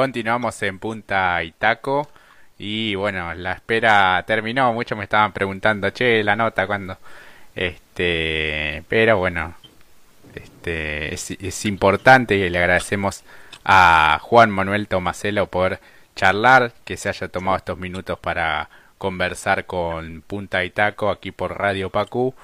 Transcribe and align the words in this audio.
Continuamos 0.00 0.62
en 0.62 0.78
Punta 0.78 1.44
Itaco 1.44 2.08
y 2.58 2.94
bueno, 2.94 3.34
la 3.34 3.52
espera 3.52 4.24
terminó. 4.26 4.72
Muchos 4.72 4.96
me 4.96 5.04
estaban 5.04 5.34
preguntando, 5.34 5.90
che, 5.90 6.24
la 6.24 6.36
nota 6.36 6.66
cuando. 6.66 6.96
Este, 7.54 8.82
pero 8.88 9.18
bueno, 9.18 9.56
este, 10.34 11.12
es, 11.12 11.32
es 11.32 11.66
importante 11.66 12.34
y 12.34 12.48
le 12.48 12.56
agradecemos 12.56 13.24
a 13.62 14.18
Juan 14.22 14.48
Manuel 14.50 14.88
Tomaselo 14.88 15.48
por 15.48 15.80
charlar, 16.16 16.72
que 16.86 16.96
se 16.96 17.10
haya 17.10 17.28
tomado 17.28 17.58
estos 17.58 17.76
minutos 17.76 18.18
para 18.18 18.70
conversar 18.96 19.66
con 19.66 20.22
Punta 20.22 20.64
Itaco 20.64 21.10
aquí 21.10 21.30
por 21.30 21.58
Radio 21.58 21.90
Pacú. 21.90 22.34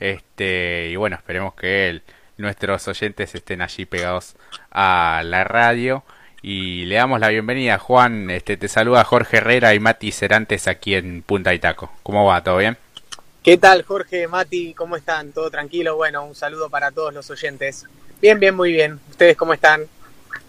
Este, 0.00 0.90
y 0.90 0.96
bueno, 0.96 1.16
esperemos 1.16 1.54
que 1.54 1.88
él, 1.88 2.02
nuestros 2.36 2.86
oyentes 2.88 3.34
estén 3.34 3.62
allí 3.62 3.86
pegados 3.86 4.36
a 4.70 5.22
la 5.24 5.44
radio. 5.44 6.04
Y 6.42 6.84
le 6.84 6.96
damos 6.96 7.18
la 7.20 7.28
bienvenida, 7.28 7.78
Juan. 7.78 8.30
Este, 8.30 8.56
te 8.56 8.68
saluda 8.68 9.04
Jorge 9.04 9.38
Herrera 9.38 9.74
y 9.74 9.80
Mati 9.80 10.12
Cerantes 10.12 10.68
aquí 10.68 10.94
en 10.94 11.22
Punta 11.22 11.54
Itaco. 11.54 11.92
¿Cómo 12.02 12.24
va? 12.24 12.42
¿Todo 12.42 12.58
bien? 12.58 12.76
¿Qué 13.42 13.56
tal, 13.56 13.82
Jorge, 13.82 14.28
Mati? 14.28 14.74
¿Cómo 14.74 14.96
están? 14.96 15.32
¿Todo 15.32 15.50
tranquilo? 15.50 15.96
Bueno, 15.96 16.24
un 16.24 16.34
saludo 16.34 16.68
para 16.68 16.90
todos 16.90 17.14
los 17.14 17.30
oyentes. 17.30 17.86
Bien, 18.20 18.38
bien, 18.40 18.54
muy 18.54 18.72
bien. 18.72 19.00
¿Ustedes 19.10 19.36
cómo 19.36 19.52
están? 19.54 19.86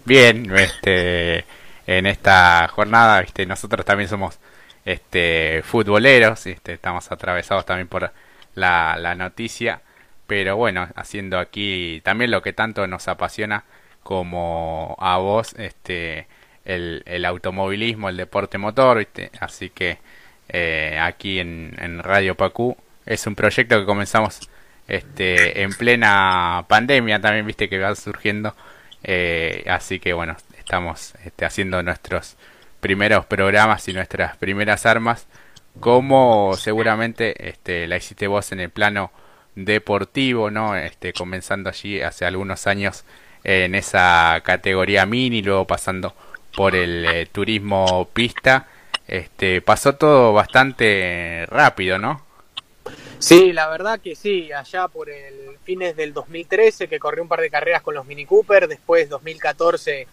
Bien, 0.04 0.50
este, 0.56 1.44
en 1.86 2.06
esta 2.06 2.68
jornada, 2.68 3.20
este, 3.20 3.46
nosotros 3.46 3.84
también 3.84 4.08
somos 4.08 4.38
este, 4.84 5.62
futboleros, 5.64 6.46
este, 6.46 6.74
estamos 6.74 7.10
atravesados 7.12 7.66
también 7.66 7.88
por 7.88 8.10
la, 8.54 8.96
la 8.98 9.14
noticia, 9.14 9.82
pero 10.26 10.56
bueno, 10.56 10.88
haciendo 10.96 11.38
aquí 11.38 12.00
también 12.04 12.30
lo 12.30 12.42
que 12.42 12.52
tanto 12.52 12.86
nos 12.86 13.06
apasiona, 13.08 13.64
como 14.08 14.96
a 15.00 15.18
vos 15.18 15.54
este 15.58 16.26
el, 16.64 17.02
el 17.04 17.26
automovilismo, 17.26 18.08
el 18.08 18.16
deporte 18.16 18.56
motor, 18.56 19.06
así 19.38 19.68
que 19.68 19.98
eh, 20.48 20.98
aquí 20.98 21.38
en, 21.40 21.76
en, 21.78 22.02
Radio 22.02 22.34
Pacú 22.34 22.74
es 23.04 23.26
un 23.26 23.34
proyecto 23.34 23.78
que 23.78 23.84
comenzamos 23.84 24.48
este 24.86 25.60
en 25.60 25.74
plena 25.74 26.64
pandemia 26.68 27.20
también, 27.20 27.44
viste 27.44 27.68
que 27.68 27.78
va 27.78 27.94
surgiendo, 27.94 28.56
eh, 29.02 29.66
así 29.68 30.00
que 30.00 30.14
bueno, 30.14 30.38
estamos 30.58 31.12
este, 31.26 31.44
haciendo 31.44 31.82
nuestros 31.82 32.38
primeros 32.80 33.26
programas 33.26 33.86
y 33.88 33.92
nuestras 33.92 34.38
primeras 34.38 34.86
armas, 34.86 35.26
como 35.80 36.54
seguramente 36.56 37.50
este, 37.50 37.86
la 37.86 37.98
hiciste 37.98 38.26
vos 38.26 38.52
en 38.52 38.60
el 38.60 38.70
plano 38.70 39.12
deportivo, 39.54 40.50
¿no? 40.50 40.76
Este, 40.76 41.12
comenzando 41.12 41.68
allí 41.68 42.00
hace 42.00 42.24
algunos 42.24 42.66
años 42.66 43.04
en 43.44 43.74
esa 43.74 44.40
categoría 44.44 45.06
mini, 45.06 45.42
luego 45.42 45.66
pasando 45.66 46.14
por 46.54 46.74
el 46.74 47.04
eh, 47.04 47.26
turismo 47.26 48.08
pista. 48.12 48.68
Este, 49.06 49.62
pasó 49.62 49.94
todo 49.94 50.32
bastante 50.32 51.46
rápido, 51.46 51.98
¿no? 51.98 52.26
Sí, 53.18 53.52
la 53.52 53.68
verdad 53.68 54.00
que 54.00 54.14
sí, 54.14 54.52
allá 54.52 54.86
por 54.88 55.10
el 55.10 55.56
fines 55.64 55.96
del 55.96 56.12
2013 56.12 56.88
que 56.88 56.98
corrí 56.98 57.20
un 57.20 57.28
par 57.28 57.40
de 57.40 57.50
carreras 57.50 57.82
con 57.82 57.94
los 57.94 58.06
Mini 58.06 58.24
Cooper, 58.24 58.68
después 58.68 59.08
2014 59.08 60.06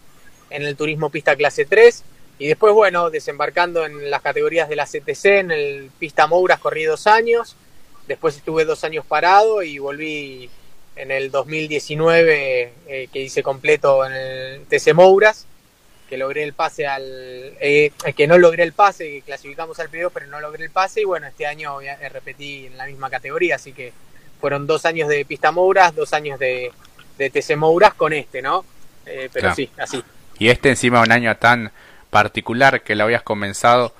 en 0.49 0.63
el 0.63 0.75
turismo 0.75 1.09
pista 1.09 1.35
clase 1.35 1.65
3 1.65 2.03
y 2.39 2.47
después 2.47 2.73
bueno, 2.73 3.09
desembarcando 3.09 3.85
en 3.85 4.09
las 4.09 4.21
categorías 4.21 4.67
de 4.67 4.75
la 4.75 4.85
CTC, 4.85 5.25
en 5.25 5.51
el 5.51 5.91
pista 5.97 6.27
Mouras 6.27 6.59
corrí 6.59 6.83
dos 6.83 7.07
años, 7.07 7.55
después 8.07 8.35
estuve 8.35 8.65
dos 8.65 8.83
años 8.83 9.05
parado 9.05 9.63
y 9.63 9.79
volví 9.79 10.49
en 10.95 11.11
el 11.11 11.31
2019 11.31 12.73
eh, 12.87 13.09
que 13.11 13.19
hice 13.19 13.43
completo 13.43 14.05
en 14.05 14.13
el 14.13 14.65
TC 14.65 14.93
Mouras, 14.93 15.45
que 16.09 16.17
logré 16.17 16.43
el 16.43 16.53
pase 16.53 16.87
al... 16.87 17.03
Eh, 17.59 17.91
que 18.15 18.27
no 18.27 18.37
logré 18.37 18.63
el 18.63 18.73
pase, 18.73 19.05
que 19.05 19.21
clasificamos 19.21 19.79
al 19.79 19.89
periodo, 19.89 20.11
pero 20.11 20.27
no 20.27 20.39
logré 20.39 20.65
el 20.65 20.71
pase 20.71 21.01
y 21.01 21.05
bueno, 21.05 21.27
este 21.27 21.45
año 21.45 21.79
repetí 22.11 22.67
en 22.67 22.77
la 22.77 22.85
misma 22.85 23.09
categoría, 23.09 23.55
así 23.55 23.73
que 23.73 23.91
fueron 24.39 24.67
dos 24.67 24.85
años 24.85 25.09
de 25.09 25.25
pista 25.25 25.51
Mouras, 25.51 25.95
dos 25.95 26.13
años 26.13 26.37
de, 26.39 26.71
de 27.17 27.29
TC 27.29 27.55
Mouras 27.55 27.93
con 27.93 28.13
este, 28.13 28.41
¿no? 28.41 28.65
Eh, 29.05 29.29
pero 29.31 29.53
sí, 29.53 29.69
así. 29.77 30.03
Y 30.39 30.49
este 30.49 30.69
encima 30.69 31.01
un 31.01 31.11
año 31.11 31.35
tan 31.37 31.71
particular 32.09 32.81
que 32.81 32.95
lo 32.95 33.05
habías 33.05 33.23
comenzado 33.23 33.93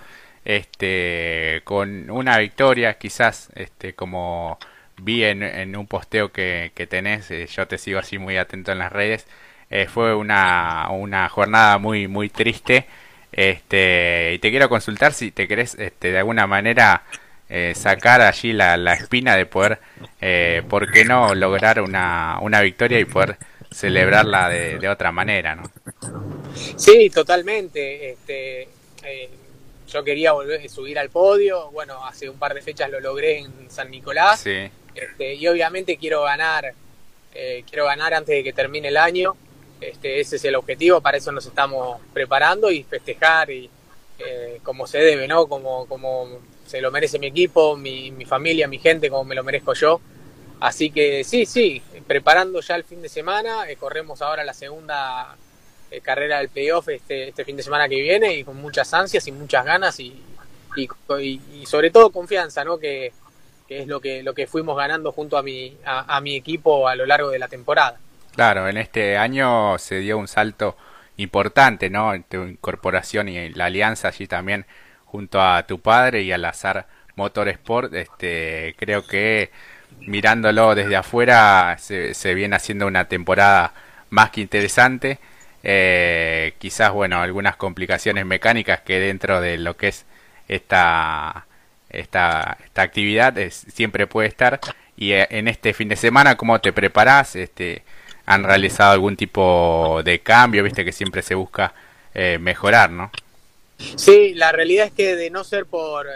este 0.44 1.62
con 1.64 2.10
una 2.12 2.38
victoria 2.38 2.98
quizás 3.00 3.50
este 3.56 3.94
como 3.94 4.60
vi 4.98 5.24
en, 5.24 5.76
un 5.76 5.88
posteo 5.88 6.32
que, 6.32 6.72
que 6.76 6.88
tenés, 6.88 7.30
eh, 7.32 7.48
yo 7.48 7.68
te 7.68 7.78
sigo 7.78 8.00
así 8.00 8.18
muy 8.18 8.38
atento 8.38 8.72
en 8.72 8.80
las 8.80 8.92
redes, 8.92 9.26
eh, 9.70 9.88
fue 9.88 10.16
una, 10.16 10.90
una 10.92 11.28
jornada 11.30 11.78
muy, 11.78 12.08
muy 12.08 12.30
triste. 12.30 12.88
Este, 13.32 14.34
y 14.36 14.40
te 14.40 14.50
quiero 14.50 14.70
consultar 14.70 15.12
si 15.12 15.32
te 15.32 15.48
querés 15.48 15.76
este, 15.76 16.12
de 16.12 16.20
alguna 16.20 16.48
manera 16.48 17.04
eh, 17.50 17.74
sacar 17.76 18.22
allí 18.22 18.54
la, 18.54 18.78
la, 18.78 18.94
espina 18.94 19.36
de 19.36 19.46
poder, 19.46 19.80
¿por 20.70 20.90
qué 20.92 21.04
no 21.04 21.36
lograr 21.36 21.82
una, 21.82 22.40
una 22.42 22.62
victoria 22.62 22.98
y 23.00 23.06
poder 23.06 23.38
celebrarla 23.72 24.48
de, 24.50 24.80
de 24.80 24.88
otra 24.88 25.12
manera? 25.12 25.56
¿no? 25.56 25.64
Sí, 26.78 27.10
totalmente. 27.10 28.12
Este, 28.12 28.70
yo 29.88 30.04
quería 30.04 30.32
volver 30.32 30.62
a 30.66 30.70
subir 30.70 30.98
al 30.98 31.10
podio. 31.10 31.72
Bueno, 31.72 32.06
hace 32.06 32.30
un 32.30 32.38
par 32.38 32.54
de 32.54 32.62
fechas 32.62 32.90
lo 32.90 33.02
logré 33.02 33.40
en 33.40 33.70
San 33.70 33.92
Nicolás. 33.92 34.40
Sí. 34.40 34.70
Este, 34.96 35.34
y 35.34 35.48
obviamente 35.48 35.98
quiero 35.98 36.24
ganar, 36.24 36.74
eh, 37.34 37.64
quiero 37.70 37.86
ganar 37.86 38.14
antes 38.14 38.36
de 38.36 38.44
que 38.44 38.54
termine 38.54 38.88
el 38.88 38.98
año. 38.98 39.36
Este, 39.82 40.22
ese 40.22 40.38
es 40.38 40.46
el 40.46 40.56
objetivo, 40.56 41.02
para 41.02 41.18
eso 41.18 41.32
nos 41.34 41.46
estamos 41.46 42.00
preparando 42.14 42.72
y 42.72 42.84
festejar 42.84 43.52
y 43.52 43.70
eh, 44.20 44.60
como 44.64 44.88
se 44.88 45.00
debe, 45.00 45.28
¿no? 45.28 45.48
Como, 45.48 45.86
como 45.88 46.40
se 46.66 46.80
lo 46.80 46.92
merece 46.92 47.20
mi 47.20 47.28
equipo, 47.28 47.76
mi, 47.76 48.10
mi, 48.12 48.24
familia, 48.24 48.70
mi 48.70 48.80
gente, 48.80 49.10
como 49.10 49.26
me 49.26 49.36
lo 49.36 49.44
merezco 49.44 49.74
yo. 49.74 50.00
Así 50.62 50.90
que 50.90 51.26
sí, 51.26 51.46
sí, 51.46 51.82
preparando 52.08 52.62
ya 52.62 52.76
el 52.76 52.86
fin 52.86 53.02
de 53.02 53.10
semana, 53.10 53.70
eh, 53.70 53.76
corremos 53.76 54.22
ahora 54.22 54.44
la 54.46 54.54
segunda 54.54 55.36
carrera 56.02 56.40
del 56.40 56.50
playoff 56.50 56.90
este, 56.90 57.30
este 57.30 57.46
fin 57.46 57.56
de 57.56 57.64
semana 57.64 57.88
que 57.88 58.02
viene 58.02 58.34
y 58.34 58.44
con 58.44 58.58
muchas 58.58 58.94
ansias 58.94 59.26
y 59.28 59.32
muchas 59.32 59.64
ganas 59.64 59.98
y, 60.00 60.22
y, 60.76 61.42
y 61.54 61.66
sobre 61.66 61.90
todo 61.90 62.10
confianza, 62.10 62.66
¿no? 62.66 62.78
Que, 62.78 63.14
que 63.68 63.80
es 63.82 63.88
lo 63.88 64.00
que, 64.00 64.24
lo 64.24 64.34
que 64.34 64.48
fuimos 64.48 64.78
ganando 64.78 65.12
junto 65.12 65.38
a 65.38 65.44
mi, 65.44 65.78
a, 65.86 66.20
mi 66.22 66.36
equipo 66.36 66.88
a 66.88 66.96
lo 66.96 67.06
largo 67.06 67.30
de 67.30 67.40
la 67.40 67.48
temporada. 67.48 67.98
Claro, 68.36 68.68
en 68.68 68.78
este 68.78 69.18
año 69.18 69.78
se 69.78 70.00
dio 70.00 70.18
un 70.18 70.28
salto 70.28 70.76
importante, 71.18 71.90
¿no? 71.90 72.14
Tu 72.24 72.44
incorporación 72.44 73.30
y 73.30 73.50
la 73.50 73.66
alianza 73.66 74.10
allí 74.10 74.28
también 74.28 74.66
junto 75.06 75.42
a 75.42 75.66
tu 75.66 75.80
padre 75.80 76.24
y 76.24 76.32
al 76.32 76.44
azar 76.46 76.88
Motorsport, 77.16 77.94
este, 77.94 78.76
creo 78.78 79.08
que 79.08 79.50
mirándolo 80.02 80.76
desde 80.76 80.98
afuera 80.98 81.78
se, 81.80 82.14
se 82.14 82.34
viene 82.34 82.58
haciendo 82.58 82.88
una 82.88 83.06
temporada 83.08 83.74
más 84.10 84.32
que 84.32 84.42
interesante. 84.42 85.20
Eh, 85.64 86.54
quizás, 86.60 86.92
bueno, 86.92 87.22
algunas 87.22 87.56
complicaciones 87.56 88.26
mecánicas 88.26 88.82
que 88.82 89.00
dentro 89.00 89.42
de 89.42 89.58
lo 89.58 89.78
que 89.78 89.88
es 89.90 90.06
esta 90.48 91.48
esta, 92.00 92.58
esta 92.64 92.82
actividad 92.82 93.38
es, 93.38 93.66
siempre 93.74 94.08
puede 94.08 94.28
estar. 94.28 94.60
Y 94.98 95.12
eh, 95.12 95.28
en 95.30 95.48
este 95.48 95.74
fin 95.74 95.90
de 95.90 95.96
semana, 95.96 96.38
¿cómo 96.38 96.60
te 96.62 96.74
preparas 96.74 97.36
Este, 97.36 97.84
¿Han 98.26 98.44
realizado 98.44 98.92
algún 98.92 99.16
tipo 99.16 100.02
de 100.04 100.20
cambio? 100.20 100.64
Viste 100.64 100.84
que 100.84 100.92
siempre 100.92 101.22
se 101.22 101.36
busca 101.36 101.74
eh, 102.14 102.38
mejorar, 102.40 102.90
¿no? 102.90 103.12
Sí, 103.78 104.34
la 104.34 104.52
realidad 104.52 104.88
es 104.88 104.94
que 104.94 105.16
de 105.16 105.30
no 105.30 105.44
ser 105.44 105.66
por, 105.66 106.08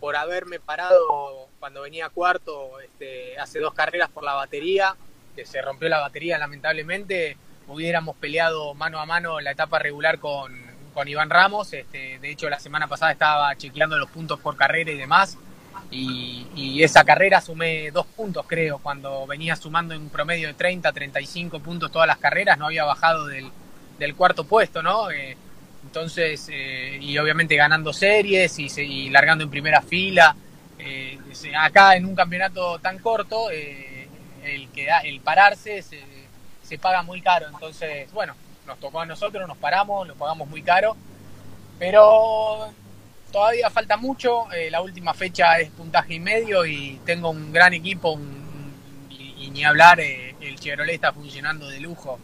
por 0.00 0.16
haberme 0.16 0.60
parado 0.60 1.48
cuando 1.58 1.80
venía 1.80 2.10
cuarto 2.10 2.80
este, 2.80 3.38
hace 3.38 3.60
dos 3.60 3.72
carreras 3.72 4.10
por 4.10 4.24
la 4.24 4.34
batería, 4.34 4.94
que 5.34 5.46
se 5.46 5.62
rompió 5.62 5.88
la 5.88 6.00
batería 6.00 6.36
lamentablemente, 6.36 7.38
hubiéramos 7.68 8.16
peleado 8.16 8.74
mano 8.74 9.00
a 9.00 9.06
mano 9.06 9.40
la 9.40 9.52
etapa 9.52 9.78
regular 9.78 10.18
con, 10.18 10.73
con 10.94 11.08
Iván 11.08 11.28
Ramos. 11.28 11.72
Este, 11.72 12.18
de 12.20 12.30
hecho, 12.30 12.48
la 12.48 12.60
semana 12.60 12.86
pasada 12.86 13.12
estaba 13.12 13.54
chequeando 13.56 13.98
los 13.98 14.08
puntos 14.08 14.40
por 14.40 14.56
carrera 14.56 14.92
y 14.92 14.96
demás. 14.96 15.36
Y, 15.90 16.82
esa 16.82 17.04
carrera 17.04 17.40
sumé 17.40 17.90
dos 17.90 18.06
puntos, 18.06 18.44
creo, 18.46 18.78
cuando 18.78 19.26
venía 19.26 19.56
sumando 19.56 19.94
en 19.94 20.02
un 20.02 20.08
promedio 20.10 20.48
de 20.48 20.54
30, 20.54 20.92
35 20.92 21.60
puntos 21.60 21.90
todas 21.90 22.06
las 22.06 22.18
carreras, 22.18 22.58
no 22.58 22.66
había 22.66 22.84
bajado 22.84 23.26
del, 23.26 23.50
cuarto 24.16 24.44
puesto, 24.44 24.82
¿no? 24.82 25.10
Eh, 25.10 25.36
entonces, 25.84 26.48
eh, 26.52 26.98
y 27.00 27.16
obviamente 27.16 27.56
ganando 27.56 27.92
series 27.92 28.58
y, 28.58 29.08
largando 29.10 29.44
en 29.44 29.50
primera 29.50 29.80
fila. 29.82 30.36
Eh, 30.78 31.18
acá 31.56 31.96
en 31.96 32.04
un 32.04 32.14
campeonato 32.14 32.78
tan 32.80 32.98
corto, 32.98 33.50
el, 33.50 34.68
que, 34.74 34.88
el 35.04 35.20
pararse 35.20 35.80
se, 35.80 36.02
se 36.62 36.78
paga 36.78 37.02
muy 37.02 37.22
caro. 37.22 37.46
Entonces, 37.48 38.12
bueno, 38.12 38.34
nos 38.66 38.78
tocó 38.78 39.00
a 39.00 39.06
nosotros, 39.06 39.46
nos 39.46 39.56
paramos, 39.56 40.06
lo 40.06 40.14
pagamos 40.14 40.48
muy 40.48 40.62
caro, 40.62 40.96
pero 41.78 42.72
todavía 43.32 43.70
falta 43.70 43.96
mucho, 43.96 44.50
eh, 44.52 44.70
la 44.70 44.80
última 44.80 45.14
fecha 45.14 45.58
es 45.58 45.70
puntaje 45.70 46.14
y 46.14 46.20
medio 46.20 46.64
y 46.64 47.00
tengo 47.04 47.30
un 47.30 47.52
gran 47.52 47.74
equipo 47.74 48.18
y, 49.10 49.50
ni 49.50 49.64
hablar, 49.64 50.00
eh, 50.00 50.34
el 50.40 50.58
Chevrolet 50.58 50.94
está 50.94 51.12
funcionando 51.12 51.68
de 51.68 51.80
lujo, 51.80 52.18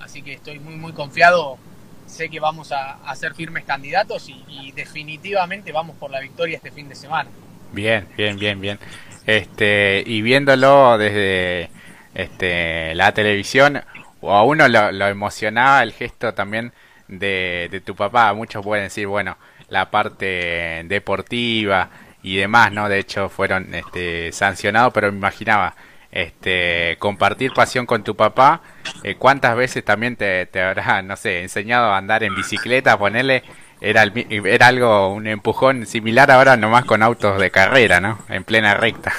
así 0.00 0.22
que 0.22 0.34
estoy 0.34 0.58
muy 0.58 0.76
muy 0.76 0.92
confiado 0.92 1.58
sé 2.06 2.28
que 2.28 2.40
vamos 2.40 2.72
a, 2.72 3.14
ser 3.14 3.34
firmes 3.34 3.64
candidatos 3.64 4.28
y, 4.28 4.44
y, 4.48 4.72
definitivamente 4.72 5.72
vamos 5.72 5.96
por 5.96 6.10
la 6.10 6.20
victoria 6.20 6.56
este 6.56 6.70
fin 6.70 6.88
de 6.88 6.94
semana. 6.94 7.30
Bien, 7.72 8.06
bien, 8.16 8.38
bien, 8.38 8.60
bien. 8.60 8.78
Este, 9.26 10.02
y 10.04 10.20
viéndolo 10.20 10.98
desde 10.98 11.70
este, 12.14 12.94
la 12.94 13.12
televisión, 13.12 13.82
o 14.22 14.32
a 14.32 14.44
uno 14.44 14.66
lo, 14.68 14.90
lo 14.92 15.08
emocionaba 15.08 15.82
el 15.82 15.92
gesto 15.92 16.32
también 16.32 16.72
de, 17.08 17.68
de, 17.70 17.80
tu 17.80 17.94
papá. 17.94 18.32
Muchos 18.32 18.64
pueden 18.64 18.86
decir, 18.86 19.06
bueno, 19.06 19.36
la 19.68 19.90
parte 19.90 20.82
deportiva 20.86 21.90
y 22.22 22.36
demás, 22.36 22.72
¿no? 22.72 22.88
De 22.88 22.98
hecho, 22.98 23.28
fueron 23.28 23.74
este, 23.74 24.32
sancionados, 24.32 24.92
pero 24.94 25.10
me 25.10 25.18
imaginaba 25.18 25.74
este, 26.10 26.96
compartir 26.98 27.52
pasión 27.52 27.84
con 27.84 28.04
tu 28.04 28.14
papá. 28.14 28.62
Eh, 29.02 29.16
¿Cuántas 29.16 29.56
veces 29.56 29.84
también 29.84 30.16
te, 30.16 30.46
te, 30.46 30.62
habrá, 30.62 31.02
no 31.02 31.16
sé, 31.16 31.42
enseñado 31.42 31.92
a 31.92 31.98
andar 31.98 32.22
en 32.22 32.34
bicicleta, 32.34 32.98
ponerle? 32.98 33.42
Era, 33.80 34.04
era 34.04 34.68
algo, 34.68 35.12
un 35.12 35.26
empujón 35.26 35.86
similar 35.86 36.30
ahora 36.30 36.56
nomás 36.56 36.84
con 36.84 37.02
autos 37.02 37.40
de 37.40 37.50
carrera, 37.50 38.00
¿no? 38.00 38.20
En 38.28 38.44
plena 38.44 38.74
recta. 38.74 39.12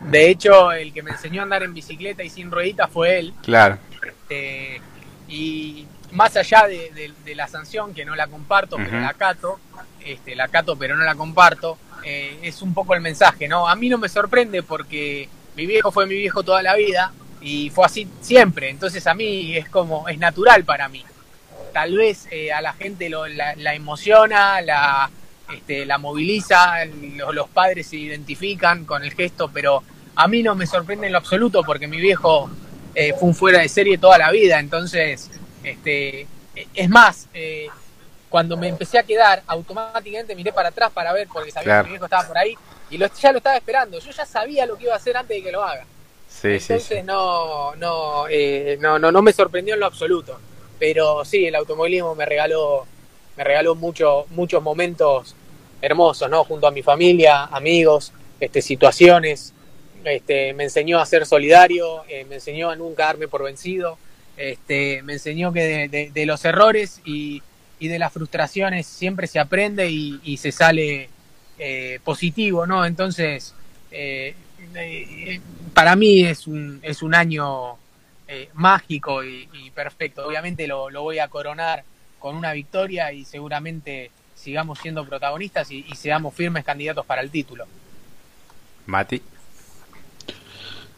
De 0.00 0.28
hecho, 0.28 0.72
el 0.72 0.92
que 0.92 1.04
me 1.04 1.12
enseñó 1.12 1.42
a 1.42 1.44
andar 1.44 1.62
en 1.62 1.72
bicicleta 1.72 2.24
y 2.24 2.28
sin 2.28 2.50
rueditas 2.50 2.90
fue 2.90 3.20
él. 3.20 3.32
Claro. 3.44 3.78
Este, 4.02 4.80
y 5.28 5.86
más 6.12 6.36
allá 6.36 6.66
de, 6.66 6.90
de, 6.90 7.12
de, 7.24 7.34
la 7.34 7.48
sanción, 7.48 7.94
que 7.94 8.04
no 8.04 8.14
la 8.14 8.26
comparto, 8.26 8.76
uh 8.76 8.78
-huh. 8.80 8.84
pero 8.84 9.00
la 9.00 9.14
cato, 9.14 9.58
este, 10.04 10.34
la 10.34 10.48
cato 10.48 10.76
pero 10.76 10.96
no 10.96 11.04
la 11.04 11.14
comparto, 11.14 11.78
eh, 12.04 12.38
es 12.42 12.62
un 12.62 12.74
poco 12.74 12.94
el 12.94 13.00
mensaje, 13.00 13.48
¿no? 13.48 13.68
A 13.68 13.74
mí 13.76 13.88
no 13.88 13.98
me 13.98 14.08
sorprende 14.08 14.62
porque 14.62 15.28
mi 15.56 15.66
viejo 15.66 15.90
fue 15.90 16.06
mi 16.06 16.14
viejo 16.14 16.42
toda 16.42 16.62
la 16.62 16.74
vida 16.74 17.12
y 17.40 17.70
fue 17.70 17.86
así 17.86 18.08
siempre, 18.20 18.68
entonces 18.68 19.06
a 19.06 19.14
mí 19.14 19.56
es 19.56 19.68
como, 19.68 20.08
es 20.08 20.18
natural 20.18 20.64
para 20.64 20.88
mí. 20.88 21.04
Tal 21.72 21.96
vez 21.96 22.28
eh, 22.30 22.52
a 22.52 22.60
la 22.60 22.74
gente 22.74 23.08
lo, 23.08 23.26
la, 23.26 23.54
la, 23.56 23.74
emociona, 23.74 24.60
la, 24.60 25.10
este, 25.54 25.86
la 25.86 25.96
moviliza, 25.96 26.84
los, 26.84 27.34
los 27.34 27.48
padres 27.48 27.86
se 27.86 27.96
identifican 27.96 28.84
con 28.84 29.02
el 29.02 29.12
gesto, 29.14 29.48
pero 29.48 29.82
a 30.14 30.28
mí 30.28 30.42
no 30.42 30.54
me 30.54 30.66
sorprende 30.66 31.06
en 31.06 31.12
lo 31.12 31.18
absoluto 31.18 31.62
porque 31.62 31.88
mi 31.88 31.98
viejo 31.98 32.50
eh, 32.94 33.14
fue 33.18 33.28
un 33.28 33.34
fuera 33.34 33.60
de 33.60 33.68
serie 33.68 33.98
toda 33.98 34.18
la 34.18 34.30
vida, 34.30 34.58
entonces, 34.58 35.30
este, 35.62 36.26
es 36.74 36.88
más, 36.88 37.28
eh, 37.34 37.68
cuando 38.28 38.56
me 38.56 38.68
empecé 38.68 38.98
a 38.98 39.02
quedar, 39.02 39.42
automáticamente 39.46 40.34
miré 40.34 40.52
para 40.52 40.70
atrás 40.70 40.90
para 40.92 41.12
ver, 41.12 41.28
porque 41.32 41.50
sabía 41.50 41.64
claro. 41.64 41.82
que 41.84 41.88
mi 41.88 41.92
viejo 41.92 42.06
estaba 42.06 42.26
por 42.26 42.38
ahí, 42.38 42.54
y 42.90 42.98
lo, 42.98 43.06
ya 43.12 43.32
lo 43.32 43.38
estaba 43.38 43.56
esperando, 43.56 43.98
yo 43.98 44.10
ya 44.10 44.26
sabía 44.26 44.66
lo 44.66 44.76
que 44.76 44.84
iba 44.84 44.94
a 44.94 44.96
hacer 44.96 45.16
antes 45.16 45.36
de 45.36 45.42
que 45.42 45.52
lo 45.52 45.62
haga. 45.62 45.84
Sí, 46.28 46.48
entonces 46.48 46.84
sí, 46.84 46.94
sí. 46.96 47.02
No, 47.02 47.74
no, 47.76 48.26
eh, 48.28 48.78
no, 48.80 48.98
no, 48.98 49.12
no 49.12 49.22
me 49.22 49.32
sorprendió 49.32 49.74
en 49.74 49.80
lo 49.80 49.86
absoluto, 49.86 50.38
pero 50.78 51.24
sí, 51.24 51.46
el 51.46 51.54
automovilismo 51.54 52.14
me 52.14 52.26
regaló, 52.26 52.86
me 53.36 53.44
regaló 53.44 53.74
mucho, 53.74 54.26
muchos 54.30 54.62
momentos 54.62 55.34
hermosos, 55.80 56.30
¿no? 56.30 56.44
Junto 56.44 56.66
a 56.66 56.70
mi 56.70 56.82
familia, 56.82 57.44
amigos, 57.44 58.12
este, 58.40 58.62
situaciones, 58.62 59.52
este, 60.04 60.52
me 60.54 60.64
enseñó 60.64 60.98
a 61.00 61.06
ser 61.06 61.26
solidario, 61.26 62.04
eh, 62.08 62.24
me 62.28 62.36
enseñó 62.36 62.70
a 62.70 62.76
nunca 62.76 63.06
darme 63.06 63.28
por 63.28 63.44
vencido, 63.44 63.98
este, 64.36 65.02
me 65.02 65.14
enseñó 65.14 65.52
que 65.52 65.88
de, 66.12 66.26
los 66.26 66.44
errores 66.44 67.00
y, 67.04 67.42
de 67.80 67.98
las 67.98 68.12
frustraciones 68.12 68.86
siempre 68.86 69.26
se 69.26 69.40
aprende 69.40 69.90
y, 69.90 70.36
se 70.36 70.52
sale 70.52 71.08
eh, 71.58 72.00
positivo, 72.04 72.66
¿no? 72.66 72.86
Entonces, 72.86 73.54
eh, 73.90 74.34
para 75.74 75.96
mí 75.96 76.24
es 76.24 76.46
un, 76.46 76.80
es 76.82 77.02
un 77.02 77.14
año 77.14 77.76
mágico 78.54 79.22
y, 79.22 79.70
perfecto. 79.74 80.26
Obviamente 80.26 80.66
lo, 80.66 80.90
voy 80.90 81.18
a 81.18 81.28
coronar 81.28 81.84
con 82.18 82.36
una 82.36 82.52
victoria 82.52 83.12
y 83.12 83.24
seguramente 83.24 84.10
sigamos 84.34 84.78
siendo 84.78 85.04
protagonistas 85.04 85.70
y 85.70 85.84
seamos 85.94 86.34
firmes 86.34 86.64
candidatos 86.64 87.04
para 87.04 87.20
el 87.20 87.30
título. 87.30 87.66
Mati. 88.86 89.22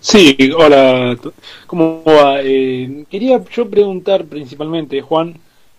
Sí, 0.06 0.36
hola, 0.56 1.16
¿cómo 1.66 2.02
va? 2.04 2.40
Eh, 2.42 3.04
quería 3.10 3.42
yo 3.50 3.70
preguntar 3.70 4.26
principalmente, 4.26 5.00
Juan, 5.00 5.34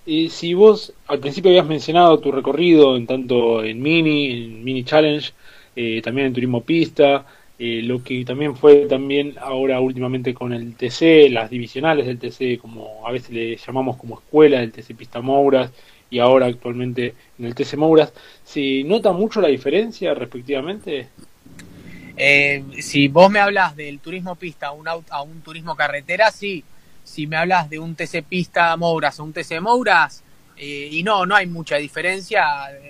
eh, 0.05 0.29
si 0.29 0.53
vos 0.55 0.93
al 1.07 1.19
principio 1.19 1.51
habías 1.51 1.67
mencionado 1.67 2.19
tu 2.19 2.31
recorrido 2.31 2.97
en 2.97 3.05
tanto 3.05 3.63
en 3.63 3.79
Mini, 3.81 4.31
en 4.31 4.63
Mini 4.63 4.83
Challenge, 4.83 5.31
eh, 5.75 6.01
también 6.01 6.27
en 6.27 6.33
Turismo 6.33 6.61
Pista, 6.63 7.25
eh, 7.59 7.81
lo 7.83 8.03
que 8.03 8.25
también 8.25 8.55
fue 8.55 8.87
también 8.87 9.35
ahora 9.39 9.79
últimamente 9.79 10.33
con 10.33 10.53
el 10.53 10.75
TC, 10.75 11.29
las 11.29 11.49
divisionales 11.51 12.07
del 12.07 12.17
TC, 12.19 12.57
como 12.59 13.07
a 13.07 13.11
veces 13.11 13.29
le 13.31 13.55
llamamos 13.57 13.95
como 13.97 14.15
escuela 14.15 14.59
del 14.59 14.71
TC 14.71 14.95
Pista 14.95 15.21
Mouras, 15.21 15.71
y 16.09 16.17
ahora 16.19 16.47
actualmente 16.47 17.13
en 17.37 17.45
el 17.45 17.53
TC 17.55 17.77
Mouras, 17.77 18.11
¿se 18.43 18.83
nota 18.85 19.11
mucho 19.11 19.39
la 19.39 19.49
diferencia 19.49 20.13
respectivamente? 20.15 21.09
Eh, 22.17 22.63
si 22.81 23.07
vos 23.07 23.29
me 23.29 23.39
hablas 23.39 23.75
del 23.75 23.99
turismo 23.99 24.35
pista 24.35 24.67
a 24.67 24.71
un, 24.71 24.87
a 24.87 25.21
un 25.21 25.41
turismo 25.41 25.75
carretera, 25.75 26.31
sí. 26.31 26.63
Si 27.03 27.27
me 27.27 27.37
hablas 27.37 27.69
de 27.69 27.79
un 27.79 27.95
TC 27.95 28.23
pista 28.23 28.75
Mouras 28.77 29.19
o 29.19 29.23
un 29.23 29.33
TC 29.33 29.61
Mouras, 29.61 30.23
eh, 30.57 30.89
y 30.91 31.03
no, 31.03 31.25
no 31.25 31.35
hay 31.35 31.45
mucha 31.45 31.75
diferencia. 31.75 32.43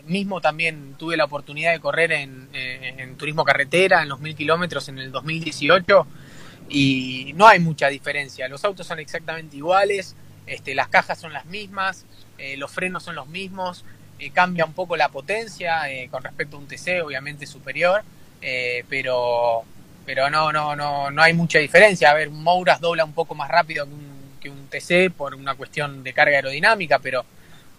Mismo 0.05 0.39
también 0.39 0.95
tuve 0.97 1.17
la 1.17 1.25
oportunidad 1.25 1.73
de 1.73 1.79
correr 1.79 2.11
en, 2.11 2.49
en 2.53 3.17
turismo 3.17 3.43
carretera, 3.43 4.03
en 4.03 4.09
los 4.09 4.19
mil 4.19 4.35
kilómetros 4.35 4.87
en 4.89 4.99
el 4.99 5.11
2018, 5.11 6.07
y 6.69 7.33
no 7.35 7.47
hay 7.47 7.59
mucha 7.59 7.87
diferencia. 7.87 8.47
Los 8.47 8.63
autos 8.63 8.87
son 8.87 8.99
exactamente 8.99 9.57
iguales, 9.57 10.15
este, 10.47 10.75
las 10.75 10.87
cajas 10.87 11.19
son 11.19 11.33
las 11.33 11.45
mismas, 11.45 12.05
eh, 12.37 12.57
los 12.57 12.71
frenos 12.71 13.03
son 13.03 13.15
los 13.15 13.27
mismos, 13.27 13.83
eh, 14.19 14.31
cambia 14.31 14.65
un 14.65 14.73
poco 14.73 14.95
la 14.95 15.09
potencia 15.09 15.89
eh, 15.89 16.07
con 16.09 16.23
respecto 16.23 16.57
a 16.57 16.59
un 16.59 16.67
TC, 16.67 17.01
obviamente 17.03 17.45
superior 17.45 18.03
eh, 18.47 18.85
pero 18.87 19.63
pero 20.05 20.29
no, 20.29 20.51
no, 20.51 20.75
no, 20.75 21.09
no 21.09 21.21
hay 21.23 21.33
mucha 21.33 21.57
diferencia. 21.57 22.11
A 22.11 22.13
ver, 22.13 22.27
un 22.27 22.43
Mouras 22.43 22.79
dobla 22.79 23.03
un 23.03 23.13
poco 23.13 23.33
más 23.33 23.49
rápido 23.49 23.87
que 24.39 24.49
un, 24.51 24.67
TC 24.69 25.11
por 25.15 25.33
una 25.33 25.55
cuestión 25.55 26.03
de 26.03 26.13
carga 26.13 26.35
aerodinámica, 26.35 26.99
pero 26.99 27.25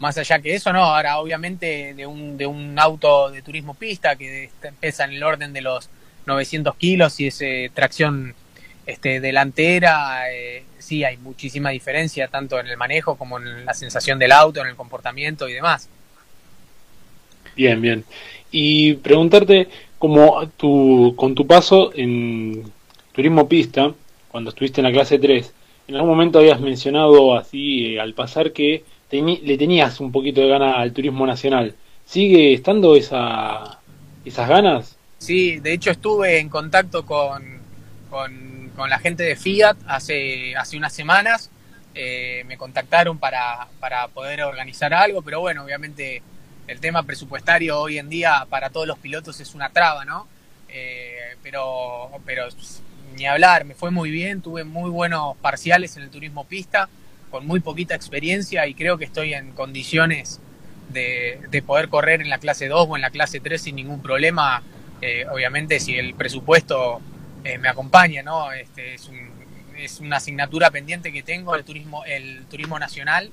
más 0.00 0.18
allá 0.18 0.40
que 0.40 0.54
eso, 0.54 0.72
no. 0.72 0.82
Ahora, 0.82 1.18
obviamente, 1.18 1.94
de 1.94 2.04
un, 2.04 2.36
de 2.36 2.46
un 2.46 2.76
auto 2.78 3.30
de 3.30 3.42
turismo 3.42 3.74
pista 3.74 4.16
que 4.16 4.50
pesa 4.80 5.04
en 5.04 5.12
el 5.12 5.22
orden 5.22 5.52
de 5.52 5.60
los 5.60 5.88
900 6.26 6.74
kilos 6.76 7.20
y 7.20 7.28
es 7.28 7.40
tracción 7.72 8.34
este, 8.86 9.20
delantera, 9.20 10.32
eh, 10.32 10.64
sí 10.78 11.04
hay 11.04 11.16
muchísima 11.16 11.70
diferencia, 11.70 12.28
tanto 12.28 12.58
en 12.58 12.66
el 12.66 12.76
manejo 12.76 13.16
como 13.16 13.38
en 13.38 13.64
la 13.64 13.74
sensación 13.74 14.18
del 14.18 14.32
auto, 14.32 14.60
en 14.60 14.68
el 14.68 14.76
comportamiento 14.76 15.48
y 15.48 15.52
demás. 15.52 15.88
Bien, 17.56 17.80
bien. 17.80 18.04
Y 18.50 18.94
preguntarte, 18.94 19.68
como 19.98 20.46
tu, 20.56 21.14
con 21.16 21.34
tu 21.34 21.46
paso 21.46 21.92
en 21.94 22.64
turismo 23.12 23.48
pista, 23.48 23.92
cuando 24.30 24.50
estuviste 24.50 24.80
en 24.80 24.86
la 24.86 24.92
clase 24.92 25.18
3, 25.18 25.52
en 25.88 25.94
algún 25.94 26.10
momento 26.10 26.38
habías 26.38 26.60
mencionado 26.60 27.36
así 27.36 27.94
eh, 27.94 28.00
al 28.00 28.14
pasar 28.14 28.52
que 28.52 28.84
le 29.10 29.56
tenías 29.56 30.00
un 30.00 30.10
poquito 30.10 30.40
de 30.40 30.48
gana 30.48 30.80
al 30.80 30.92
turismo 30.92 31.26
nacional. 31.26 31.74
¿Sigue 32.04 32.52
estando 32.52 32.96
esa, 32.96 33.78
esas 34.24 34.48
ganas? 34.48 34.96
Sí, 35.18 35.58
de 35.60 35.72
hecho 35.72 35.90
estuve 35.90 36.38
en 36.38 36.48
contacto 36.48 37.06
con, 37.06 37.42
con, 38.10 38.70
con 38.76 38.90
la 38.90 38.98
gente 38.98 39.22
de 39.22 39.36
Fiat 39.36 39.76
hace, 39.86 40.54
hace 40.56 40.76
unas 40.76 40.92
semanas. 40.92 41.50
Eh, 41.94 42.44
me 42.46 42.58
contactaron 42.58 43.18
para, 43.18 43.68
para 43.80 44.08
poder 44.08 44.42
organizar 44.42 44.92
algo, 44.92 45.22
pero 45.22 45.40
bueno, 45.40 45.64
obviamente 45.64 46.22
el 46.66 46.80
tema 46.80 47.02
presupuestario 47.04 47.78
hoy 47.78 47.98
en 47.98 48.08
día 48.08 48.46
para 48.48 48.70
todos 48.70 48.86
los 48.86 48.98
pilotos 48.98 49.40
es 49.40 49.54
una 49.54 49.70
traba, 49.70 50.04
¿no? 50.04 50.26
Eh, 50.68 51.36
pero, 51.42 52.10
pero 52.24 52.48
ni 53.16 53.26
hablar, 53.26 53.64
me 53.64 53.74
fue 53.74 53.90
muy 53.90 54.10
bien, 54.10 54.42
tuve 54.42 54.64
muy 54.64 54.90
buenos 54.90 55.36
parciales 55.38 55.96
en 55.96 56.02
el 56.02 56.10
turismo 56.10 56.44
pista, 56.44 56.88
con 57.30 57.46
muy 57.46 57.60
poquita 57.60 57.94
experiencia 57.94 58.66
y 58.66 58.74
creo 58.74 58.98
que 58.98 59.04
estoy 59.04 59.34
en 59.34 59.52
condiciones 59.52 60.40
de, 60.90 61.40
de 61.50 61.62
poder 61.62 61.88
correr 61.88 62.20
en 62.20 62.28
la 62.28 62.38
clase 62.38 62.68
2 62.68 62.86
o 62.88 62.96
en 62.96 63.02
la 63.02 63.10
clase 63.10 63.40
3 63.40 63.60
sin 63.60 63.76
ningún 63.76 64.02
problema, 64.02 64.62
eh, 65.00 65.24
obviamente 65.30 65.80
si 65.80 65.96
el 65.96 66.14
presupuesto 66.14 67.00
eh, 67.44 67.58
me 67.58 67.68
acompaña, 67.68 68.22
¿no? 68.22 68.52
Este, 68.52 68.94
es, 68.94 69.08
es 69.76 70.00
una 70.00 70.16
asignatura 70.16 70.70
pendiente 70.70 71.12
que 71.12 71.22
tengo, 71.22 71.54
el 71.54 71.64
turismo, 71.64 72.04
el 72.04 72.44
turismo 72.46 72.78
nacional, 72.78 73.30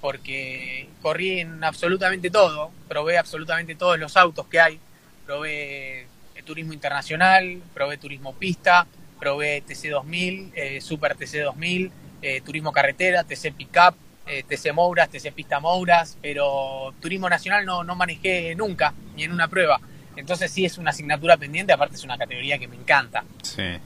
porque 0.00 0.88
corrí 1.02 1.40
en 1.40 1.62
absolutamente 1.62 2.30
todo, 2.30 2.70
probé 2.88 3.18
absolutamente 3.18 3.74
todos 3.74 3.98
los 3.98 4.16
autos 4.16 4.46
que 4.46 4.60
hay, 4.60 4.80
probé 5.26 6.06
el 6.34 6.44
turismo 6.44 6.72
internacional, 6.72 7.60
probé 7.74 7.98
turismo 7.98 8.34
pista, 8.34 8.86
probé 9.18 9.62
TC2000, 9.64 10.52
eh, 10.54 10.80
Super 10.80 11.16
TC2000, 11.16 11.90
eh, 12.22 12.40
turismo 12.40 12.72
carretera, 12.72 13.24
TC 13.24 13.52
Pickup, 13.52 13.94
eh, 14.26 14.44
TC 14.48 14.72
Mouras, 14.72 15.10
TC 15.10 15.32
Pista 15.32 15.60
Mouras, 15.60 16.16
pero 16.22 16.94
turismo 17.00 17.28
nacional 17.28 17.66
no, 17.66 17.84
no 17.84 17.94
manejé 17.94 18.54
nunca, 18.54 18.94
ni 19.14 19.24
en 19.24 19.32
una 19.32 19.48
prueba. 19.48 19.80
Entonces 20.16 20.50
sí 20.50 20.64
es 20.64 20.78
una 20.78 20.90
asignatura 20.90 21.36
pendiente, 21.36 21.72
aparte 21.72 21.96
es 21.96 22.04
una 22.04 22.18
categoría 22.18 22.58
que 22.58 22.68
me 22.68 22.76
encanta. 22.76 23.24
Sí, 23.42 23.78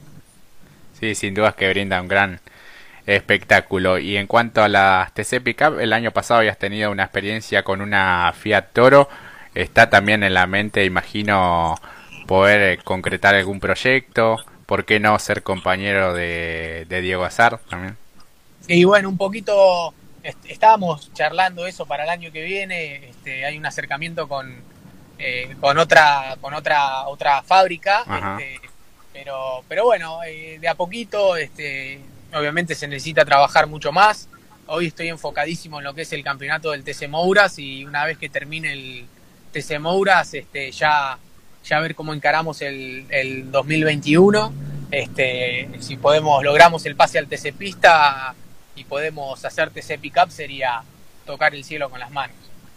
sí 0.99 1.15
sin 1.15 1.33
dudas 1.33 1.55
que 1.55 1.69
brinda 1.69 2.01
un 2.01 2.07
gran 2.07 2.39
espectáculo. 3.05 3.99
Y 3.99 4.17
en 4.17 4.27
cuanto 4.27 4.63
a 4.63 4.69
las 4.69 5.13
TC 5.13 5.41
Pickup, 5.41 5.79
el 5.79 5.93
año 5.93 6.11
pasado 6.11 6.39
habías 6.39 6.57
tenido 6.57 6.91
una 6.91 7.03
experiencia 7.03 7.63
con 7.63 7.81
una 7.81 8.33
Fiat 8.37 8.73
Toro. 8.73 9.09
Está 9.53 9.89
también 9.89 10.23
en 10.23 10.33
la 10.33 10.47
mente, 10.47 10.83
imagino, 10.85 11.75
poder 12.27 12.79
eh, 12.79 12.83
concretar 12.83 13.35
algún 13.35 13.59
proyecto. 13.59 14.37
¿Por 14.65 14.85
qué 14.85 14.99
no 14.99 15.17
ser 15.19 15.43
compañero 15.43 16.13
de, 16.13 16.85
Diego 16.89 17.23
Azar 17.23 17.59
también? 17.69 17.97
Y 18.67 18.83
bueno, 18.83 19.09
un 19.09 19.17
poquito 19.17 19.93
estábamos 20.47 21.13
charlando 21.13 21.67
eso 21.67 21.85
para 21.85 22.03
el 22.03 22.09
año 22.09 22.31
que 22.31 22.43
viene. 22.43 23.09
Este, 23.09 23.45
hay 23.45 23.57
un 23.57 23.65
acercamiento 23.65 24.27
con, 24.27 24.55
eh, 25.19 25.55
con 25.61 25.77
otra 25.77 26.35
con 26.41 26.55
otra 26.55 27.07
otra 27.07 27.43
fábrica. 27.43 28.03
Este, 28.39 28.59
pero, 29.13 29.63
pero 29.67 29.85
bueno, 29.85 30.19
eh, 30.23 30.57
de 30.59 30.67
a 30.67 30.73
poquito, 30.73 31.37
este, 31.37 32.01
obviamente 32.35 32.75
se 32.75 32.87
necesita 32.87 33.25
trabajar 33.25 33.67
mucho 33.67 33.91
más. 33.91 34.27
Hoy 34.67 34.87
estoy 34.87 35.09
enfocadísimo 35.09 35.79
en 35.79 35.85
lo 35.85 35.93
que 35.93 36.01
es 36.01 36.13
el 36.13 36.23
campeonato 36.23 36.71
del 36.71 36.83
TC 36.83 37.07
Mouras 37.07 37.59
y 37.59 37.85
una 37.85 38.05
vez 38.05 38.17
que 38.17 38.29
termine 38.29 38.73
el 38.73 39.05
TC 39.51 39.79
Mouras, 39.79 40.33
este, 40.33 40.71
ya, 40.71 41.17
ya 41.63 41.79
ver 41.79 41.95
cómo 41.95 42.13
encaramos 42.13 42.61
el, 42.61 43.05
el 43.09 43.51
2021. 43.51 44.53
Este, 44.91 45.69
si 45.79 45.97
podemos, 45.97 46.43
logramos 46.43 46.85
el 46.85 46.95
pase 46.95 47.19
al 47.19 47.27
TC 47.27 47.53
Pista 47.53 48.33
y 48.75 48.83
podemos 48.83 49.43
hacer 49.43 49.69
TC 49.71 49.99
Pickup 49.99 50.29
sería 50.29 50.83
tocar 51.25 51.55
el 51.55 51.63
cielo 51.63 51.89
con 51.89 51.99
las 51.99 52.11
manos. 52.11 52.35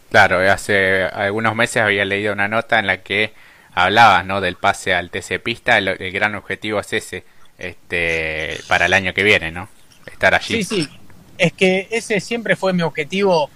Claro, 0.09 0.39
hace 0.51 1.03
algunos 1.03 1.55
meses 1.55 1.83
había 1.83 2.03
leído 2.05 2.33
una 2.33 2.47
nota 2.47 2.79
en 2.79 2.87
la 2.87 3.03
que 3.03 3.33
hablabas, 3.73 4.25
¿no? 4.25 4.41
Del 4.41 4.55
pase 4.55 4.93
al 4.93 5.11
TC 5.11 5.39
Pista, 5.41 5.77
el, 5.77 6.11
gran 6.11 6.35
objetivo 6.35 6.79
es 6.79 6.93
ese, 6.93 7.23
este, 7.59 8.59
para 8.67 8.85
el 8.85 8.93
año 8.93 9.13
que 9.13 9.23
viene, 9.23 9.51
¿no? 9.51 9.69
Estar 10.05 10.33
allí. 10.33 10.63
Sí, 10.63 10.81
sí, 10.81 10.89
es 11.37 11.53
que 11.53 11.87
ese 11.91 12.19
siempre 12.19 12.55
fue 12.55 12.73
mi 12.73 12.81
objetivo 12.81 13.49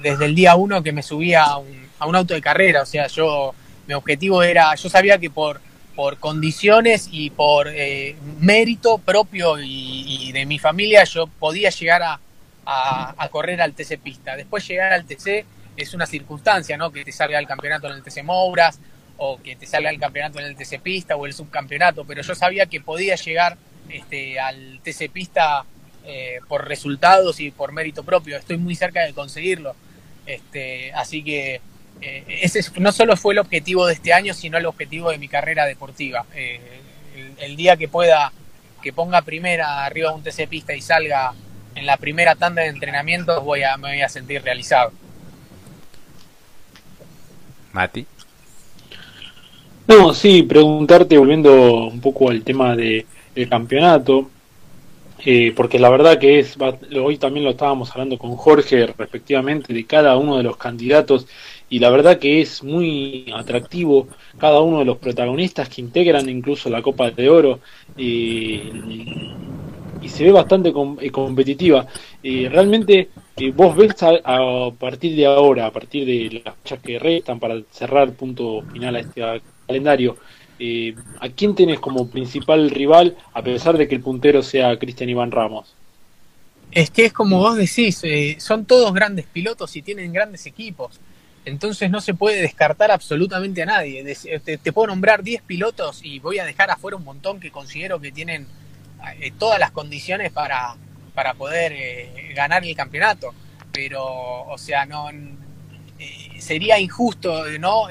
desde 0.00 0.26
el 0.26 0.34
día 0.34 0.54
uno 0.54 0.82
que 0.82 0.92
me 0.92 1.02
subía 1.02 1.44
a 1.44 1.58
un, 1.58 1.88
a 1.98 2.06
un 2.06 2.16
auto 2.16 2.34
de 2.34 2.40
carrera, 2.40 2.82
o 2.82 2.86
sea, 2.86 3.08
yo, 3.08 3.54
mi 3.86 3.94
objetivo 3.94 4.42
era, 4.42 4.74
yo 4.76 4.88
sabía 4.88 5.18
que 5.18 5.30
por, 5.30 5.60
por 5.96 6.18
condiciones 6.18 7.08
y 7.10 7.30
por 7.30 7.68
eh, 7.68 8.16
mérito 8.38 8.98
propio 8.98 9.56
y, 9.60 10.30
de 10.32 10.46
mi 10.46 10.58
familia 10.58 11.02
yo 11.04 11.26
podía 11.26 11.70
llegar 11.70 12.02
a, 12.02 12.20
a, 12.64 13.28
correr 13.30 13.60
al 13.60 13.72
TC 13.72 13.98
Pista. 13.98 14.36
Después 14.36 14.66
llegar 14.68 14.92
al 14.92 15.04
TC 15.06 15.44
es 15.76 15.94
una 15.94 16.06
circunstancia, 16.06 16.76
¿no? 16.76 16.92
Que 16.92 17.04
te 17.04 17.12
salga 17.12 17.38
el 17.38 17.46
campeonato 17.46 17.88
en 17.88 17.94
el 17.94 18.02
TC 18.02 18.22
Mouras 18.22 18.78
o 19.18 19.40
que 19.42 19.56
te 19.56 19.66
salga 19.66 19.90
el 19.90 19.98
campeonato 19.98 20.38
en 20.38 20.46
el 20.46 20.56
TC 20.56 20.80
Pista 20.80 21.16
o 21.16 21.26
el 21.26 21.34
subcampeonato, 21.34 22.04
pero 22.04 22.22
yo 22.22 22.34
sabía 22.34 22.66
que 22.66 22.80
podía 22.80 23.16
llegar 23.16 23.58
este, 23.88 24.38
al 24.40 24.80
TC 24.82 25.10
Pista 25.10 25.64
eh, 26.04 26.40
por 26.48 26.66
resultados 26.66 27.40
y 27.40 27.50
por 27.50 27.72
mérito 27.72 28.02
propio. 28.04 28.36
Estoy 28.36 28.56
muy 28.56 28.74
cerca 28.74 29.02
de 29.02 29.12
conseguirlo. 29.12 29.74
Este, 30.24 30.92
así 30.92 31.22
que 31.22 31.60
eh, 32.00 32.24
ese 32.42 32.60
no 32.80 32.92
solo 32.92 33.16
fue 33.16 33.34
el 33.34 33.40
objetivo 33.40 33.86
de 33.86 33.94
este 33.94 34.12
año, 34.12 34.34
sino 34.34 34.56
el 34.56 34.66
objetivo 34.66 35.10
de 35.10 35.18
mi 35.18 35.28
carrera 35.28 35.66
deportiva. 35.66 36.24
Eh, 36.34 36.60
el, 37.38 37.56
día 37.56 37.76
que 37.76 37.88
pueda, 37.88 38.32
que 38.82 38.92
ponga 38.92 39.22
primera 39.22 39.84
arriba 39.84 40.10
de 40.10 40.16
un 40.16 40.22
TC 40.22 40.48
Pista 40.48 40.74
y 40.74 40.80
salga 40.80 41.34
en 41.74 41.86
la 41.86 41.96
primera 41.96 42.36
tanda 42.36 42.62
de 42.62 42.68
entrenamientos, 42.68 43.42
voy 43.42 43.62
a, 43.64 43.76
me 43.76 43.88
voy 43.88 44.02
a 44.02 44.08
sentir 44.08 44.42
realizado. 44.42 44.92
Mati. 47.72 48.06
No, 49.88 50.12
sí, 50.12 50.42
preguntarte, 50.42 51.16
volviendo 51.16 51.86
un 51.86 52.00
poco 52.02 52.28
al 52.28 52.42
tema 52.42 52.76
de, 52.76 53.06
del 53.34 53.48
campeonato, 53.48 54.28
eh, 55.24 55.52
porque 55.56 55.78
la 55.78 55.88
verdad 55.88 56.18
que 56.18 56.40
es, 56.40 56.58
hoy 57.02 57.16
también 57.16 57.44
lo 57.44 57.52
estábamos 57.52 57.90
hablando 57.92 58.18
con 58.18 58.36
Jorge 58.36 58.86
respectivamente 58.86 59.72
de 59.72 59.86
cada 59.86 60.18
uno 60.18 60.36
de 60.36 60.42
los 60.42 60.58
candidatos 60.58 61.26
y 61.70 61.78
la 61.78 61.88
verdad 61.88 62.18
que 62.18 62.42
es 62.42 62.62
muy 62.62 63.32
atractivo 63.34 64.08
cada 64.36 64.60
uno 64.60 64.80
de 64.80 64.84
los 64.84 64.98
protagonistas 64.98 65.70
que 65.70 65.80
integran 65.80 66.28
incluso 66.28 66.68
la 66.68 66.82
Copa 66.82 67.10
de 67.10 67.30
Oro 67.30 67.60
y, 67.96 68.60
se 70.06 70.24
ve 70.24 70.32
bastante 70.32 70.72
eh, 71.00 71.10
competitiva. 71.10 71.86
realmente 72.22 73.08
eh, 73.38 73.52
vos 73.52 73.74
ves 73.74 73.94
a, 74.02 74.70
partir 74.78 75.16
de 75.16 75.26
ahora, 75.26 75.66
a 75.66 75.72
partir 75.72 76.04
de 76.04 76.42
las 76.44 76.56
fechas 76.56 76.80
que 76.80 76.98
restan 76.98 77.40
para 77.40 77.60
cerrar 77.70 78.12
punto 78.12 78.62
final 78.72 78.96
a 78.96 79.00
este 79.00 79.22
calendario, 79.68 80.16
eh, 80.58 80.96
¿a 81.20 81.28
quién 81.28 81.54
tenés 81.54 81.78
como 81.78 82.08
principal 82.08 82.70
rival 82.70 83.16
a 83.32 83.42
pesar 83.42 83.78
de 83.78 83.86
que 83.86 83.94
el 83.94 84.00
puntero 84.00 84.42
sea 84.42 84.76
Cristian 84.78 85.10
Iván 85.10 85.30
Ramos? 85.30 85.74
Es 86.72 86.90
que 86.90 87.06
es 87.06 87.12
como 87.12 87.38
vos 87.38 87.56
decís, 87.56 88.00
eh, 88.02 88.36
son 88.40 88.64
todos 88.64 88.92
grandes 88.92 89.26
pilotos 89.26 89.76
y 89.76 89.82
tienen 89.82 90.12
grandes 90.12 90.46
equipos. 90.46 90.98
Entonces 91.44 91.90
no 91.90 92.00
se 92.00 92.12
puede 92.12 92.42
descartar 92.42 92.90
absolutamente 92.90 93.62
a 93.62 93.66
nadie. 93.66 94.04
Te, 94.44 94.72
puedo 94.72 94.88
nombrar 94.88 95.22
10 95.22 95.42
pilotos 95.42 96.00
y 96.04 96.18
voy 96.18 96.38
a 96.40 96.44
dejar 96.44 96.70
afuera 96.70 96.96
un 96.96 97.04
montón 97.04 97.40
que 97.40 97.50
considero 97.50 98.00
que 98.00 98.12
tienen 98.12 98.46
eh, 99.20 99.32
todas 99.38 99.58
las 99.58 99.70
condiciones 99.70 100.30
para, 100.30 100.76
para 101.14 101.34
poder 101.34 102.34
ganar 102.34 102.64
el 102.64 102.76
campeonato. 102.76 103.32
Pero, 103.72 104.04
o 104.04 104.58
sea, 104.58 104.84
no 104.84 105.08
sería 106.38 106.78
injusto, 106.78 107.44
¿no? 107.58 107.88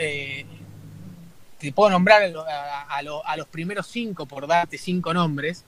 Te 1.60 1.72
puedo 1.72 1.90
nombrar 1.90 2.22
a, 2.24 3.02
los 3.02 3.48
primeros 3.48 3.88
cinco 3.88 4.26
por 4.26 4.48
darte 4.48 4.78
cinco 4.78 5.14
nombres, 5.14 5.64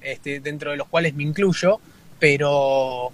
este, 0.00 0.40
dentro 0.40 0.70
de 0.70 0.76
los 0.76 0.88
cuales 0.88 1.14
me 1.14 1.22
incluyo, 1.22 1.80
pero, 2.18 3.10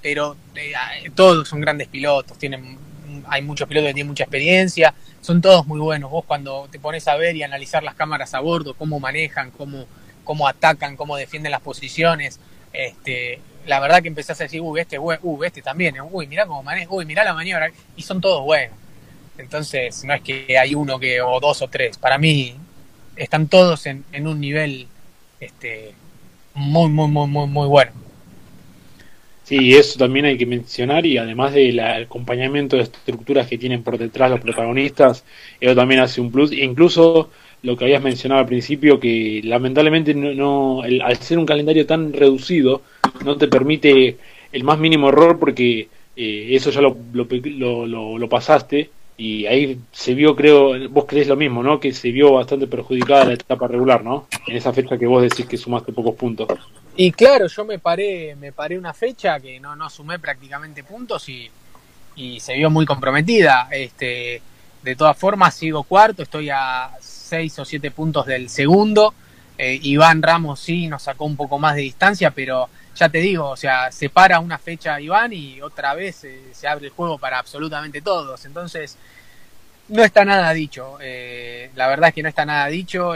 pero 0.00 0.36
eh, 0.54 1.10
todos 1.14 1.48
son 1.48 1.60
grandes 1.60 1.88
pilotos, 1.88 2.38
tienen, 2.38 2.78
hay 3.26 3.42
muchos 3.42 3.68
pilotos 3.68 3.88
que 3.88 3.94
tienen 3.94 4.08
mucha 4.08 4.24
experiencia, 4.24 4.94
son 5.20 5.40
todos 5.40 5.66
muy 5.66 5.80
buenos. 5.80 6.10
Vos 6.10 6.24
cuando 6.24 6.68
te 6.70 6.78
pones 6.78 7.06
a 7.08 7.16
ver 7.16 7.36
y 7.36 7.42
analizar 7.42 7.82
las 7.82 7.94
cámaras 7.94 8.34
a 8.34 8.40
bordo, 8.40 8.74
cómo 8.74 9.00
manejan, 9.00 9.50
cómo, 9.50 9.86
cómo 10.24 10.48
atacan, 10.48 10.96
cómo 10.96 11.16
defienden 11.16 11.52
las 11.52 11.60
posiciones, 11.60 12.40
este, 12.72 13.40
la 13.66 13.80
verdad 13.80 14.02
que 14.02 14.08
empezás 14.08 14.40
a 14.40 14.44
decir, 14.44 14.60
uy, 14.60 14.80
este, 14.80 14.98
uy, 14.98 15.16
este 15.44 15.62
también, 15.62 15.96
uy, 16.10 16.26
mirá 16.26 16.46
cómo 16.46 16.62
maneja, 16.62 16.88
uy, 16.90 17.04
mirá 17.04 17.24
la 17.24 17.34
maniobra, 17.34 17.70
y 17.96 18.02
son 18.02 18.20
todos 18.20 18.44
buenos. 18.44 18.81
Entonces, 19.42 20.04
no 20.04 20.14
es 20.14 20.22
que 20.22 20.56
hay 20.56 20.74
uno 20.74 20.98
que, 20.98 21.20
o 21.20 21.40
dos 21.40 21.60
o 21.62 21.68
tres. 21.68 21.98
Para 21.98 22.16
mí, 22.16 22.54
están 23.16 23.48
todos 23.48 23.86
en, 23.86 24.04
un 24.26 24.40
nivel 24.40 24.86
este, 25.40 25.92
muy, 26.54 26.88
muy, 26.88 27.08
muy, 27.08 27.26
muy, 27.26 27.46
muy 27.46 27.68
bueno. 27.68 27.92
Sí, 29.44 29.74
eso 29.74 29.98
también 29.98 30.24
hay 30.24 30.38
que 30.38 30.46
mencionar 30.46 31.04
y 31.04 31.18
además 31.18 31.52
del 31.52 31.80
acompañamiento 31.80 32.76
de 32.76 32.84
estructuras 32.84 33.48
que 33.48 33.58
tienen 33.58 33.82
por 33.82 33.98
detrás 33.98 34.30
los 34.30 34.40
protagonistas, 34.40 35.24
eso 35.60 35.74
también 35.74 36.00
hace 36.00 36.20
un 36.20 36.30
plus. 36.30 36.52
E 36.52 36.64
incluso 36.64 37.30
lo 37.62 37.76
que 37.76 37.84
habías 37.84 38.02
mencionado 38.02 38.40
al 38.40 38.46
principio, 38.46 39.00
que 39.00 39.40
lamentablemente 39.44 40.14
no, 40.14 40.82
al 40.82 41.16
ser 41.18 41.38
un 41.38 41.46
calendario 41.46 41.84
tan 41.86 42.12
reducido, 42.12 42.82
no 43.24 43.36
te 43.36 43.48
permite 43.48 44.16
el 44.52 44.64
más 44.64 44.78
mínimo 44.78 45.08
error 45.08 45.38
porque 45.38 45.88
eh, 46.16 46.48
eso 46.50 46.70
ya 46.70 46.80
lo, 46.80 46.96
lo, 47.12 47.26
lo, 47.86 48.18
lo 48.18 48.28
pasaste 48.28 48.90
y 49.24 49.46
ahí 49.46 49.78
se 49.92 50.14
vio, 50.14 50.34
creo, 50.34 50.72
vos 50.90 51.04
crees 51.06 51.28
lo 51.28 51.36
mismo, 51.36 51.62
¿no? 51.62 51.78
Que 51.78 51.92
se 51.92 52.10
vio 52.10 52.32
bastante 52.32 52.66
perjudicada 52.66 53.26
la 53.26 53.34
etapa 53.34 53.68
regular, 53.68 54.02
¿no? 54.02 54.26
En 54.48 54.56
esa 54.56 54.72
fecha 54.72 54.98
que 54.98 55.06
vos 55.06 55.22
decís 55.22 55.46
que 55.46 55.56
sumaste 55.56 55.92
pocos 55.92 56.16
puntos. 56.16 56.48
Y 56.96 57.12
claro, 57.12 57.46
yo 57.46 57.64
me 57.64 57.78
paré, 57.78 58.34
me 58.34 58.50
paré 58.50 58.76
una 58.76 58.92
fecha 58.92 59.38
que 59.38 59.60
no, 59.60 59.76
no 59.76 59.88
sumé 59.88 60.18
prácticamente 60.18 60.82
puntos 60.82 61.28
y, 61.28 61.48
y 62.16 62.40
se 62.40 62.54
vio 62.54 62.68
muy 62.68 62.84
comprometida. 62.84 63.68
Este, 63.70 64.42
de 64.82 64.96
todas 64.96 65.16
formas, 65.16 65.54
sigo 65.54 65.84
cuarto, 65.84 66.24
estoy 66.24 66.50
a 66.50 66.90
seis 66.98 67.56
o 67.60 67.64
siete 67.64 67.92
puntos 67.92 68.26
del 68.26 68.48
segundo. 68.48 69.14
Eh, 69.56 69.78
Iván 69.82 70.20
Ramos 70.20 70.58
sí 70.58 70.88
nos 70.88 71.04
sacó 71.04 71.26
un 71.26 71.36
poco 71.36 71.60
más 71.60 71.76
de 71.76 71.82
distancia, 71.82 72.32
pero 72.32 72.68
ya 72.94 73.08
te 73.08 73.18
digo, 73.18 73.48
o 73.48 73.56
sea, 73.56 73.90
se 73.90 74.08
para 74.08 74.40
una 74.40 74.58
fecha 74.58 75.00
Iván 75.00 75.32
y 75.32 75.60
otra 75.60 75.94
vez 75.94 76.24
eh, 76.24 76.40
se 76.52 76.68
abre 76.68 76.86
el 76.86 76.92
juego 76.92 77.18
para 77.18 77.38
absolutamente 77.38 78.02
todos. 78.02 78.44
Entonces, 78.44 78.96
no 79.88 80.04
está 80.04 80.24
nada 80.24 80.52
dicho. 80.52 80.98
Eh, 81.00 81.70
la 81.74 81.88
verdad 81.88 82.08
es 82.08 82.14
que 82.14 82.22
no 82.22 82.28
está 82.28 82.44
nada 82.44 82.66
dicho. 82.66 83.14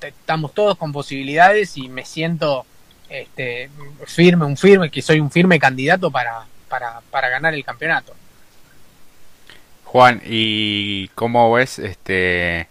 estamos 0.00 0.54
todos 0.54 0.76
con 0.76 0.92
posibilidades 0.92 1.76
y 1.76 1.88
me 1.88 2.04
siento 2.04 2.66
este, 3.08 3.70
firme, 4.06 4.44
un 4.44 4.56
firme, 4.56 4.90
que 4.90 5.02
soy 5.02 5.20
un 5.20 5.30
firme 5.30 5.58
candidato 5.58 6.10
para, 6.10 6.44
para, 6.68 7.00
para 7.10 7.28
ganar 7.28 7.54
el 7.54 7.64
campeonato. 7.64 8.14
Juan, 9.84 10.20
¿y 10.24 11.08
cómo 11.08 11.52
ves 11.52 11.78
este 11.78 12.68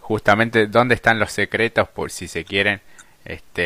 justamente 0.00 0.66
dónde 0.66 0.94
están 0.94 1.18
los 1.18 1.32
secretos 1.32 1.88
por 1.88 2.10
si 2.10 2.26
se 2.26 2.44
quieren? 2.44 2.80
Este, 3.24 3.62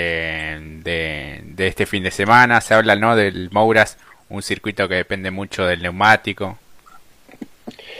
de, 0.84 1.42
este 1.58 1.86
fin 1.86 2.02
de 2.02 2.10
semana. 2.10 2.60
Se 2.60 2.74
habla 2.74 2.96
¿no? 2.96 3.16
del 3.16 3.50
Mouras, 3.50 3.98
un 4.28 4.42
circuito 4.42 4.88
que 4.88 4.94
depende 4.94 5.30
mucho 5.30 5.64
del 5.64 5.82
neumático. 5.82 6.58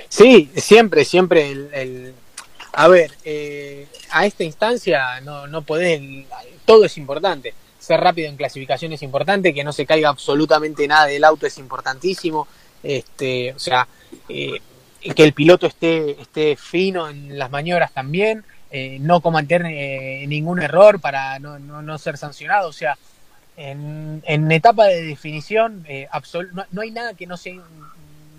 Sí, 0.09 0.51
siempre, 0.57 1.05
siempre 1.05 1.51
el... 1.51 2.15
A 2.73 2.87
ver, 2.87 3.11
eh, 3.25 3.89
a 4.11 4.27
esta 4.27 4.45
instancia 4.45 5.21
no, 5.23 5.47
no 5.47 5.63
podés, 5.63 6.01
todo 6.65 6.85
es 6.85 6.97
importante. 6.97 7.55
ser 7.81 8.01
rápido 8.01 8.29
en 8.29 8.37
clasificación 8.37 8.93
es 8.93 9.03
importante, 9.03 9.53
que 9.53 9.65
no 9.65 9.73
se 9.73 9.87
caiga 9.87 10.11
absolutamente 10.11 10.87
nada 10.87 11.07
del 11.07 11.25
auto 11.25 11.47
es 11.47 11.59
importantísimo. 11.59 12.47
Este, 12.83 13.53
o 13.53 13.59
sea, 13.59 13.89
eh, 14.29 14.61
que 15.01 15.25
el 15.25 15.33
piloto 15.33 15.67
esté, 15.67 16.21
esté 16.21 16.57
fino 16.57 17.09
en 17.09 17.39
las 17.39 17.51
maniobras 17.51 17.93
también, 17.93 18.45
eh, 18.71 18.99
no 19.01 19.21
cometer 19.21 19.65
eh, 19.67 20.25
ningún 20.29 20.61
error 20.61 21.01
para 21.01 21.39
no, 21.39 21.59
no, 21.59 21.99
ser 21.99 22.19
sancionado. 22.19 22.69
O 22.69 22.73
sea, 22.73 22.99
en, 23.57 24.23
en 24.27 24.53
etapa 24.53 24.87
de 24.87 25.03
definición 25.03 25.85
eh, 25.89 26.09
no, 26.53 26.65
no, 26.71 26.83
hay 26.83 26.91
nada 26.91 27.15
que 27.15 27.27
no 27.27 27.37
sea 27.37 27.55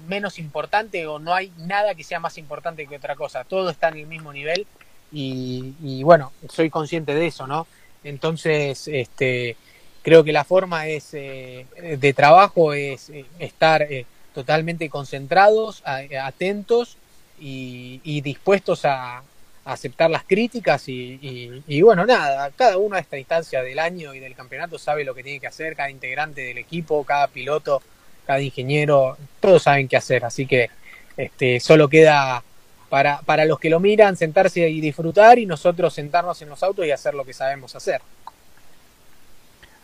menos 0.07 0.39
importante 0.39 1.05
o 1.07 1.19
no 1.19 1.33
hay 1.33 1.51
nada 1.57 1.95
que 1.95 2.03
sea 2.03 2.19
más 2.19 2.37
importante 2.37 2.85
que 2.87 2.97
otra 2.97 3.15
cosa. 3.15 3.43
Todo 3.43 3.69
está 3.69 3.89
en 3.89 3.97
el 3.97 4.07
mismo 4.07 4.31
nivel 4.31 4.67
y, 5.11 5.73
y 5.81 6.03
bueno, 6.03 6.31
soy 6.47 6.69
consciente 6.69 7.15
de 7.15 7.27
eso, 7.27 7.47
¿no? 7.47 7.65
Entonces, 8.03 8.87
este, 8.87 9.57
creo 10.03 10.23
que 10.23 10.31
la 10.31 10.43
forma 10.43 10.87
es 10.87 11.11
de 11.11 12.13
trabajo 12.15 12.73
es 12.73 13.11
estar 13.39 13.85
totalmente 14.33 14.89
concentrados, 14.89 15.83
atentos 15.85 16.97
y, 17.39 18.21
dispuestos 18.21 18.85
a, 18.85 19.23
aceptar 19.65 20.09
las 20.09 20.23
críticas 20.23 20.83
y, 20.87 21.81
bueno, 21.81 22.05
nada, 22.05 22.51
cada 22.51 22.77
uno 22.77 22.95
a 22.95 22.99
esta 22.99 23.17
instancia 23.17 23.61
del 23.61 23.79
año 23.79 24.13
y 24.13 24.19
del 24.19 24.35
campeonato 24.35 24.77
sabe 24.79 25.03
lo 25.03 25.13
que 25.13 25.23
tiene 25.23 25.39
que 25.39 25.47
hacer, 25.47 25.75
cada 25.75 25.89
integrante 25.89 26.41
del 26.41 26.57
equipo, 26.57 27.03
cada 27.03 27.27
piloto, 27.27 27.81
cada 28.25 28.41
ingeniero, 28.41 29.17
todos 29.39 29.63
saben 29.63 29.87
qué 29.87 29.97
hacer, 29.97 30.25
así 30.25 30.45
que 30.45 30.69
este, 31.17 31.59
solo 31.59 31.87
queda 31.87 32.43
para, 32.89 33.21
para 33.21 33.45
los 33.45 33.59
que 33.59 33.69
lo 33.69 33.79
miran 33.79 34.17
sentarse 34.17 34.67
y 34.69 34.81
disfrutar 34.81 35.37
y 35.37 35.45
nosotros 35.45 35.93
sentarnos 35.93 36.41
en 36.41 36.49
los 36.49 36.63
autos 36.63 36.85
y 36.85 36.91
hacer 36.91 37.13
lo 37.13 37.25
que 37.25 37.33
sabemos 37.33 37.75
hacer. 37.75 38.01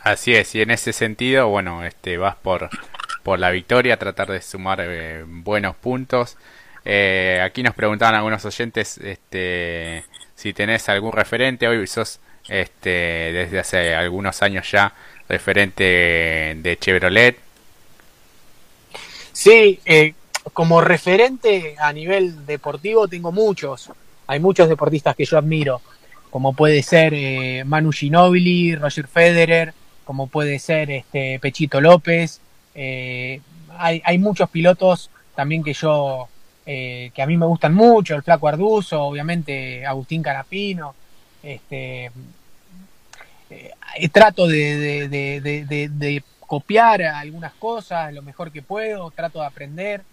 Así 0.01 0.35
es, 0.35 0.53
y 0.55 0.61
en 0.61 0.71
ese 0.71 0.93
sentido, 0.93 1.47
bueno, 1.47 1.83
este 1.83 2.17
vas 2.17 2.35
por 2.35 2.69
por 3.25 3.39
la 3.39 3.49
victoria, 3.49 3.97
tratar 3.97 4.29
de 4.29 4.39
sumar 4.39 4.79
eh, 4.81 5.23
buenos 5.25 5.75
puntos. 5.75 6.37
Eh, 6.85 7.41
aquí 7.43 7.63
nos 7.63 7.73
preguntaban 7.73 8.15
algunos 8.15 8.45
oyentes 8.45 8.97
este, 8.99 10.05
si 10.35 10.53
tenés 10.53 10.87
algún 10.89 11.11
referente. 11.11 11.67
Hoy 11.67 11.85
sos 11.87 12.19
este, 12.47 12.89
desde 12.89 13.59
hace 13.59 13.95
algunos 13.95 14.41
años 14.41 14.69
ya 14.71 14.93
referente 15.27 15.83
de 16.55 16.77
Chevrolet. 16.79 17.37
Sí, 19.33 19.79
eh, 19.85 20.13
como 20.53 20.79
referente 20.79 21.75
a 21.79 21.91
nivel 21.91 22.45
deportivo 22.45 23.07
tengo 23.07 23.31
muchos. 23.31 23.89
Hay 24.27 24.39
muchos 24.39 24.69
deportistas 24.69 25.15
que 25.15 25.25
yo 25.25 25.37
admiro, 25.37 25.81
como 26.29 26.53
puede 26.53 26.81
ser 26.83 27.65
Manu 27.65 27.91
Ginobili, 27.91 28.75
Roger 28.75 29.07
Federer, 29.07 29.73
como 30.05 30.27
puede 30.27 30.59
ser 30.59 30.91
este, 30.91 31.39
Pechito 31.39 31.81
López, 31.81 32.39
eh, 32.75 33.39
hay, 33.77 34.17
muchos 34.17 34.49
pilotos 34.49 35.09
también 35.33 35.63
que 35.63 35.73
yo, 35.73 36.27
eh, 36.65 37.11
que 37.13 37.21
a 37.21 37.27
mí 37.27 37.37
me 37.37 37.45
gustan 37.45 37.73
mucho, 37.73 38.15
el 38.15 38.23
Flaco 38.23 38.47
Arduzo, 38.47 39.01
obviamente 39.03 39.85
Agustín 39.85 40.23
Carapino, 40.23 40.95
este, 41.43 42.11
eh, 43.49 44.09
trato 44.11 44.47
de, 44.47 45.07
de, 45.07 46.23
copiar 46.39 47.01
algunas 47.03 47.53
cosas 47.53 48.13
lo 48.13 48.21
mejor 48.21 48.51
que 48.51 48.61
puedo, 48.61 49.09
trato 49.11 49.39
de 49.41 49.47
aprender, 49.47 50.03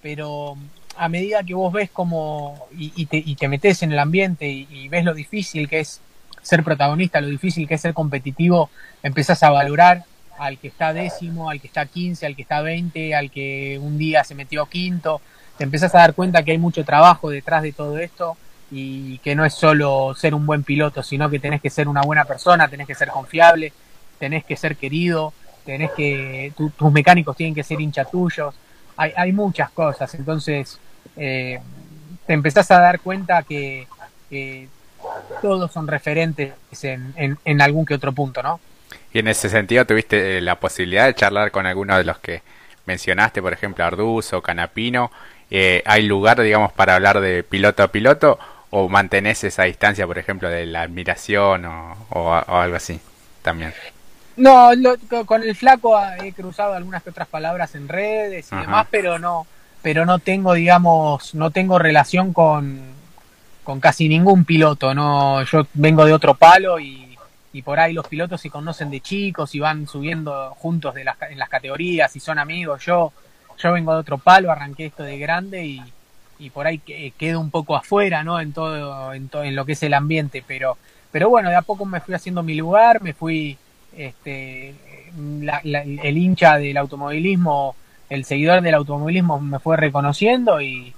pero 0.00 0.56
a 0.96 1.08
medida 1.08 1.42
que 1.42 1.54
vos 1.54 1.72
ves 1.72 1.90
como 1.90 2.66
y, 2.76 3.06
te, 3.06 3.16
y 3.16 3.34
te, 3.34 3.48
metes 3.48 3.82
en 3.82 3.92
el 3.92 3.98
ambiente 3.98 4.48
y, 4.48 4.66
y, 4.70 4.88
ves 4.88 5.04
lo 5.04 5.14
difícil 5.14 5.68
que 5.68 5.80
es 5.80 6.00
ser 6.42 6.64
protagonista, 6.64 7.20
lo 7.20 7.28
difícil 7.28 7.68
que 7.68 7.74
es 7.74 7.80
ser 7.80 7.94
competitivo, 7.94 8.70
empezás 9.02 9.42
a 9.42 9.50
valorar 9.50 10.04
al 10.38 10.58
que 10.58 10.68
está 10.68 10.92
décimo, 10.92 11.50
al 11.50 11.60
que 11.60 11.68
está 11.68 11.86
quince, 11.86 12.26
al 12.26 12.36
que 12.36 12.42
está 12.42 12.60
veinte, 12.62 13.14
al 13.14 13.30
que 13.30 13.78
un 13.80 13.96
día 13.96 14.24
se 14.24 14.34
metió 14.34 14.66
quinto. 14.66 15.20
Te 15.58 15.64
empezás 15.64 15.94
a 15.94 15.98
dar 15.98 16.14
cuenta 16.14 16.42
que 16.42 16.52
hay 16.52 16.58
mucho 16.58 16.84
trabajo 16.84 17.30
detrás 17.30 17.62
de 17.62 17.72
todo 17.72 17.98
esto 17.98 18.36
y 18.70 19.18
que 19.18 19.34
no 19.34 19.44
es 19.44 19.54
solo 19.54 20.14
ser 20.16 20.34
un 20.34 20.46
buen 20.46 20.62
piloto, 20.62 21.02
sino 21.02 21.28
que 21.28 21.38
tenés 21.38 21.60
que 21.60 21.70
ser 21.70 21.88
una 21.88 22.02
buena 22.02 22.24
persona, 22.24 22.68
tenés 22.68 22.86
que 22.86 22.94
ser 22.94 23.08
confiable, 23.08 23.72
tenés 24.18 24.44
que 24.44 24.56
ser 24.56 24.76
querido, 24.76 25.32
tenés 25.64 25.90
que 25.92 26.52
tus 26.56 26.92
mecánicos 26.92 27.36
tienen 27.36 27.54
que 27.54 27.62
ser 27.62 27.80
hincha 27.80 28.04
tuyos. 28.04 28.54
Hay, 28.96 29.12
hay 29.16 29.32
muchas 29.32 29.70
cosas, 29.70 30.14
entonces 30.14 30.78
eh, 31.16 31.60
te 32.26 32.32
empezás 32.32 32.70
a 32.70 32.78
dar 32.78 33.00
cuenta 33.00 33.42
que, 33.42 33.86
todos 35.42 35.70
son 35.70 35.86
referentes 35.86 36.54
en, 36.82 37.36
en 37.44 37.60
algún 37.60 37.84
que 37.84 37.92
otro 37.92 38.12
punto, 38.12 38.42
¿no? 38.42 38.60
Y 39.12 39.18
en 39.18 39.28
ese 39.28 39.48
sentido, 39.48 39.84
¿tuviste 39.84 40.38
eh, 40.38 40.40
la 40.40 40.58
posibilidad 40.58 41.06
de 41.06 41.14
charlar 41.14 41.50
con 41.50 41.66
alguno 41.66 41.96
de 41.96 42.04
los 42.04 42.18
que 42.18 42.42
mencionaste, 42.86 43.42
por 43.42 43.52
ejemplo, 43.52 43.84
Arduzo, 43.84 44.42
Canapino? 44.42 45.10
Eh, 45.54 45.82
¿Hay 45.84 46.06
lugar, 46.06 46.40
digamos, 46.40 46.72
para 46.72 46.94
hablar 46.94 47.20
de 47.20 47.42
piloto 47.42 47.82
a 47.82 47.88
piloto? 47.88 48.38
¿O 48.70 48.88
mantenés 48.88 49.44
esa 49.44 49.64
distancia, 49.64 50.06
por 50.06 50.16
ejemplo, 50.16 50.48
de 50.48 50.64
la 50.64 50.80
admiración 50.80 51.66
o, 51.66 52.34
algo 52.48 52.76
así 52.76 52.98
también? 53.42 53.74
No, 54.36 54.70
con 55.26 55.42
el 55.42 55.54
flaco 55.54 56.00
he 56.22 56.32
cruzado 56.32 56.72
algunas 56.72 57.02
que 57.02 57.10
otras 57.10 57.28
palabras 57.28 57.74
en 57.74 57.86
redes 57.86 58.50
y 58.50 58.56
demás, 58.56 58.86
pero 58.90 59.18
no, 59.18 59.46
pero 59.82 60.06
no 60.06 60.20
tengo, 60.20 60.54
digamos, 60.54 61.34
no 61.34 61.50
tengo 61.50 61.78
relación 61.78 62.32
con, 62.32 62.80
con 63.62 63.78
casi 63.78 64.08
ningún 64.08 64.46
piloto. 64.46 64.94
No, 64.94 65.42
yo 65.42 65.66
vengo 65.74 66.06
de 66.06 66.14
otro 66.14 66.32
palo 66.34 66.80
y 66.80 67.12
y 67.52 67.62
por 67.62 67.78
ahí 67.78 67.92
los 67.92 68.08
pilotos 68.08 68.40
se 68.40 68.50
conocen 68.50 68.90
de 68.90 69.00
chicos 69.00 69.54
y 69.54 69.60
van 69.60 69.86
subiendo 69.86 70.54
juntos 70.56 70.94
de 70.94 71.04
las, 71.04 71.16
en 71.28 71.38
las 71.38 71.50
categorías 71.50 72.14
y 72.16 72.20
son 72.20 72.38
amigos. 72.38 72.82
Yo, 72.86 73.12
yo 73.62 73.72
vengo 73.72 73.92
de 73.92 74.00
otro 74.00 74.18
palo, 74.18 74.50
arranqué 74.50 74.86
esto 74.86 75.02
de 75.02 75.18
grande 75.18 75.64
y, 75.64 75.82
y 76.38 76.50
por 76.50 76.66
ahí 76.66 76.78
quedo 77.16 77.40
un 77.40 77.50
poco 77.50 77.76
afuera, 77.76 78.24
¿no? 78.24 78.40
En 78.40 78.52
todo, 78.52 79.14
en 79.14 79.28
todo, 79.28 79.44
en 79.44 79.54
lo 79.54 79.64
que 79.64 79.72
es 79.72 79.82
el 79.82 79.94
ambiente, 79.94 80.42
pero, 80.46 80.76
pero 81.10 81.28
bueno, 81.28 81.50
de 81.50 81.56
a 81.56 81.62
poco 81.62 81.84
me 81.84 82.00
fui 82.00 82.14
haciendo 82.14 82.42
mi 82.42 82.54
lugar, 82.54 83.00
me 83.02 83.12
fui, 83.12 83.56
este, 83.96 84.74
el 85.64 86.18
hincha 86.18 86.58
del 86.58 86.76
automovilismo, 86.76 87.76
el 88.10 88.24
seguidor 88.24 88.60
del 88.62 88.74
automovilismo 88.74 89.40
me 89.40 89.58
fue 89.58 89.76
reconociendo 89.76 90.60
y, 90.60 90.92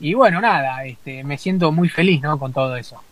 y 0.00 0.14
bueno, 0.14 0.40
nada, 0.40 0.84
este, 0.84 1.24
me 1.24 1.38
siento 1.38 1.72
muy 1.72 1.88
feliz, 1.88 2.22
¿no? 2.22 2.38
Con 2.38 2.52
todo 2.52 2.76
eso. 2.76 3.02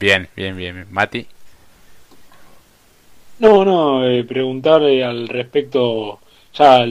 Bien, 0.00 0.28
bien, 0.34 0.56
bien. 0.56 0.86
Mati. 0.90 1.26
No, 3.38 3.64
no, 3.64 4.06
eh, 4.06 4.24
preguntar 4.24 4.82
eh, 4.82 5.04
al 5.04 5.28
respecto, 5.28 6.18
ya 6.54 6.84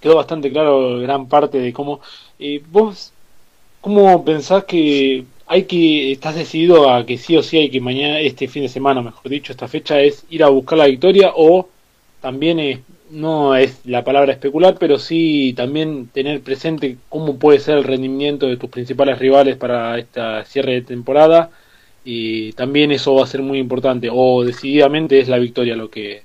quedó 0.00 0.16
bastante 0.16 0.50
claro 0.50 0.98
gran 1.00 1.28
parte 1.28 1.58
de 1.58 1.72
cómo... 1.72 2.00
¿Vos 2.70 3.12
cómo 3.80 4.24
pensás 4.24 4.64
que 4.64 5.24
hay 5.46 5.64
que, 5.64 6.12
estás 6.12 6.36
decidido 6.36 6.90
a 6.90 7.04
que 7.06 7.18
sí 7.18 7.36
o 7.36 7.42
sí 7.42 7.56
hay 7.58 7.70
que 7.70 7.80
mañana, 7.80 8.20
este 8.20 8.48
fin 8.48 8.62
de 8.62 8.68
semana, 8.68 9.02
mejor 9.02 9.28
dicho, 9.28 9.52
esta 9.52 9.68
fecha 9.68 10.00
es 10.00 10.24
ir 10.30 10.44
a 10.44 10.48
buscar 10.48 10.78
la 10.78 10.86
victoria 10.86 11.32
o 11.34 11.68
también 12.20 12.60
es, 12.60 12.80
no 13.10 13.56
es 13.56 13.80
la 13.84 14.04
palabra 14.04 14.32
especular, 14.32 14.76
pero 14.78 14.98
sí 14.98 15.54
también 15.56 16.08
tener 16.08 16.40
presente 16.42 16.98
cómo 17.08 17.38
puede 17.38 17.58
ser 17.58 17.78
el 17.78 17.84
rendimiento 17.84 18.46
de 18.46 18.56
tus 18.58 18.70
principales 18.70 19.18
rivales 19.18 19.56
para 19.56 19.98
esta 19.98 20.44
cierre 20.44 20.74
de 20.74 20.82
temporada 20.82 21.50
y 22.04 22.52
también 22.52 22.92
eso 22.92 23.14
va 23.14 23.24
a 23.24 23.26
ser 23.26 23.42
muy 23.42 23.58
importante 23.58 24.08
o 24.12 24.44
decididamente 24.44 25.18
es 25.20 25.28
la 25.28 25.38
victoria 25.38 25.76
lo 25.76 25.90
que 25.90 26.22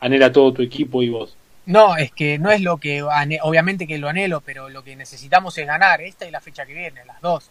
anhela 0.00 0.32
todo 0.32 0.52
tu 0.52 0.62
equipo 0.62 1.02
y 1.02 1.10
vos. 1.10 1.36
No, 1.66 1.96
es 1.96 2.12
que 2.12 2.38
no 2.38 2.50
es 2.50 2.60
lo 2.60 2.76
que, 2.76 3.02
obviamente 3.02 3.86
que 3.86 3.98
lo 3.98 4.08
anhelo, 4.08 4.40
pero 4.42 4.68
lo 4.68 4.84
que 4.84 4.96
necesitamos 4.96 5.56
es 5.56 5.66
ganar, 5.66 6.02
esta 6.02 6.26
y 6.26 6.30
la 6.30 6.40
fecha 6.40 6.66
que 6.66 6.74
viene, 6.74 7.04
las 7.06 7.20
dos. 7.20 7.50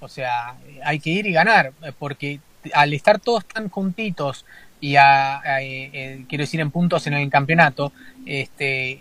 O 0.00 0.08
sea, 0.08 0.54
hay 0.84 1.00
que 1.00 1.10
ir 1.10 1.26
y 1.26 1.32
ganar, 1.32 1.72
porque 1.98 2.40
al 2.72 2.92
estar 2.92 3.20
todos 3.20 3.46
tan 3.46 3.68
juntitos 3.68 4.44
y 4.80 4.96
a, 4.96 5.40
eh, 5.60 5.90
eh, 5.92 6.24
quiero 6.28 6.42
decir 6.42 6.60
en 6.60 6.70
puntos 6.70 7.06
en 7.06 7.14
el 7.14 7.30
campeonato, 7.30 7.92
este, 8.26 9.00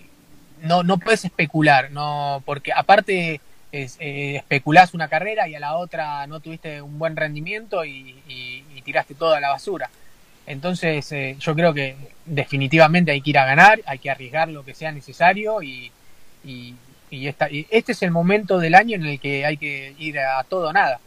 no, 0.62 0.84
no 0.84 0.98
puedes 0.98 1.26
especular, 1.26 1.92
no, 1.92 2.42
porque 2.46 2.72
aparte 2.74 3.42
es, 3.72 3.98
eh, 4.00 4.38
especulás 4.38 4.94
una 4.94 5.10
carrera 5.10 5.48
y 5.48 5.56
a 5.56 5.60
la 5.60 5.76
otra 5.76 6.26
no 6.28 6.40
tuviste 6.40 6.82
un 6.82 7.00
buen 7.00 7.16
rendimiento 7.16 7.84
y, 7.84 8.16
tiraste 8.86 9.16
toda 9.16 9.40
la 9.40 9.50
basura. 9.50 9.90
Entonces 10.46 11.10
eh, 11.12 11.36
yo 11.40 11.56
creo 11.56 11.74
que 11.74 11.96
definitivamente 12.26 13.12
hay 13.12 13.22
que 13.22 13.30
ir 13.30 13.38
a 13.38 13.46
ganar, 13.46 13.82
hay 13.86 14.00
que 14.00 14.10
arriesgar 14.10 14.50
lo 14.50 14.66
que 14.66 14.74
sea 14.74 14.92
necesario 14.92 15.62
y, 15.62 15.92
y, 16.44 16.76
este 17.12 17.92
es 17.92 18.02
el 18.02 18.10
momento 18.10 18.58
del 18.58 18.74
año 18.74 18.96
en 18.96 19.06
el 19.06 19.20
que 19.20 19.46
hay 19.46 19.58
que 19.58 19.94
ir 20.00 20.18
a 20.18 20.44
todo 20.44 20.70
o 20.70 20.74
nada. 20.74 21.00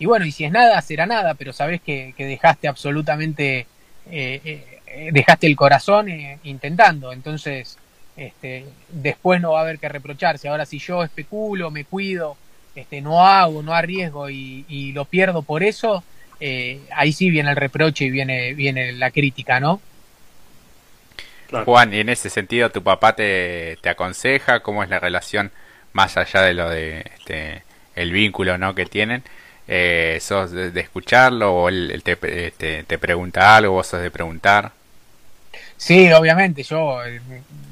Y 0.00 0.06
bueno, 0.06 0.26
y 0.26 0.32
si 0.32 0.44
es 0.44 0.50
nada, 0.50 0.80
será 0.82 1.06
nada, 1.06 1.34
pero 1.34 1.52
sabes 1.52 1.80
que, 1.80 2.12
dejaste 2.18 2.66
absolutamente, 2.66 3.68
eh, 4.10 4.40
eh, 4.86 5.10
dejaste 5.12 5.46
el 5.46 5.54
corazón 5.54 6.08
intentando. 6.42 7.12
Entonces 7.12 7.78
este, 8.16 8.66
después 8.90 9.40
no 9.40 9.52
va 9.52 9.60
a 9.60 9.62
haber 9.62 9.78
que 9.78 9.88
reprocharse. 9.88 10.48
Ahora, 10.48 10.66
si 10.66 10.78
yo 10.78 11.02
especulo, 11.02 11.70
me 11.70 11.84
cuido, 11.84 12.36
este, 12.74 13.00
no 13.00 13.26
hago, 13.26 13.62
no 13.62 13.74
arriesgo 13.74 14.28
y, 14.30 14.92
lo 14.92 15.04
pierdo 15.04 15.42
por 15.42 15.62
eso, 15.62 16.04
eh, 16.44 16.80
ahí 16.96 17.12
sí 17.12 17.30
viene 17.30 17.50
el 17.50 17.56
reproche 17.56 18.06
y 18.06 18.10
viene, 18.10 18.52
viene 18.54 18.92
la 18.92 19.12
crítica, 19.12 19.60
¿no? 19.60 19.80
Juan, 21.64 21.94
y 21.94 22.00
en 22.00 22.08
ese 22.08 22.30
sentido, 22.30 22.70
¿tu 22.70 22.82
papá 22.82 23.14
te, 23.14 23.78
te 23.80 23.90
aconseja? 23.90 24.60
¿Cómo 24.60 24.82
es 24.82 24.90
la 24.90 24.98
relación 24.98 25.52
más 25.92 26.16
allá 26.16 26.42
de 26.42 26.54
lo 26.54 26.68
de 26.68 27.04
este, 27.14 27.62
el 27.94 28.10
vínculo 28.10 28.58
¿no? 28.58 28.74
que 28.74 28.86
tienen? 28.86 29.22
Eh, 29.68 30.18
¿Sos 30.20 30.50
de, 30.50 30.80
escucharlo 30.80 31.54
o 31.54 31.68
él, 31.68 32.02
te, 32.02 32.16
te, 32.16 32.82
te, 32.82 32.98
pregunta 32.98 33.54
algo, 33.54 33.74
vos 33.74 33.86
sos 33.86 34.02
de 34.02 34.10
preguntar? 34.10 34.72
Sí, 35.76 36.10
obviamente, 36.12 36.64
yo 36.64 37.04
eh, 37.04 37.20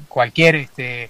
cualquier 0.07 0.55
este, 0.55 1.09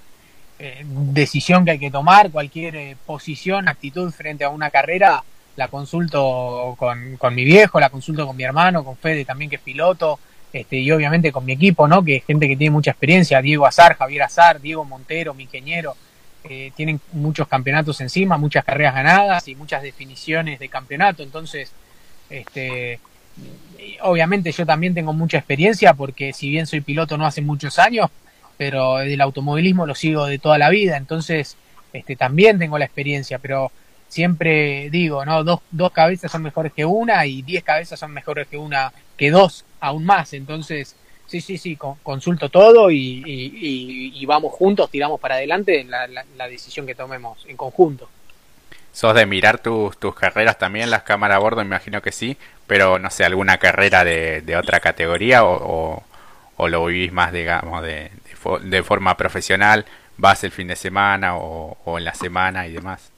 eh, 0.57 0.81
decisión 0.85 1.63
que 1.63 1.71
hay 1.71 1.79
que 1.79 1.91
tomar, 1.91 2.31
cualquier 2.31 2.75
eh, 2.75 2.97
posición, 3.05 3.67
actitud 3.67 4.11
frente 4.11 4.45
a 4.45 4.49
una 4.49 4.71
carrera, 4.71 5.23
la 5.61 5.67
consulto 5.67 6.75
con, 6.75 7.17
con 7.17 7.35
mi 7.35 7.43
viejo, 7.43 7.79
la 7.79 7.91
consulto 7.91 8.25
con 8.25 8.35
mi 8.35 8.41
hermano, 8.41 8.83
con 8.83 8.97
Fede 8.97 9.25
también 9.25 9.47
que 9.47 9.57
es 9.57 9.61
piloto, 9.61 10.19
este, 10.51 10.77
y 10.77 10.91
obviamente 10.91 11.31
con 11.31 11.45
mi 11.45 11.51
equipo, 11.51 11.87
¿no? 11.87 12.03
Que 12.03 12.15
es 12.15 12.25
gente 12.25 12.47
que 12.47 12.57
tiene 12.57 12.71
mucha 12.71 12.89
experiencia, 12.89 13.39
Diego 13.43 13.67
Azar, 13.67 13.95
Javier 13.95 14.23
Azar, 14.23 14.59
Diego 14.59 14.83
Montero, 14.83 15.35
mi 15.35 15.43
ingeniero, 15.43 15.95
eh, 16.45 16.71
tienen 16.75 16.99
muchos 17.11 17.47
campeonatos 17.47 18.01
encima, 18.01 18.39
muchas 18.39 18.65
carreras 18.65 18.95
ganadas 18.95 19.47
y 19.49 19.53
muchas 19.53 19.83
definiciones 19.83 20.57
de 20.57 20.67
campeonato, 20.67 21.21
entonces, 21.21 21.71
este, 22.27 22.99
obviamente 24.01 24.51
yo 24.51 24.65
también 24.65 24.95
tengo 24.95 25.13
mucha 25.13 25.37
experiencia 25.37 25.93
porque 25.93 26.33
si 26.33 26.49
bien 26.49 26.65
soy 26.65 26.81
piloto 26.81 27.19
no 27.19 27.27
hace 27.27 27.43
muchos 27.43 27.77
años, 27.77 28.09
pero 28.57 28.97
del 28.97 29.21
automovilismo 29.21 29.85
lo 29.85 29.93
sigo 29.93 30.25
de 30.25 30.39
toda 30.39 30.57
la 30.57 30.71
vida, 30.71 30.97
entonces, 30.97 31.55
este, 31.93 32.15
también 32.15 32.57
tengo 32.57 32.79
la 32.79 32.85
experiencia, 32.85 33.37
pero 33.37 33.71
siempre 34.11 34.89
digo, 34.89 35.23
¿no? 35.23 35.41
Dos, 35.45 35.61
dos 35.71 35.91
cabezas 35.93 36.29
son 36.29 36.43
mejores 36.43 36.73
que 36.73 36.83
una 36.83 37.25
y 37.25 37.41
diez 37.43 37.63
cabezas 37.63 37.97
son 37.97 38.11
mejores 38.11 38.45
que 38.49 38.57
una, 38.57 38.91
que 39.15 39.31
dos 39.31 39.63
aún 39.79 40.03
más. 40.03 40.33
Entonces, 40.33 40.97
sí, 41.27 41.39
sí, 41.39 41.57
sí, 41.57 41.77
consulto 41.77 42.49
todo 42.49 42.91
y, 42.91 43.23
y, 43.25 44.25
vamos 44.25 44.51
juntos, 44.51 44.91
tiramos 44.91 45.17
para 45.19 45.35
adelante 45.35 45.85
la, 45.85 46.07
la, 46.07 46.47
decisión 46.49 46.85
que 46.85 46.93
tomemos 46.93 47.45
en 47.47 47.55
conjunto. 47.55 48.09
¿Sos 48.91 49.15
de 49.15 49.25
mirar 49.25 49.59
tus, 49.59 49.97
tus 49.97 50.13
carreras 50.13 50.57
también, 50.57 50.89
las 50.89 51.03
cámaras 51.03 51.37
a 51.37 51.39
bordo? 51.39 51.61
Imagino 51.61 52.01
que 52.01 52.11
sí, 52.11 52.35
pero 52.67 52.99
no 52.99 53.09
sé, 53.09 53.23
alguna 53.23 53.59
carrera 53.59 54.03
de, 54.03 54.41
de 54.41 54.57
otra 54.57 54.81
categoría 54.81 55.45
o, 55.45 56.03
o, 56.57 56.67
lo 56.67 56.85
vivís 56.85 57.13
más, 57.13 57.31
digamos, 57.31 57.81
de, 57.81 58.11
de, 58.63 58.83
forma 58.83 59.15
profesional, 59.15 59.85
vas 60.17 60.43
el 60.43 60.51
fin 60.51 60.67
de 60.67 60.75
semana 60.75 61.37
o, 61.37 61.77
o 61.85 61.97
en 61.97 62.03
la 62.03 62.13
semana 62.13 62.67
y 62.67 62.73
demás 62.73 63.11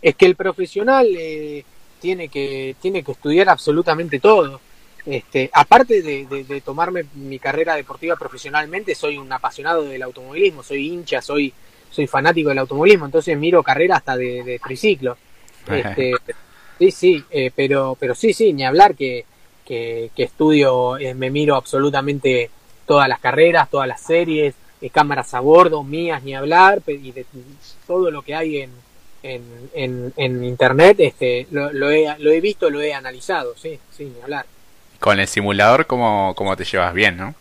es 0.00 0.14
que 0.14 0.26
el 0.26 0.36
profesional 0.36 1.06
eh, 1.16 1.64
tiene 2.00 2.28
que 2.28 2.76
tiene 2.80 3.02
que 3.02 3.12
estudiar 3.12 3.48
absolutamente 3.48 4.20
todo. 4.20 4.60
Este, 5.06 5.48
aparte 5.54 6.02
de, 6.02 6.62
tomarme 6.64 7.06
mi 7.14 7.38
carrera 7.38 7.74
deportiva 7.76 8.16
profesionalmente, 8.16 8.94
soy 8.94 9.16
un 9.16 9.32
apasionado 9.32 9.84
del 9.84 10.02
automovilismo, 10.02 10.62
soy 10.62 10.88
hincha, 10.88 11.22
soy 11.22 11.52
soy 11.90 12.06
fanático 12.06 12.50
del 12.50 12.58
automovilismo, 12.58 13.06
entonces 13.06 13.36
miro 13.38 13.62
carreras 13.62 13.98
hasta 13.98 14.16
de, 14.16 14.60
triciclo. 14.62 15.16
Este, 15.68 16.14
sí, 16.78 16.90
sí, 16.90 17.24
eh, 17.30 17.50
pero 17.54 17.94
pero 18.00 18.14
sí, 18.14 18.32
sí, 18.32 18.54
ni 18.54 18.64
hablar 18.64 18.94
que, 18.94 19.26
que, 19.66 20.10
estudio, 20.16 20.96
eh, 20.96 21.12
me 21.12 21.28
miro 21.28 21.56
absolutamente 21.56 22.50
todas 22.86 23.06
las 23.06 23.20
carreras, 23.20 23.68
todas 23.68 23.86
las 23.86 24.00
series, 24.00 24.54
cámaras 24.90 25.34
a 25.34 25.40
bordo, 25.40 25.84
mías, 25.84 26.22
ni 26.22 26.34
hablar, 26.34 26.80
y 26.86 27.12
de 27.12 27.26
todo 27.86 28.10
lo 28.10 28.22
que 28.22 28.34
hay 28.34 28.58
en, 28.62 28.70
en, 29.22 30.12
en, 30.16 30.44
internet, 30.44 30.96
este, 31.00 31.46
lo, 31.50 31.72
lo, 31.72 31.90
he, 31.90 32.06
lo 32.18 32.30
he 32.30 32.40
visto, 32.40 32.70
lo 32.70 32.80
he 32.80 32.94
analizado, 32.94 33.54
sí, 33.56 33.78
sí, 33.90 34.12
hablar. 34.22 34.46
Con 35.00 35.20
el 35.20 35.28
simulador, 35.28 35.86
¿cómo, 35.86 36.34
¿cómo 36.36 36.56
te 36.56 36.64
llevas 36.64 36.94
bien, 36.94 37.16
no? 37.16 37.34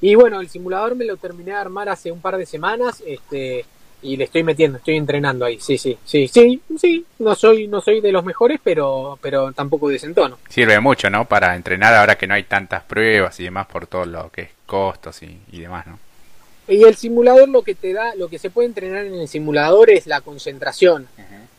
Y 0.00 0.14
bueno, 0.16 0.40
el 0.40 0.48
simulador 0.48 0.94
me 0.94 1.04
lo 1.04 1.16
terminé 1.16 1.52
de 1.52 1.56
armar 1.56 1.88
hace 1.88 2.12
un 2.12 2.20
par 2.20 2.36
de 2.36 2.46
semanas, 2.46 3.02
este, 3.06 3.64
y 4.02 4.16
le 4.16 4.24
estoy 4.24 4.42
metiendo, 4.42 4.78
estoy 4.78 4.96
entrenando 4.96 5.44
ahí, 5.44 5.58
sí, 5.60 5.78
sí, 5.78 5.98
sí, 6.04 6.28
sí, 6.28 6.60
sí, 6.78 7.06
no 7.18 7.34
soy, 7.34 7.68
no 7.68 7.80
soy 7.80 8.00
de 8.00 8.12
los 8.12 8.24
mejores, 8.24 8.60
pero, 8.62 9.18
pero 9.22 9.52
tampoco 9.52 9.88
desentono. 9.88 10.38
Sirve 10.48 10.78
mucho, 10.80 11.08
¿no? 11.10 11.24
Para 11.24 11.56
entrenar 11.56 11.94
ahora 11.94 12.16
que 12.16 12.26
no 12.26 12.34
hay 12.34 12.44
tantas 12.44 12.82
pruebas 12.82 13.40
y 13.40 13.44
demás 13.44 13.66
por 13.66 13.86
todo 13.86 14.04
lo 14.04 14.30
que 14.30 14.42
es 14.42 14.50
costos 14.66 15.22
y, 15.22 15.40
y 15.50 15.60
demás, 15.60 15.86
¿no? 15.86 15.98
Y 16.66 16.82
el 16.84 16.96
simulador 16.96 17.48
lo 17.48 17.62
que 17.62 17.74
te 17.74 17.92
da, 17.92 18.14
lo 18.14 18.28
que 18.28 18.38
se 18.38 18.50
puede 18.50 18.68
entrenar 18.68 19.04
en 19.04 19.14
el 19.14 19.28
simulador 19.28 19.90
es 19.90 20.06
la 20.06 20.20
concentración. 20.20 21.08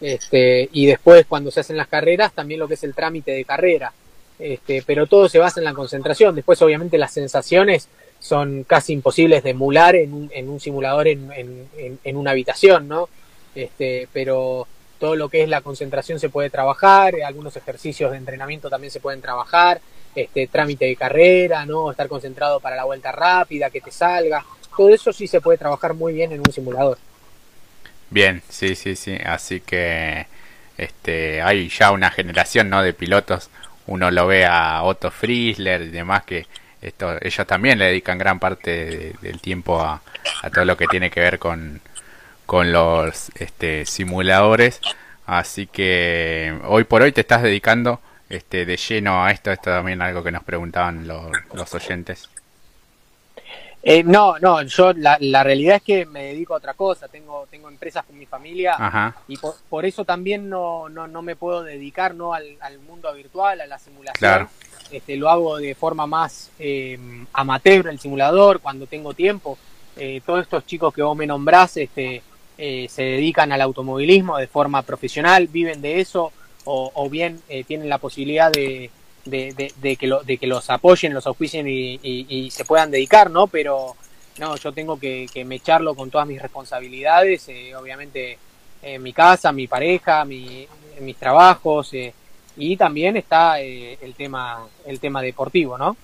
este, 0.02 0.70
y 0.72 0.86
después 0.88 1.26
cuando 1.28 1.52
se 1.52 1.60
hacen 1.60 1.78
las 1.78 1.88
carreras, 1.88 2.34
también 2.34 2.60
lo 2.60 2.68
que 2.68 2.74
es 2.74 2.84
el 2.84 2.94
trámite 2.94 3.32
de 3.32 3.46
carrera. 3.46 3.94
Este, 4.38 4.84
pero 4.86 5.08
todo 5.08 5.30
se 5.30 5.40
basa 5.40 5.60
en 5.60 5.66
la 5.66 5.74
concentración. 5.74 6.36
Después, 6.36 6.62
obviamente, 6.62 6.98
las 6.98 7.14
sensaciones 7.14 7.88
son 8.20 8.64
casi 8.64 8.94
imposibles 8.94 9.44
de 9.44 9.52
emular 9.52 9.96
en 9.96 10.14
un, 10.14 10.32
en 10.34 10.50
un 10.50 10.60
simulador 10.60 11.08
en, 11.08 11.32
en, 11.32 12.00
en, 12.04 12.18
una 12.18 12.32
habitación, 12.32 12.88
¿no? 12.88 13.08
Este, 13.54 14.08
pero 14.12 14.68
todo 15.00 15.16
lo 15.16 15.30
que 15.30 15.44
es 15.44 15.50
la 15.50 15.62
concentración 15.62 16.20
se 16.20 16.30
puede 16.30 16.50
trabajar, 16.50 17.14
algunos 17.26 17.56
ejercicios 17.56 18.12
de 18.12 18.18
entrenamiento 18.18 18.70
también 18.70 18.92
se 18.92 19.00
pueden 19.00 19.22
trabajar, 19.22 19.80
este, 20.16 20.48
trámite 20.48 20.86
de 20.86 20.96
carrera, 20.96 21.66
¿no? 21.66 21.92
Estar 21.92 22.08
concentrado 22.08 22.60
para 22.60 22.76
la 22.76 22.86
vuelta 22.86 23.12
rápida, 23.12 23.70
que 23.70 23.82
te 23.82 23.92
salga 23.92 24.44
todo 24.76 24.90
eso 24.90 25.12
sí 25.14 25.28
se 25.28 25.42
puede 25.42 25.58
trabajar 25.58 25.94
muy 25.94 26.14
bien 26.14 26.32
en 26.32 26.40
un 26.40 26.52
simulador. 26.52 26.98
Bien, 28.10 28.42
sí, 28.50 28.76
sí, 28.76 28.96
sí. 28.96 29.18
Así 29.26 29.62
que 29.62 30.28
este, 30.78 31.42
hay 31.42 31.70
ya 31.70 31.92
una 31.92 32.12
generación 32.12 32.70
¿no? 32.70 32.82
de 32.82 32.94
pilotos. 32.94 33.50
Uno 33.88 34.12
lo 34.12 34.28
ve 34.28 34.46
a 34.46 34.84
Otto 34.84 35.12
Friesler 35.12 35.84
y 35.84 35.90
demás 35.90 36.24
que 36.24 36.48
esto, 36.82 37.18
ellos 37.22 37.48
también 37.48 37.80
le 37.80 37.86
dedican 37.86 38.18
gran 38.18 38.40
parte 38.40 39.14
del 39.22 39.40
tiempo 39.42 39.82
a, 39.82 40.02
todo 40.54 40.66
lo 40.66 40.78
que 40.78 40.88
tiene 40.88 41.10
que 41.10 41.20
ver 41.20 41.40
con, 41.40 41.82
con 42.46 42.72
los 42.72 43.32
este, 43.36 43.86
simuladores. 43.86 44.80
Así 45.26 45.66
que 45.68 46.60
hoy 46.66 46.84
por 46.84 47.02
hoy 47.02 47.12
te 47.12 47.22
estás 47.22 47.42
dedicando 47.42 48.00
este, 48.30 48.66
de 48.66 48.78
lleno 48.78 49.26
a 49.26 49.32
esto. 49.32 49.52
Esto 49.52 49.72
también 49.72 50.02
algo 50.02 50.24
que 50.24 50.32
nos 50.32 50.44
preguntaban 50.44 51.08
los, 51.08 51.32
los 51.54 51.74
oyentes. 51.74 52.30
Eh, 53.88 54.02
no, 54.04 54.40
no, 54.40 54.64
yo 54.64 54.94
la, 54.94 55.16
la, 55.20 55.44
realidad 55.44 55.76
es 55.76 55.84
que 55.84 56.06
me 56.08 56.24
dedico 56.24 56.56
a 56.56 56.58
otra 56.58 56.74
cosa, 56.74 57.08
tengo, 57.08 57.46
tengo 57.52 57.70
empresas 57.70 58.04
con 58.04 58.18
mi 58.18 58.26
familia 58.26 59.14
y 59.28 59.38
por, 59.38 59.86
eso 59.86 60.04
también 60.04 60.50
no, 60.50 60.90
no, 60.90 61.08
no, 61.08 61.22
me 61.22 61.36
puedo 61.36 61.62
dedicar 61.62 62.16
¿no? 62.16 62.34
al, 62.34 62.58
al 62.62 62.80
mundo 62.80 63.14
virtual, 63.14 63.62
a 63.62 63.68
la 63.68 63.78
simulación. 63.78 64.50
Este, 64.90 65.16
lo 65.18 65.30
hago 65.30 65.58
de 65.58 65.76
forma 65.76 66.08
más 66.08 66.50
eh, 66.58 66.98
amateur 67.34 67.88
el 67.88 68.00
simulador, 68.00 68.60
cuando 68.60 68.88
tengo 68.88 69.14
tiempo. 69.14 69.56
Eh, 69.96 70.20
todos 70.26 70.42
estos 70.42 70.66
chicos 70.66 70.92
que 70.92 71.04
vos 71.04 71.16
me 71.16 71.28
nombrás 71.28 71.78
este, 71.78 72.24
eh, 72.58 72.88
se 72.90 73.04
dedican 73.04 73.52
al 73.52 73.62
automovilismo 73.62 74.38
de 74.38 74.48
forma 74.48 74.82
profesional, 74.82 75.48
viven 75.48 75.84
de 75.84 76.02
eso 76.02 76.32
o, 76.64 76.92
o 76.92 77.08
bien 77.08 77.40
eh, 77.50 77.64
tienen 77.64 77.88
la 77.88 78.00
posibilidad 78.00 78.52
de, 78.52 78.90
de, 79.26 79.74
de, 79.76 79.96
que, 79.96 80.08
lo, 80.08 80.24
de 80.24 80.38
que 80.38 80.48
los 80.48 80.70
apoyen, 80.70 81.14
los 81.14 81.28
auspicien 81.28 81.68
y, 81.68 82.50
se 82.52 82.66
puedan 82.66 82.92
dedicar, 82.92 83.30
¿no? 83.30 83.48
Pero 83.48 83.96
no, 84.38 84.56
yo 84.58 84.72
tengo 84.72 85.00
que, 85.00 85.28
que 85.34 85.46
me 85.46 85.56
echarlo 85.56 85.96
con 85.96 86.10
todas 86.10 86.28
mis 86.28 86.42
responsabilidades, 86.42 87.48
eh, 87.50 87.76
obviamente 87.76 88.38
mi 89.00 89.14
casa, 89.14 89.52
mi 89.52 89.66
pareja, 89.66 90.26
mi, 90.26 90.68
mis 91.02 91.18
trabajos 91.18 91.94
eh, 91.94 92.14
y 92.58 92.78
también 92.78 93.18
está 93.18 93.60
eh, 93.62 93.98
el 94.02 94.14
tema 94.14 94.66
el 94.86 95.00
tema 95.00 95.22
deportivo, 95.22 95.78
¿no? 95.78 95.98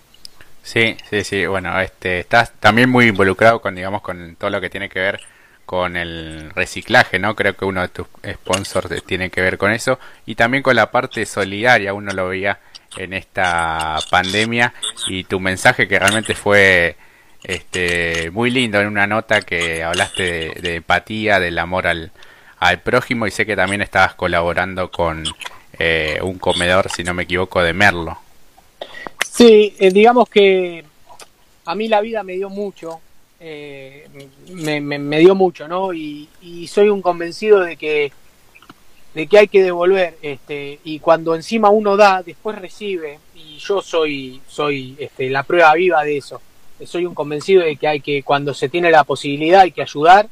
Sí, 0.63 0.95
sí, 1.09 1.23
sí. 1.23 1.45
Bueno, 1.45 1.79
este, 1.79 2.19
estás 2.19 2.53
también 2.59 2.89
muy 2.89 3.07
involucrado 3.07 3.61
con, 3.61 3.73
digamos, 3.73 4.01
con 4.01 4.35
todo 4.35 4.49
lo 4.49 4.61
que 4.61 4.69
tiene 4.69 4.89
que 4.89 4.99
ver 4.99 5.21
con 5.65 5.95
el 5.95 6.51
reciclaje, 6.51 7.17
¿no? 7.17 7.35
Creo 7.35 7.55
que 7.55 7.65
uno 7.65 7.81
de 7.81 7.87
tus 7.87 8.07
sponsors 8.29 9.03
tiene 9.05 9.29
que 9.29 9.41
ver 9.41 9.57
con 9.57 9.71
eso 9.71 9.97
y 10.25 10.35
también 10.35 10.61
con 10.61 10.75
la 10.75 10.91
parte 10.91 11.25
solidaria. 11.25 11.93
Uno 11.93 12.11
lo 12.11 12.27
veía 12.27 12.59
en 12.97 13.13
esta 13.13 13.97
pandemia 14.09 14.73
y 15.07 15.23
tu 15.23 15.39
mensaje 15.39 15.87
que 15.87 15.99
realmente 15.99 16.35
fue 16.35 16.95
este 17.43 18.29
muy 18.31 18.51
lindo 18.51 18.79
en 18.79 18.87
una 18.87 19.07
nota 19.07 19.41
que 19.41 19.83
hablaste 19.83 20.53
de, 20.61 20.75
empatía, 20.75 21.39
del 21.39 21.57
amor 21.57 21.87
al, 21.87 22.11
al, 22.59 22.81
prójimo 22.81 23.25
y 23.25 23.31
sé 23.31 23.45
que 23.45 23.55
también 23.55 23.81
estabas 23.81 24.13
colaborando 24.13 24.91
con 24.91 25.23
eh, 25.79 26.19
un 26.21 26.37
comedor, 26.37 26.91
si 26.91 27.03
no 27.03 27.13
me 27.13 27.23
equivoco, 27.23 27.61
de 27.61 27.73
Merlo. 27.73 28.17
Sí, 29.25 29.75
eh, 29.79 29.91
digamos 29.91 30.29
que 30.29 30.83
a 31.65 31.75
mí 31.75 31.87
la 31.87 32.01
vida 32.01 32.23
me 32.23 32.33
dio 32.33 32.49
mucho, 32.49 32.99
eh, 33.39 34.07
me, 34.49 34.79
me, 34.81 35.19
dio 35.19 35.33
mucho, 35.33 35.67
¿no? 35.67 35.93
y 35.93 36.27
soy 36.67 36.89
un 36.89 37.01
convencido 37.01 37.61
de 37.61 37.77
que 37.77 38.11
de 39.13 39.27
que 39.27 39.37
hay 39.39 39.47
que 39.47 39.63
devolver 39.63 40.17
este 40.21 40.79
y 40.83 40.99
cuando 40.99 41.35
encima 41.35 41.69
uno 41.69 41.97
da 41.97 42.23
después 42.23 42.57
recibe 42.57 43.19
y 43.35 43.57
yo 43.57 43.81
soy 43.81 44.41
soy 44.47 44.95
este, 44.99 45.29
la 45.29 45.43
prueba 45.43 45.73
viva 45.73 46.03
de 46.03 46.17
eso. 46.17 46.41
Soy 46.85 47.05
un 47.05 47.13
convencido 47.13 47.63
de 47.63 47.75
que 47.75 47.87
hay 47.87 48.01
que 48.01 48.23
cuando 48.23 48.53
se 48.53 48.69
tiene 48.69 48.89
la 48.89 49.03
posibilidad 49.03 49.61
hay 49.61 49.71
que 49.71 49.83
ayudar 49.83 50.27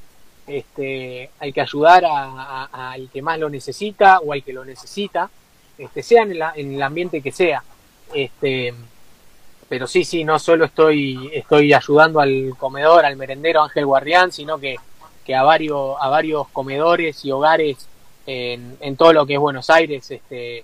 este 0.48 1.30
hay 1.40 1.54
que 1.54 1.62
ayudar 1.62 2.06
al 2.06 3.10
que 3.12 3.22
más 3.22 3.38
lo 3.38 3.50
necesita 3.50 4.20
o 4.20 4.34
al 4.34 4.44
que 4.44 4.54
lo 4.54 4.66
necesita 4.66 5.30
este 5.78 6.02
sea 6.02 6.24
en, 6.24 6.32
en 6.56 6.74
el 6.74 6.82
ambiente 6.82 7.22
que 7.22 7.32
sea. 7.32 7.64
Este 8.14 8.74
pero 9.70 9.86
sí, 9.86 10.04
sí, 10.04 10.24
no 10.24 10.40
solo 10.40 10.66
estoy, 10.66 11.30
estoy 11.32 11.72
ayudando 11.74 12.20
al 12.20 12.56
comedor, 12.58 13.06
al 13.06 13.16
merendero 13.16 13.62
Ángel 13.62 13.86
Guardián, 13.86 14.32
sino 14.32 14.58
que, 14.58 14.78
que 15.24 15.36
a, 15.36 15.44
varios, 15.44 15.96
a 16.00 16.10
varios 16.10 16.48
comedores 16.50 17.24
y 17.24 17.32
hogares 17.32 17.78
en, 18.80 18.96
todo 18.98 19.14
lo 19.14 19.26
que 19.26 19.34
es 19.34 19.40
Buenos 19.40 19.70
Aires, 19.70 20.10
este, 20.12 20.64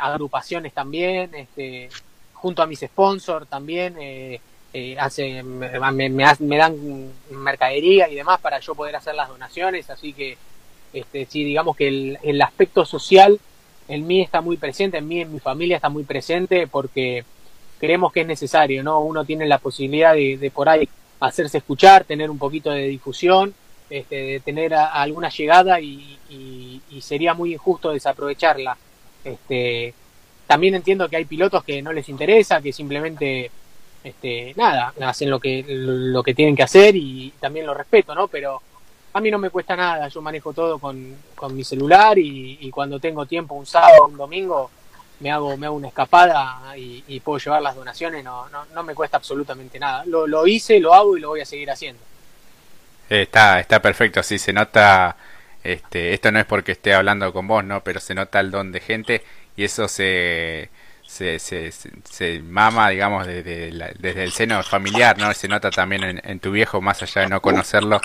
agrupaciones 0.00 0.72
también, 0.72 1.34
este, 1.34 1.88
junto 2.32 2.62
a 2.62 2.66
mis 2.66 2.80
sponsors 2.80 3.48
también, 3.48 3.96
eh, 4.00 4.40
eh, 4.72 4.96
hace, 4.98 5.42
me, 5.42 6.08
me, 6.10 6.56
dan 6.56 7.12
mercadería 7.30 8.08
y 8.08 8.14
demás 8.14 8.40
para 8.40 8.58
yo 8.58 8.74
poder 8.74 8.96
hacer 8.96 9.14
las 9.14 9.28
donaciones, 9.28 9.88
así 9.90 10.12
que 10.12 10.36
este, 10.92 11.26
sí, 11.26 11.44
digamos 11.44 11.76
que 11.76 11.88
el, 11.88 12.18
el 12.22 12.42
aspecto 12.42 12.84
social 12.84 13.38
en 13.88 14.06
mí 14.06 14.20
está 14.20 14.40
muy 14.40 14.56
presente, 14.56 14.98
en 14.98 15.08
mí, 15.08 15.20
en 15.20 15.32
mi 15.32 15.40
familia 15.40 15.76
está 15.76 15.88
muy 15.88 16.04
presente 16.04 16.66
porque 16.66 17.24
creemos 17.78 18.12
que 18.12 18.22
es 18.22 18.26
necesario, 18.26 18.82
¿no? 18.82 19.00
Uno 19.00 19.24
tiene 19.24 19.46
la 19.46 19.58
posibilidad 19.58 20.14
de, 20.14 20.50
por 20.54 20.68
ahí 20.68 20.88
hacerse 21.20 21.58
escuchar, 21.58 22.04
tener 22.04 22.30
un 22.30 22.38
poquito 22.38 22.70
de 22.70 22.84
difusión, 22.88 23.54
este, 23.90 24.16
de 24.16 24.40
tener 24.40 24.74
alguna 24.74 25.28
llegada 25.28 25.80
y, 25.80 26.18
sería 27.00 27.34
muy 27.34 27.54
injusto 27.54 27.90
desaprovecharla. 27.90 28.76
Este, 29.24 29.94
también 30.46 30.74
entiendo 30.74 31.08
que 31.08 31.16
hay 31.16 31.24
pilotos 31.24 31.64
que 31.64 31.82
no 31.82 31.92
les 31.92 32.08
interesa, 32.08 32.60
que 32.60 32.72
simplemente 32.72 33.50
este, 34.04 34.52
nada, 34.56 34.92
hacen 35.00 35.30
lo 35.30 35.40
que, 35.40 35.64
lo 35.66 36.22
que 36.22 36.34
tienen 36.34 36.54
que 36.54 36.62
hacer 36.62 36.94
y 36.94 37.32
también 37.40 37.66
lo 37.66 37.74
respeto, 37.74 38.14
¿no? 38.14 38.28
Pero 38.28 38.60
a 39.14 39.20
mí 39.20 39.30
no 39.30 39.38
me 39.38 39.50
cuesta 39.50 39.74
nada, 39.76 40.08
yo 40.08 40.20
manejo 40.20 40.52
todo 40.52 40.78
con, 40.78 41.16
con 41.34 41.56
mi 41.56 41.64
celular 41.64 42.18
y, 42.18 42.70
cuando 42.70 42.98
tengo 42.98 43.24
tiempo, 43.26 43.54
un 43.54 43.64
sábado, 43.64 44.06
un 44.06 44.16
domingo, 44.16 44.70
me 45.20 45.30
hago, 45.30 45.56
me 45.56 45.66
hago 45.66 45.76
una 45.76 45.88
escapada 45.88 46.76
y, 46.76 47.20
puedo 47.20 47.38
llevar 47.38 47.62
las 47.62 47.76
donaciones, 47.76 48.22
no, 48.24 48.48
no, 48.50 48.66
no, 48.74 48.82
me 48.82 48.94
cuesta 48.94 49.16
absolutamente 49.16 49.78
nada. 49.78 50.04
Lo, 50.04 50.26
lo 50.26 50.46
hice, 50.46 50.80
lo 50.80 50.92
hago 50.92 51.16
y 51.16 51.20
lo 51.20 51.28
voy 51.28 51.40
a 51.40 51.46
seguir 51.46 51.70
haciendo. 51.70 52.02
Está, 53.08 53.60
está 53.60 53.80
perfecto, 53.80 54.22
sí, 54.22 54.38
se 54.38 54.52
nota, 54.52 55.16
este, 55.64 56.12
esto 56.12 56.30
no 56.30 56.38
es 56.38 56.44
porque 56.44 56.72
esté 56.72 56.94
hablando 56.94 57.32
con 57.32 57.48
vos, 57.48 57.64
¿no? 57.64 57.82
Pero 57.82 57.98
se 57.98 58.14
nota 58.14 58.40
el 58.40 58.50
don 58.50 58.70
de 58.70 58.80
gente 58.80 59.24
y 59.56 59.64
eso 59.64 59.88
se, 59.88 60.68
se, 61.06 61.38
se, 61.38 62.40
mama, 62.40 62.90
digamos, 62.90 63.26
desde, 63.26 63.72
desde 63.98 64.24
el 64.24 64.32
seno 64.32 64.62
familiar, 64.62 65.18
¿no? 65.18 65.32
Se 65.32 65.48
nota 65.48 65.70
también 65.70 66.20
en, 66.22 66.40
tu 66.40 66.50
viejo, 66.50 66.80
más 66.80 67.02
allá 67.02 67.22
de 67.22 67.28
no 67.28 67.40
conocerlo, 67.40 68.00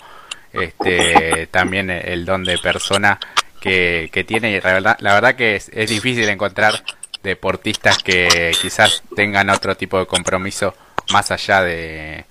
este, 0.54 1.48
también 1.48 1.90
el 1.90 2.26
don 2.26 2.44
de 2.44 2.58
persona 2.58 3.20
que, 3.60 4.10
que 4.12 4.24
tiene. 4.24 4.60
La 4.62 4.74
verdad, 4.74 4.98
la 5.02 5.14
verdad 5.14 5.36
que 5.36 5.56
es, 5.58 5.70
es 5.74 5.90
difícil 5.90 6.30
encontrar 6.30 6.84
deportistas 7.24 8.02
que 8.02 8.52
quizás 8.62 9.04
tengan 9.16 9.50
otro 9.50 9.76
tipo 9.76 10.00
de 10.00 10.06
compromiso 10.06 10.74
más 11.12 11.32
allá 11.32 11.62
de, 11.62 12.26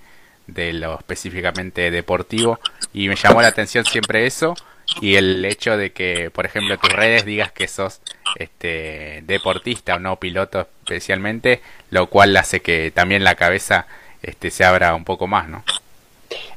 de 0.47 0.73
lo 0.73 0.99
específicamente 0.99 1.91
deportivo 1.91 2.59
y 2.93 3.09
me 3.09 3.17
llamó 3.17 3.43
la 3.43 3.49
atención 3.49 3.85
siempre 3.85 4.27
eso 4.27 4.55
y 5.01 5.17
el 5.17 5.45
hecho 5.45 5.77
de 5.77 5.93
que 5.93 6.31
por 6.31 6.47
ejemplo 6.47 6.79
tus 6.79 6.93
redes 6.93 7.25
digas 7.25 7.53
que 7.53 7.69
sos 7.69 8.01
este 8.37 9.23
deportista 9.27 9.97
o 9.97 9.99
no 9.99 10.17
piloto 10.17 10.69
especialmente 10.85 11.61
lo 11.91 12.09
cual 12.09 12.37
hace 12.37 12.61
que 12.61 12.91
también 12.91 13.25
la 13.25 13.35
cabeza 13.35 13.87
este 14.23 14.51
se 14.51 14.65
abra 14.65 14.95
un 14.95 15.05
poco 15.05 15.27
más 15.27 15.49
no 15.49 15.63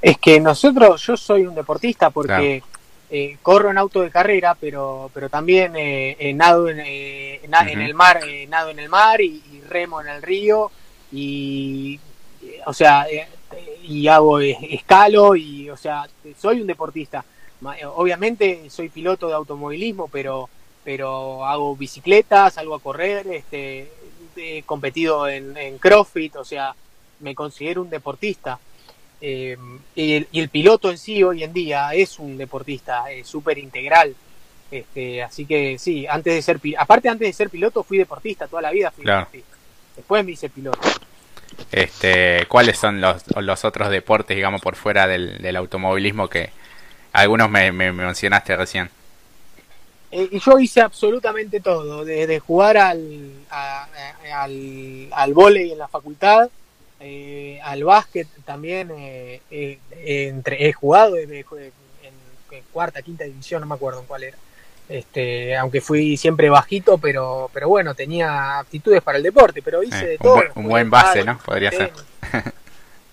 es 0.02 0.18
que 0.18 0.40
nosotros, 0.40 1.06
yo 1.06 1.16
soy 1.16 1.46
un 1.46 1.56
deportista 1.56 2.10
porque 2.10 2.64
eh, 3.10 3.38
corro 3.42 3.72
en 3.72 3.78
auto 3.78 4.02
de 4.02 4.10
carrera, 4.10 4.56
pero, 4.60 5.12
pero 5.14 5.30
también 5.30 5.74
eh, 5.76 6.32
nado 6.36 6.70
en, 6.70 6.80
eh, 6.80 7.42
en, 7.44 7.82
el 7.82 7.94
mar, 7.94 8.20
nado 8.50 8.70
en 8.70 8.80
el 8.80 8.90
mar 8.90 9.22
y, 9.22 9.42
remo 9.70 10.02
en 10.02 10.08
el 10.10 10.22
río 10.22 10.70
y, 11.14 11.98
o 12.66 12.74
sea, 12.74 13.06
y 13.84 14.08
hago 14.08 14.40
escalo 14.42 15.36
y, 15.36 15.70
o 15.70 15.78
sea, 15.78 16.06
soy 16.38 16.62
un 16.62 16.68
deportista. 16.68 17.24
Obviamente 17.96 18.70
soy 18.70 18.90
piloto 18.90 19.28
de 19.28 19.34
automovilismo, 19.34 20.08
pero, 20.08 20.50
pero 20.84 21.46
hago 21.46 21.76
bicicletas, 21.76 22.56
salgo 22.56 22.76
a 22.76 22.80
correr, 22.80 23.28
este, 23.28 23.92
he 24.36 24.64
competido 24.64 25.28
en, 25.28 25.56
en 25.58 25.78
CrossFit, 25.78 26.36
o 26.38 26.46
sea, 26.46 26.76
me 27.20 27.36
considero 27.36 27.82
un 27.82 27.90
deportista. 27.90 28.60
Eh, 29.22 29.56
y, 29.96 30.28
el, 30.40 30.50
piloto 30.50 30.90
en 30.90 30.98
sí 30.98 31.22
hoy 31.22 31.44
en 31.44 31.54
día 31.54 31.94
es 31.94 32.18
un 32.18 32.38
deportista 32.38 33.06
súper 33.24 33.60
integral. 33.60 34.16
Este, 34.72 35.22
así 35.22 35.46
que 35.46 35.78
sí, 35.78 36.08
antes 36.08 36.34
de 36.34 36.42
ser 36.42 36.60
aparte 36.78 37.10
antes 37.10 37.28
de 37.28 37.34
ser 37.34 37.50
piloto 37.50 37.84
fui 37.84 37.98
deportista, 37.98 38.48
toda 38.48 38.62
la 38.62 38.72
vida 38.72 38.90
fui 38.90 39.06
deportista. 39.06 39.56
Después 39.96 40.26
me 40.26 40.32
hice 40.32 40.50
piloto. 40.50 40.80
Este, 41.72 42.46
¿cuáles 42.48 42.78
son 42.78 43.02
los, 43.02 43.24
los 43.36 43.66
otros 43.66 43.90
deportes, 43.90 44.36
digamos, 44.36 44.62
por 44.62 44.76
fuera 44.76 45.08
del, 45.08 45.56
automovilismo 45.56 46.30
que 46.30 46.50
algunos 47.14 47.50
me, 47.50 47.72
mencionaste 47.72 48.56
recién? 48.56 48.90
Eh, 50.12 50.40
yo 50.46 50.60
hice 50.60 50.82
absolutamente 50.82 51.60
todo, 51.62 52.04
desde 52.04 52.40
jugar 52.40 52.78
al, 52.78 53.32
al, 53.50 55.08
al 55.12 55.34
volei 55.34 55.72
en 55.72 55.78
la 55.78 55.88
facultad, 55.88 56.50
eh, 57.04 57.60
al 57.64 57.84
básquet 57.84 58.28
también 58.46 58.92
eh, 58.96 59.42
eh, 59.50 59.80
entre, 60.28 60.68
he 60.68 60.72
jugado 60.72 61.18
en, 61.18 61.44
cuarta, 62.72 63.02
quinta 63.02 63.24
división, 63.24 63.62
no 63.62 63.68
me 63.68 63.74
acuerdo 63.74 64.02
en 64.02 64.06
cuál 64.06 64.24
era. 64.24 64.38
Este, 64.88 65.56
aunque 65.58 65.82
fui 65.82 66.16
siempre 66.16 66.50
bajito, 66.50 67.00
pero, 67.00 67.50
pero 67.54 67.70
bueno, 67.70 67.96
tenía 67.96 68.60
aptitudes 68.60 69.02
para 69.02 69.18
el 69.18 69.24
deporte, 69.24 69.62
pero 69.64 69.82
hice 69.82 70.06
de 70.06 70.18
todo. 70.18 70.42
un 70.54 70.68
buen 70.68 70.90
base, 70.92 71.24
¿no? 71.24 71.40
Podría 71.40 71.72
ser. 71.72 71.92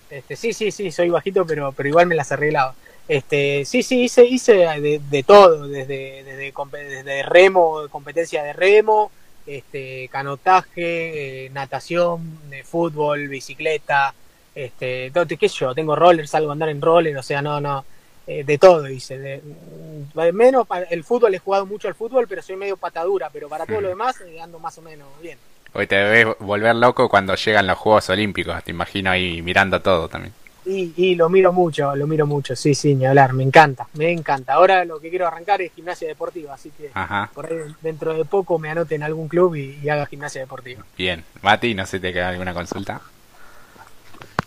Este, 0.09 0.35
sí, 0.35 0.53
sí, 0.53 0.71
sí, 0.71 0.91
soy 0.91 1.11
bajito, 1.11 1.45
pero, 1.45 1.71
pero 1.71 1.87
igual 1.87 2.07
me 2.07 2.15
las 2.15 2.31
arreglaba. 2.31 2.73
Este, 3.09 3.65
sí, 3.65 3.81
sí, 3.81 4.03
hice, 4.03 4.23
hice 4.23 4.53
de, 4.53 5.01
de 5.09 5.23
todo, 5.23 5.67
desde, 5.67 6.23
desde, 6.23 6.53
desde 6.53 7.23
remo, 7.23 7.87
competencia 7.89 8.43
de 8.43 8.53
remo, 8.53 9.11
este, 9.47 10.07
canotaje, 10.09 11.45
eh, 11.45 11.49
natación, 11.49 12.39
eh, 12.51 12.63
fútbol, 12.63 13.27
bicicleta, 13.27 14.13
este, 14.53 15.09
todo, 15.11 15.25
qué 15.25 15.49
sé 15.49 15.55
yo, 15.57 15.73
tengo 15.73 15.95
roller, 15.95 16.27
salgo 16.27 16.51
a 16.51 16.53
andar 16.53 16.69
en 16.69 16.79
roller, 16.79 17.17
o 17.17 17.23
sea, 17.23 17.41
no, 17.41 17.59
no, 17.59 17.83
eh, 18.27 18.43
de 18.43 18.57
todo 18.59 18.87
hice. 18.87 19.17
De, 19.17 19.41
mm, 19.41 20.35
menos 20.35 20.67
el 20.91 21.03
fútbol, 21.03 21.33
he 21.33 21.39
jugado 21.39 21.65
mucho 21.65 21.87
al 21.87 21.95
fútbol, 21.95 22.27
pero 22.27 22.43
soy 22.43 22.57
medio 22.57 22.77
patadura, 22.77 23.31
pero 23.33 23.49
para 23.49 23.65
todo 23.65 23.81
lo 23.81 23.87
mm. 23.87 23.91
demás 23.91 24.17
ando 24.39 24.59
más 24.59 24.77
o 24.77 24.83
menos 24.83 25.07
bien. 25.19 25.39
Hoy 25.73 25.87
te 25.87 25.95
debes 25.95 26.37
volver 26.37 26.75
loco 26.75 27.09
cuando 27.09 27.33
llegan 27.33 27.65
los 27.65 27.77
Juegos 27.79 28.07
Olímpicos, 28.11 28.63
te 28.63 28.69
imagino 28.69 29.09
ahí 29.09 29.41
mirando 29.41 29.81
todo 29.81 30.07
también. 30.07 30.31
Y, 30.71 31.15
lo 31.15 31.29
miro 31.29 31.51
mucho, 31.51 31.95
lo 31.95 32.05
miro 32.05 32.27
mucho, 32.27 32.55
sí, 32.55 32.75
sí, 32.75 32.93
ni 32.93 33.05
hablar, 33.05 33.33
me 33.33 33.43
encanta, 33.43 33.87
me 33.95 34.11
encanta. 34.11 34.53
Ahora 34.53 34.85
lo 34.85 34.99
que 34.99 35.09
quiero 35.09 35.25
arrancar 35.25 35.61
es 35.63 35.73
gimnasia 35.73 36.07
deportiva, 36.07 36.53
así 36.53 36.71
que 36.77 36.91
por 37.33 37.47
ahí 37.47 37.57
dentro 37.81 38.13
de 38.13 38.23
poco 38.23 38.59
me 38.59 38.69
anote 38.69 38.93
en 38.93 39.03
algún 39.03 39.27
club 39.27 39.55
y, 39.55 39.89
haga 39.89 40.05
gimnasia 40.05 40.41
deportiva. 40.41 40.85
Bien, 40.95 41.23
Mati, 41.41 41.73
no 41.73 41.85
sé 41.87 41.99
te 41.99 42.13
queda 42.13 42.29
alguna 42.29 42.53
consulta. 42.53 43.01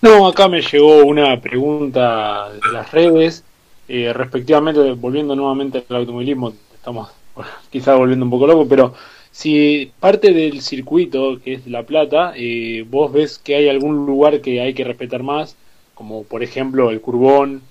No, 0.00 0.28
acá 0.28 0.48
me 0.48 0.62
llegó 0.62 1.04
una 1.04 1.40
pregunta 1.40 2.50
de 2.52 2.72
las 2.72 2.90
redes, 2.92 3.44
eh, 3.88 4.12
respectivamente, 4.12 4.92
volviendo 4.92 5.34
nuevamente 5.34 5.84
al 5.88 5.96
automovilismo, 5.96 6.52
estamos 6.74 7.10
quizás 7.70 7.96
volviendo 7.96 8.24
un 8.24 8.30
poco 8.30 8.46
loco, 8.46 8.68
pero 8.68 8.94
si 9.32 9.90
parte 9.98 10.32
del 10.32 10.60
circuito, 10.60 11.40
que 11.42 11.54
es 11.54 11.66
La 11.66 11.84
Plata, 11.84 12.34
eh, 12.36 12.84
vos 12.88 13.12
ves 13.12 13.38
que 13.38 13.56
hay 13.56 13.68
algún 13.68 14.06
lugar 14.06 14.40
que 14.40 14.60
hay 14.60 14.74
que 14.74 14.84
respetar 14.84 15.22
más, 15.22 15.56
como 16.02 16.24
por 16.24 16.42
ejemplo 16.42 16.90
el 16.90 17.00
curbón 17.00 17.62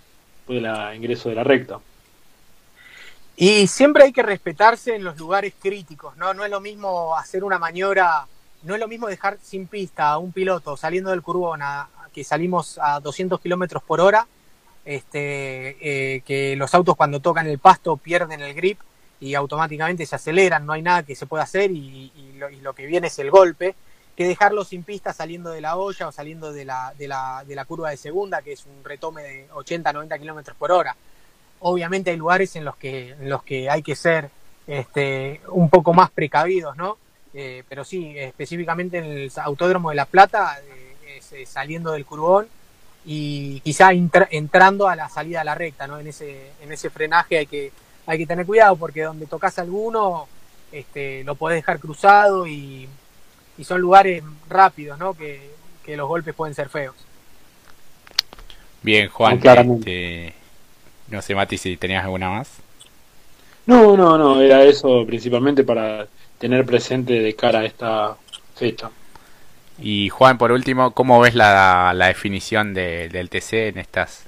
el 0.47 0.65
ingreso 0.95 1.27
de 1.27 1.35
la 1.35 1.43
recta. 1.43 1.79
Y 3.35 3.67
siempre 3.67 4.05
hay 4.05 4.13
que 4.13 4.23
respetarse 4.23 4.95
en 4.95 5.03
los 5.03 5.17
lugares 5.17 5.53
críticos, 5.61 6.15
¿no? 6.15 6.33
No 6.33 6.45
es 6.45 6.51
lo 6.51 6.61
mismo 6.61 7.17
hacer 7.17 7.43
una 7.43 7.59
maniobra, 7.59 8.25
no 8.63 8.73
es 8.73 8.79
lo 8.79 8.87
mismo 8.87 9.07
dejar 9.07 9.37
sin 9.41 9.67
pista 9.67 10.09
a 10.09 10.17
un 10.17 10.31
piloto 10.31 10.77
saliendo 10.77 11.09
del 11.09 11.21
curbón 11.21 11.61
a, 11.61 11.89
que 12.13 12.23
salimos 12.23 12.79
a 12.81 13.01
200 13.01 13.41
kilómetros 13.41 13.83
por 13.83 13.99
hora, 13.99 14.25
este, 14.85 16.15
eh, 16.15 16.21
que 16.21 16.55
los 16.55 16.73
autos 16.73 16.95
cuando 16.95 17.19
tocan 17.19 17.47
el 17.47 17.59
pasto 17.59 17.97
pierden 17.97 18.39
el 18.41 18.53
grip 18.53 18.79
y 19.19 19.35
automáticamente 19.35 20.05
se 20.05 20.15
aceleran, 20.15 20.65
no 20.65 20.71
hay 20.71 20.81
nada 20.81 21.03
que 21.03 21.15
se 21.15 21.25
pueda 21.25 21.43
hacer 21.43 21.69
y, 21.71 22.11
lo, 22.61 22.73
que 22.73 22.85
viene 22.85 23.07
es 23.07 23.19
el 23.19 23.29
golpe 23.29 23.75
que 24.15 24.27
dejarlo 24.27 24.63
sin 24.63 24.83
pista 24.83 25.13
saliendo 25.13 25.51
de 25.51 25.61
la 25.61 25.77
olla 25.77 26.07
o 26.07 26.11
saliendo 26.11 26.51
de 26.51 26.65
la, 26.65 26.93
de 26.97 27.07
la, 27.07 27.43
de 27.47 27.55
la 27.55 27.65
curva 27.65 27.89
de 27.89 27.97
segunda, 27.97 28.41
que 28.41 28.53
es 28.53 28.65
un 28.65 28.83
retome 28.83 29.23
de 29.23 29.49
80-90 29.49 30.19
kilómetros 30.19 30.57
por 30.57 30.71
hora. 30.71 30.95
Obviamente 31.61 32.11
hay 32.11 32.17
lugares 32.17 32.55
en 32.55 32.65
los 32.65 32.75
que, 32.75 33.11
en 33.11 33.29
los 33.29 33.43
que 33.43 33.69
hay 33.69 33.81
que 33.81 33.95
ser 33.95 34.29
este, 34.67 35.41
un 35.49 35.69
poco 35.69 35.93
más 35.93 36.11
precavidos, 36.11 36.75
¿no? 36.77 36.97
Eh, 37.33 37.63
pero 37.69 37.83
sí, 37.85 38.13
específicamente 38.17 38.97
en 38.97 39.05
el 39.05 39.31
Autódromo 39.37 39.89
de 39.89 39.95
La 39.95 40.05
Plata, 40.05 40.59
eh, 40.59 41.21
eh, 41.31 41.45
saliendo 41.45 41.91
del 41.91 42.05
curbón 42.05 42.47
y 43.05 43.61
quizá 43.61 43.91
entrando 43.91 44.87
a 44.87 44.95
la 44.95 45.09
salida 45.09 45.41
a 45.41 45.43
la 45.43 45.55
recta, 45.55 45.87
¿no? 45.87 45.99
En 45.99 46.07
ese, 46.07 46.51
en 46.61 46.71
ese 46.71 46.89
frenaje 46.89 47.37
hay 47.37 47.47
que, 47.47 47.71
hay 48.05 48.17
que 48.17 48.27
tener 48.27 48.45
cuidado 48.45 48.75
porque 48.75 49.03
donde 49.03 49.27
tocas 49.27 49.57
alguno, 49.59 50.27
este, 50.71 51.23
lo 51.23 51.35
podés 51.35 51.57
dejar 51.57 51.79
cruzado 51.79 52.45
y, 52.47 52.87
y 53.57 53.63
son 53.63 53.81
lugares 53.81 54.23
rápidos, 54.49 54.97
¿no? 54.97 55.13
Que, 55.13 55.49
que 55.85 55.97
los 55.97 56.07
golpes 56.07 56.33
pueden 56.33 56.55
ser 56.55 56.69
feos. 56.69 56.95
Bien, 58.81 59.09
Juan, 59.09 59.39
este, 59.43 60.33
no 61.09 61.21
sé, 61.21 61.35
Mati, 61.35 61.57
si 61.57 61.77
tenías 61.77 62.03
alguna 62.03 62.29
más. 62.29 62.49
No, 63.67 63.95
no, 63.95 64.17
no, 64.17 64.41
era 64.41 64.63
eso 64.63 65.05
principalmente 65.05 65.63
para 65.63 66.07
tener 66.39 66.65
presente 66.65 67.13
de 67.13 67.35
cara 67.35 67.59
a 67.59 67.65
esta 67.65 68.17
fecha. 68.55 68.89
Y 69.77 70.09
Juan, 70.09 70.37
por 70.37 70.51
último, 70.51 70.91
¿cómo 70.91 71.19
ves 71.19 71.35
la, 71.35 71.93
la 71.95 72.07
definición 72.07 72.73
de, 72.73 73.09
del 73.09 73.29
TC 73.29 73.69
en 73.69 73.77
estas 73.77 74.25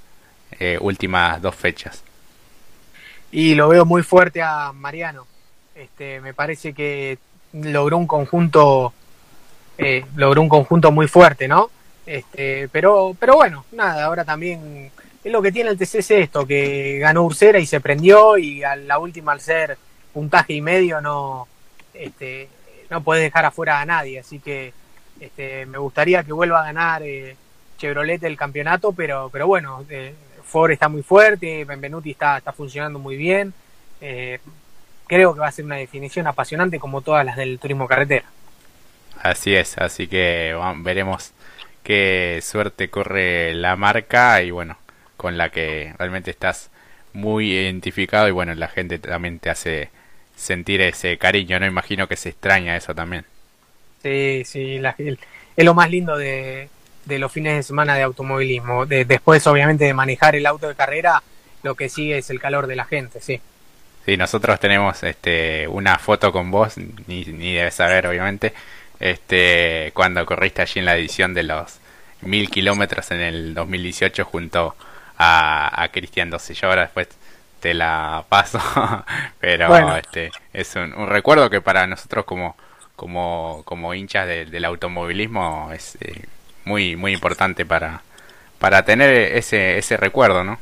eh, 0.60 0.78
últimas 0.80 1.42
dos 1.42 1.56
fechas? 1.56 2.04
Y 3.32 3.56
lo 3.56 3.70
veo 3.70 3.86
muy 3.86 4.04
fuerte 4.04 4.42
a 4.42 4.72
Mariano. 4.72 5.26
Este, 5.76 6.22
me 6.22 6.36
parece 6.36 6.74
que 6.74 7.18
logró 7.54 7.98
un 7.98 8.06
conjunto, 8.06 8.94
eh, 9.78 10.06
logró 10.16 10.42
un 10.42 10.50
conjunto 10.50 10.92
muy 10.92 11.08
fuerte, 11.08 11.48
¿no? 11.48 11.70
Este, 12.06 12.68
pero, 12.70 13.16
pero 13.20 13.36
bueno, 13.36 13.66
nada, 13.72 14.06
ahora 14.06 14.24
también 14.24 14.92
es 15.24 15.32
lo 15.32 15.42
que 15.42 15.52
tiene 15.52 15.72
el 15.72 15.78
TC 15.78 16.12
esto, 16.12 16.46
que 16.46 17.00
ganó 17.00 17.24
Ursera 17.24 17.60
y 17.60 17.66
se 17.66 17.80
prendió 17.80 18.38
y 18.38 18.64
a 18.64 18.76
la 18.76 19.00
última 19.00 19.32
al 19.32 19.42
ser 19.42 19.78
puntaje 20.14 20.54
y 20.54 20.62
medio 20.62 21.02
no, 21.02 21.48
este, 21.94 22.50
no 22.90 23.02
puedes 23.02 23.24
dejar 23.24 23.46
afuera 23.46 23.80
a 23.80 23.86
nadie, 23.86 24.20
así 24.20 24.40
que 24.40 24.74
este, 25.20 25.66
me 25.66 25.78
gustaría 25.78 26.24
que 26.24 26.34
vuelva 26.34 26.62
a 26.62 26.66
ganar 26.66 27.02
eh, 27.04 27.36
Chevrolet 27.78 28.22
el 28.24 28.38
campeonato, 28.38 28.92
pero, 28.92 29.30
pero 29.32 29.48
bueno, 29.48 29.86
eh, 29.90 30.14
Ford 30.44 30.72
está 30.72 30.90
muy 30.90 31.02
fuerte, 31.02 31.66
Benvenuti 31.66 32.12
está, 32.12 32.38
está 32.38 32.52
funcionando 32.52 33.00
muy 33.00 33.16
bien, 33.16 33.54
creo 35.08 35.34
que 35.34 35.40
va 35.40 35.48
a 35.48 35.52
ser 35.52 35.64
una 35.64 35.78
definición 35.78 36.28
apasionante 36.28 36.78
como 36.78 37.02
todas 37.02 37.26
las 37.26 37.38
del 37.38 37.58
turismo 37.58 37.88
carretera. 37.88 38.26
Así 39.24 39.56
es, 39.56 39.78
así 39.78 40.08
que 40.08 40.54
veremos 40.80 41.32
qué 41.82 42.42
suerte 42.44 42.90
corre 42.90 43.54
la 43.54 43.78
marca 43.78 44.44
y 44.44 44.52
bueno, 44.52 44.78
con 45.16 45.38
la 45.38 45.50
que 45.50 45.94
realmente 45.98 46.30
estás 46.30 46.70
muy 47.14 47.54
identificado 47.54 48.28
y 48.28 48.32
bueno, 48.32 48.54
la 48.54 48.68
gente 48.68 49.00
también 49.00 49.40
te 49.40 49.50
hace 49.50 49.90
sentir 50.36 50.82
ese 50.82 51.18
cariño, 51.18 51.58
¿no? 51.58 51.66
Imagino 51.66 52.10
que 52.10 52.18
se 52.18 52.30
extraña 52.30 52.76
eso 52.76 52.94
también. 52.94 53.24
Sí, 54.02 54.44
sí, 54.44 54.82
es 55.56 55.64
lo 55.66 55.74
más 55.74 55.90
lindo 55.90 56.18
de, 56.18 56.68
los 57.08 57.32
fines 57.32 57.56
de 57.56 57.64
semana 57.64 57.96
de 57.96 58.02
automovilismo. 58.02 58.86
después, 58.86 59.48
obviamente, 59.48 59.86
de 59.86 59.94
manejar 59.94 60.36
el 60.36 60.46
auto 60.46 60.68
de 60.68 60.76
carrera, 60.76 61.24
lo 61.64 61.76
que 61.76 61.88
sigue 61.88 62.18
es 62.18 62.30
el 62.30 62.42
calor 62.42 62.68
de 62.68 62.76
la 62.76 62.84
gente, 62.84 63.22
sí. 63.22 63.40
Sí, 64.06 64.18
nosotros 64.18 64.60
tenemos 64.60 65.02
este, 65.04 65.66
una 65.70 65.98
foto 65.98 66.34
con 66.34 66.52
vos, 66.52 66.74
ni, 67.08 67.24
ni 67.24 67.54
debes 67.54 67.76
saber, 67.76 68.06
obviamente, 68.08 68.52
este, 69.04 69.92
cuando 69.94 70.26
corriste 70.26 70.62
allí 70.62 70.80
en 70.80 70.86
la 70.86 70.96
edición 70.96 71.34
de 71.34 71.44
los 71.44 71.80
mil 72.22 72.50
kilómetros 72.50 73.12
en 73.12 73.20
el 73.20 73.54
2018 73.54 74.24
junto 74.24 74.76
a, 75.18 75.84
a 75.84 75.90
Cristian 75.90 76.30
Doce. 76.30 76.54
Yo 76.54 76.70
ahora 76.70 76.84
después 76.84 77.10
te 77.60 77.74
la 77.74 78.24
paso, 78.30 78.62
pero 79.42 79.98
este 79.98 80.32
es 80.54 80.74
un, 80.78 80.94
recuerdo 81.08 81.50
que 81.50 81.60
para 81.60 81.86
nosotros 81.86 82.24
como 82.24 82.56
como 82.96 83.64
como 83.66 83.94
hinchas 83.94 84.26
del 84.26 84.64
automovilismo 84.64 85.72
es 85.74 85.98
eh, 86.00 86.26
muy 86.64 86.96
muy 86.96 87.12
importante 87.12 87.66
para 87.66 88.04
para 88.58 88.86
tener 88.86 89.10
ese 89.36 89.78
ese 89.78 89.98
recuerdo, 89.98 90.46
¿no? 90.46 90.60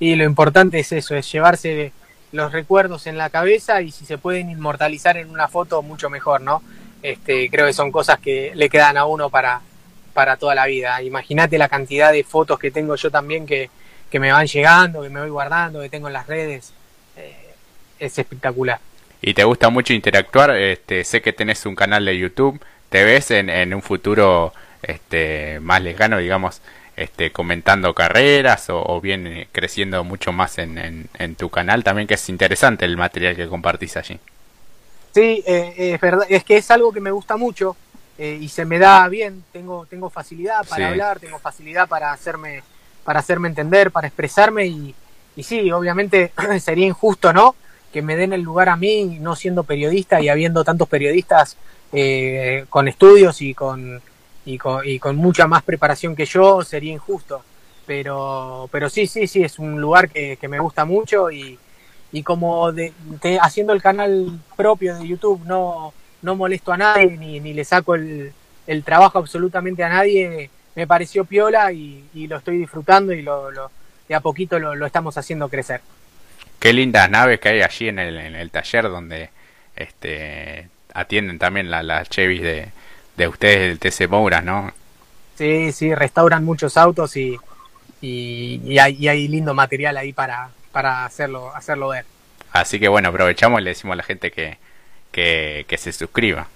Y 0.00 0.16
lo 0.16 0.24
importante 0.24 0.80
es 0.80 0.92
eso, 0.92 1.16
es 1.16 1.32
llevarse 1.32 1.92
los 2.32 2.52
recuerdos 2.52 3.06
en 3.06 3.16
la 3.16 3.30
cabeza 3.30 3.80
y 3.80 3.90
si 3.90 4.04
se 4.04 4.18
pueden 4.18 4.50
inmortalizar 4.50 5.16
en 5.16 5.30
una 5.30 5.48
foto 5.48 5.80
mucho 5.80 6.10
mejor, 6.10 6.42
¿no? 6.42 6.62
Este, 7.02 7.48
creo 7.50 7.66
que 7.66 7.72
son 7.72 7.92
cosas 7.92 8.18
que 8.18 8.52
le 8.54 8.68
quedan 8.68 8.96
a 8.96 9.04
uno 9.04 9.30
para, 9.30 9.60
para 10.12 10.36
toda 10.36 10.54
la 10.54 10.66
vida. 10.66 11.00
Imagínate 11.02 11.58
la 11.58 11.68
cantidad 11.68 12.12
de 12.12 12.24
fotos 12.24 12.58
que 12.58 12.70
tengo 12.70 12.96
yo 12.96 13.10
también 13.10 13.46
que, 13.46 13.70
que 14.10 14.18
me 14.18 14.32
van 14.32 14.46
llegando, 14.46 15.02
que 15.02 15.10
me 15.10 15.20
voy 15.20 15.30
guardando, 15.30 15.80
que 15.80 15.88
tengo 15.88 16.08
en 16.08 16.14
las 16.14 16.26
redes. 16.26 16.72
Eh, 17.16 17.54
es 17.98 18.18
espectacular. 18.18 18.80
¿Y 19.20 19.34
te 19.34 19.44
gusta 19.44 19.68
mucho 19.68 19.92
interactuar? 19.92 20.56
Este, 20.56 21.04
sé 21.04 21.20
que 21.22 21.32
tenés 21.32 21.66
un 21.66 21.74
canal 21.74 22.04
de 22.04 22.16
YouTube. 22.16 22.60
¿Te 22.88 23.04
ves 23.04 23.30
en, 23.30 23.50
en 23.50 23.74
un 23.74 23.82
futuro 23.82 24.52
este, 24.82 25.60
más 25.60 25.82
lejano, 25.82 26.18
digamos, 26.18 26.62
este, 26.96 27.30
comentando 27.32 27.94
carreras 27.94 28.66
o, 28.70 29.00
bien 29.00 29.26
eh, 29.26 29.48
creciendo 29.52 30.02
mucho 30.04 30.32
más 30.32 30.58
en, 30.58 31.08
en, 31.12 31.34
tu 31.34 31.50
canal? 31.50 31.84
También 31.84 32.06
que 32.08 32.14
es 32.14 32.28
interesante 32.28 32.84
el 32.84 32.96
material 32.96 33.36
que 33.36 33.48
compartís 33.48 33.96
allí. 33.96 34.18
Sí, 35.14 35.42
eh, 35.46 35.92
es 35.94 36.00
verdad, 36.00 36.26
es 36.28 36.44
que 36.44 36.56
es 36.56 36.70
algo 36.70 36.92
que 36.92 37.00
me 37.00 37.10
gusta 37.10 37.36
mucho 37.36 37.76
y 38.18 38.48
se 38.48 38.64
me 38.64 38.80
da 38.80 39.06
bien. 39.08 39.44
Tengo, 39.52 39.86
tengo 39.86 40.10
facilidad 40.10 40.66
para 40.66 40.88
hablar, 40.88 41.20
tengo 41.20 41.38
facilidad 41.38 41.88
para 41.88 42.12
hacerme 42.12 42.64
para 43.08 43.20
hacerme 43.20 43.48
entender, 43.48 43.90
para 43.90 44.06
expresarme 44.06 44.66
y, 44.66 44.94
y 45.34 45.42
sí, 45.42 45.72
obviamente 45.72 46.30
sería 46.60 46.86
injusto, 46.86 47.32
¿no? 47.32 47.54
Que 47.90 48.02
me 48.02 48.16
den 48.16 48.34
el 48.34 48.42
lugar 48.42 48.68
a 48.68 48.76
mí, 48.76 49.16
no 49.18 49.34
siendo 49.34 49.64
periodista 49.64 50.20
y 50.20 50.28
habiendo 50.28 50.62
tantos 50.62 50.86
periodistas 50.90 51.56
eh, 51.90 52.66
con 52.68 52.86
estudios 52.86 53.40
y 53.40 53.54
con, 53.54 54.02
y 54.44 54.58
con, 54.58 54.86
y 54.86 54.98
con 54.98 55.16
mucha 55.16 55.46
más 55.46 55.62
preparación 55.62 56.14
que 56.14 56.26
yo, 56.26 56.62
sería 56.62 56.92
injusto. 56.92 57.42
Pero, 57.86 58.68
pero 58.70 58.90
sí, 58.90 59.06
sí, 59.06 59.26
sí, 59.26 59.42
es 59.42 59.58
un 59.58 59.80
lugar 59.80 60.10
que, 60.10 60.36
que 60.36 60.46
me 60.46 60.58
gusta 60.58 60.84
mucho 60.84 61.30
y, 61.30 61.58
y 62.12 62.22
como 62.22 62.72
de, 62.72 62.92
haciendo 63.40 63.72
el 63.72 63.82
canal 63.82 64.38
propio 64.56 64.96
de 64.96 65.06
YouTube 65.06 65.44
no, 65.44 65.92
no 66.22 66.36
molesto 66.36 66.72
a 66.72 66.76
nadie 66.76 67.16
ni, 67.16 67.40
ni 67.40 67.52
le 67.52 67.64
saco 67.64 67.94
el, 67.94 68.32
el 68.66 68.84
trabajo 68.84 69.18
absolutamente 69.18 69.82
a 69.82 69.88
nadie, 69.88 70.50
me 70.74 70.86
pareció 70.86 71.24
piola 71.24 71.72
y, 71.72 72.04
lo 72.28 72.36
estoy 72.36 72.58
disfrutando 72.58 73.12
y 73.12 73.22
lo, 73.22 73.50
de 74.06 74.14
a 74.14 74.20
poquito 74.20 74.58
lo, 74.58 74.86
estamos 74.86 75.16
haciendo 75.18 75.48
crecer. 75.48 75.80
Qué 76.60 76.72
lindas 76.72 77.10
naves 77.10 77.40
que 77.40 77.48
hay 77.48 77.62
allí 77.62 77.88
en 77.88 77.98
el, 77.98 78.18
en 78.18 78.36
el 78.36 78.50
taller 78.50 78.84
donde 78.84 79.30
este 79.74 80.68
atienden 80.92 81.38
también 81.38 81.70
las 81.70 81.84
la 81.84 82.04
Chevys 82.04 82.42
de, 82.42 82.68
de 83.16 83.28
ustedes 83.28 83.60
del 83.60 83.78
TC 83.78 84.08
Moura, 84.08 84.42
¿no? 84.42 84.72
Sí, 85.36 85.72
sí, 85.72 85.94
restauran 85.94 86.44
muchos 86.44 86.76
autos 86.76 87.16
y, 87.16 87.38
y, 88.00 88.78
hay, 88.78 89.08
hay, 89.08 89.28
lindo 89.28 89.54
material 89.54 89.96
ahí 89.96 90.12
para, 90.12 90.50
para 90.78 91.04
hacerlo, 91.04 91.50
hacerlo 91.56 91.88
ver. 91.88 92.04
Así 92.52 92.78
que 92.78 92.86
bueno, 92.86 93.08
aprovechamos 93.08 93.60
y 93.60 93.64
le 93.64 93.70
decimos 93.70 93.94
a 93.94 93.96
la 93.96 94.04
gente 94.04 94.30
que, 94.30 94.58
que, 95.10 95.64
que 95.66 95.76
se 95.76 95.90
suscriba. 95.90 96.46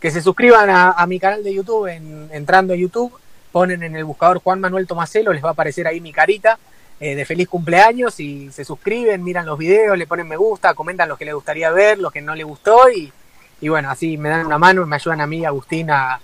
Que 0.00 0.10
se 0.10 0.22
suscriban 0.22 0.70
a, 0.70 0.92
a 0.92 1.06
mi 1.06 1.20
canal 1.20 1.44
de 1.44 1.52
YouTube 1.52 1.88
en, 1.88 2.30
entrando 2.32 2.72
a 2.72 2.76
YouTube 2.76 3.12
ponen 3.52 3.82
en 3.82 3.96
el 3.96 4.04
buscador 4.04 4.38
Juan 4.38 4.60
Manuel 4.60 4.86
Tomaselo, 4.86 5.34
les 5.34 5.44
va 5.44 5.50
a 5.50 5.52
aparecer 5.52 5.86
ahí 5.86 6.00
mi 6.00 6.10
carita 6.10 6.58
eh, 6.98 7.14
de 7.14 7.26
feliz 7.26 7.46
cumpleaños 7.46 8.18
y 8.18 8.50
se 8.50 8.64
suscriben, 8.64 9.22
miran 9.22 9.44
los 9.44 9.58
videos, 9.58 9.98
le 9.98 10.06
ponen 10.06 10.26
me 10.26 10.36
gusta, 10.36 10.72
comentan 10.72 11.10
lo 11.10 11.18
que 11.18 11.26
les 11.26 11.34
gustaría 11.34 11.70
ver, 11.70 11.98
lo 11.98 12.10
que 12.10 12.22
no 12.22 12.34
les 12.34 12.46
gustó 12.46 12.90
y, 12.90 13.12
y 13.60 13.68
bueno, 13.68 13.90
así 13.90 14.16
me 14.16 14.30
dan 14.30 14.46
una 14.46 14.56
mano 14.56 14.80
y 14.80 14.86
me 14.86 14.96
ayudan 14.96 15.20
a 15.20 15.26
mí, 15.26 15.44
Agustín, 15.44 15.90
a, 15.90 16.18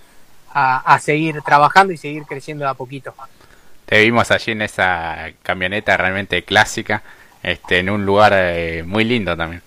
a, 0.54 0.98
seguir 1.00 1.42
trabajando 1.42 1.92
y 1.92 1.98
seguir 1.98 2.24
creciendo 2.24 2.64
de 2.64 2.70
a 2.70 2.74
poquito. 2.74 3.12
Te 3.90 3.98
vimos 4.02 4.30
allí 4.30 4.52
en 4.52 4.62
esa 4.62 5.32
camioneta 5.42 5.96
realmente 5.96 6.44
clásica, 6.44 7.02
este, 7.42 7.80
en 7.80 7.90
un 7.90 8.06
lugar 8.06 8.32
eh, 8.36 8.84
muy 8.86 9.02
lindo 9.02 9.36
también. 9.36 9.62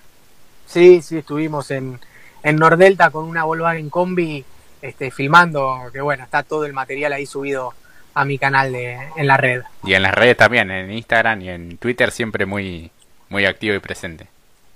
Sí, 0.65 1.01
sí, 1.01 1.17
estuvimos 1.17 1.69
en, 1.71 1.99
en 2.41 2.55
Nordelta 2.55 3.09
con 3.09 3.25
una 3.25 3.43
Volkswagen 3.43 3.89
Combi 3.89 4.45
este, 4.81 5.11
filmando, 5.11 5.89
que 5.91 5.99
bueno, 5.99 6.23
está 6.23 6.41
todo 6.41 6.63
el 6.63 6.71
material 6.71 7.11
ahí 7.11 7.25
subido 7.25 7.73
a 8.13 8.23
mi 8.23 8.37
canal 8.37 8.71
de, 8.71 8.97
en 9.17 9.27
la 9.27 9.35
red. 9.35 9.63
Y 9.83 9.93
en 9.93 10.03
las 10.03 10.13
redes 10.13 10.37
también, 10.37 10.71
en 10.71 10.89
Instagram 10.89 11.41
y 11.41 11.49
en 11.49 11.77
Twitter 11.77 12.09
siempre 12.09 12.45
muy, 12.45 12.91
muy 13.27 13.45
activo 13.45 13.75
y 13.75 13.79
presente. 13.79 14.27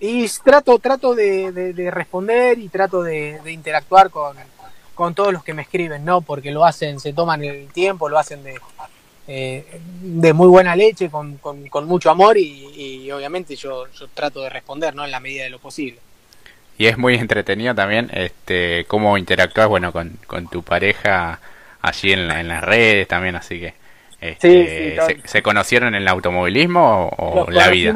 Y 0.02 0.28
trato, 0.44 0.78
trato 0.80 1.16
de, 1.16 1.74
responder 1.90 2.60
y 2.60 2.68
trato 2.68 3.02
de, 3.02 3.40
interactuar 3.46 4.10
con, 4.10 4.36
con, 4.94 5.16
todos 5.16 5.32
los 5.32 5.42
que 5.42 5.54
me 5.54 5.62
escriben, 5.62 6.04
¿no? 6.04 6.20
Porque 6.20 6.52
lo 6.52 6.66
hacen, 6.66 7.00
se 7.00 7.14
toman 7.14 7.46
el 7.46 7.70
tiempo, 7.70 8.10
lo 8.10 8.20
hacen 8.20 8.44
de, 8.44 8.60
eh, 9.28 9.66
de 10.02 10.34
muy 10.34 10.48
buena 10.48 10.76
leche, 10.76 11.10
con, 11.10 11.38
con, 11.38 11.86
mucho 11.86 12.10
amor 12.10 12.38
y, 12.38 13.04
y 13.06 13.12
obviamente 13.12 13.56
yo, 13.56 13.88
yo 13.92 14.08
trato 14.14 14.42
de 14.42 14.50
responder, 14.50 14.96
¿no? 14.96 15.04
En 15.04 15.12
la 15.12 15.20
medida 15.20 15.44
de 15.44 15.50
lo 15.50 15.60
posible. 15.60 16.00
Y 16.78 16.86
es 16.86 16.98
muy 16.98 17.16
entretenido 17.16 17.74
también 17.74 18.10
este 18.14 18.86
cómo 18.88 19.18
interactúas 19.18 19.68
bueno 19.68 19.92
con, 19.92 20.18
con 20.28 20.48
tu 20.48 20.62
pareja 20.64 21.40
allí 21.82 22.12
en, 22.12 22.30
en 22.32 22.48
las 22.48 22.64
redes 22.64 23.08
también 23.08 23.36
así 23.36 23.60
que 23.60 23.74
este, 24.20 24.98
se, 25.26 25.42
conocieron 25.44 25.90
en 25.90 26.02
el 26.02 26.08
automovilismo 26.08 27.10
o, 27.18 27.50
la 27.52 27.70
vida 27.70 27.94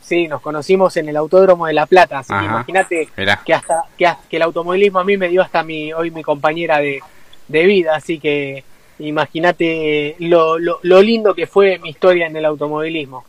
sí 0.00 0.26
nos 0.26 0.40
conocimos 0.40 0.96
en 0.96 1.08
el 1.08 1.16
autódromo 1.16 1.66
de 1.66 1.72
la 1.74 1.86
plata 1.86 2.18
así 2.18 2.32
que 2.32 2.44
imagínate 2.44 3.08
que 3.44 3.54
hasta 3.54 3.84
que, 3.96 4.36
el 4.36 4.42
automovilismo 4.42 4.98
a 4.98 5.04
mí 5.04 5.16
me 5.16 5.28
dio 5.28 5.42
hasta 5.42 5.62
mi 5.62 5.92
hoy 5.92 6.10
mi 6.10 6.22
compañera 6.22 6.78
de, 6.78 7.00
de 7.48 7.64
vida 7.64 7.96
así 7.96 8.18
que 8.18 8.64
imagínate 9.00 10.16
lo, 10.20 10.58
lo, 10.58 10.80
lo 10.82 11.02
lindo 11.02 11.34
que 11.34 11.46
fue 11.46 11.78
mi 11.78 11.90
historia 11.90 12.26
en 12.26 12.36
el 12.36 12.44
automovilismo 12.44 13.24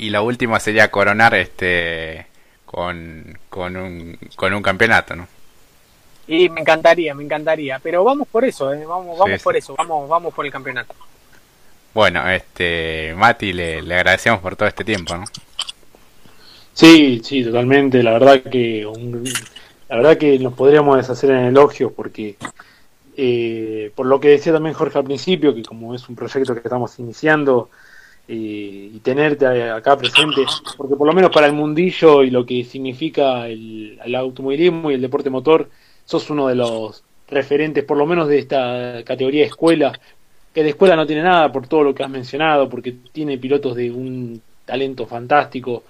y 0.00 0.10
lo 0.10 0.24
último 0.24 0.58
sería 0.58 0.90
coronar 0.90 1.34
este 1.34 2.26
con, 2.64 3.38
con, 3.48 3.76
un, 3.76 4.18
con 4.36 4.54
un 4.54 4.62
campeonato, 4.62 5.14
¿no? 5.14 5.28
Y 6.26 6.48
me 6.48 6.60
encantaría, 6.60 7.14
me 7.14 7.24
encantaría. 7.24 7.78
Pero 7.80 8.04
vamos 8.04 8.28
por 8.28 8.44
eso, 8.44 8.72
¿eh? 8.72 8.86
vamos, 8.86 9.18
vamos 9.18 9.42
por 9.42 9.56
eso, 9.56 9.74
vamos, 9.76 10.08
vamos 10.08 10.32
por 10.32 10.46
el 10.46 10.52
campeonato. 10.52 10.94
Bueno, 11.92 12.28
este, 12.30 13.12
Mati, 13.16 13.52
le, 13.52 13.82
le 13.82 13.94
agradecemos 13.96 14.40
por 14.40 14.54
todo 14.56 14.68
este 14.68 14.84
tiempo, 14.84 15.16
¿no? 15.16 15.24
Sí, 16.72 17.20
sí, 17.24 17.44
totalmente. 17.44 18.02
La 18.02 18.12
verdad 18.12 18.42
que 18.42 18.86
la 19.88 19.96
verdad 19.96 20.16
que 20.16 20.38
nos 20.38 20.54
podríamos 20.54 20.96
deshacer 20.96 21.30
en 21.30 21.46
elogios 21.46 21.92
porque 21.92 22.36
eh, 23.16 23.90
por 23.94 24.06
lo 24.06 24.20
que 24.20 24.28
decía 24.28 24.52
también 24.52 24.74
Jorge 24.74 24.98
al 24.98 25.04
principio, 25.04 25.54
que 25.54 25.62
como 25.62 25.94
es 25.94 26.08
un 26.08 26.16
proyecto 26.16 26.54
que 26.54 26.60
estamos 26.60 26.98
iniciando 26.98 27.70
eh, 28.28 28.90
y 28.94 28.98
tenerte 29.00 29.46
acá 29.70 29.96
presente, 29.96 30.42
porque 30.76 30.96
por 30.96 31.06
lo 31.06 31.12
menos 31.12 31.30
para 31.30 31.46
el 31.46 31.52
mundillo 31.52 32.22
y 32.22 32.30
lo 32.30 32.46
que 32.46 32.64
significa 32.64 33.48
el, 33.48 33.98
automovilismo 34.14 34.90
y 34.90 34.94
el 34.94 35.00
deporte 35.00 35.30
motor, 35.30 35.68
sos 36.04 36.30
uno 36.30 36.48
de 36.48 36.54
los 36.54 37.02
referentes, 37.28 37.84
por 37.84 37.96
lo 37.96 38.06
menos 38.06 38.28
de 38.28 38.38
esta 38.38 39.02
categoría 39.04 39.40
de 39.40 39.48
escuela, 39.48 39.98
que 40.54 40.62
de 40.62 40.70
escuela 40.70 40.96
no 40.96 41.06
tiene 41.06 41.22
nada 41.22 41.50
por 41.52 41.66
todo 41.66 41.84
lo 41.84 41.94
que 41.94 42.02
has 42.02 42.10
mencionado, 42.10 42.68
porque 42.68 42.96
tiene 43.12 43.38
pilotos 43.38 43.76
de 43.76 43.90
un 43.90 44.40
talento 44.64 45.06
fantástico, 45.06 45.82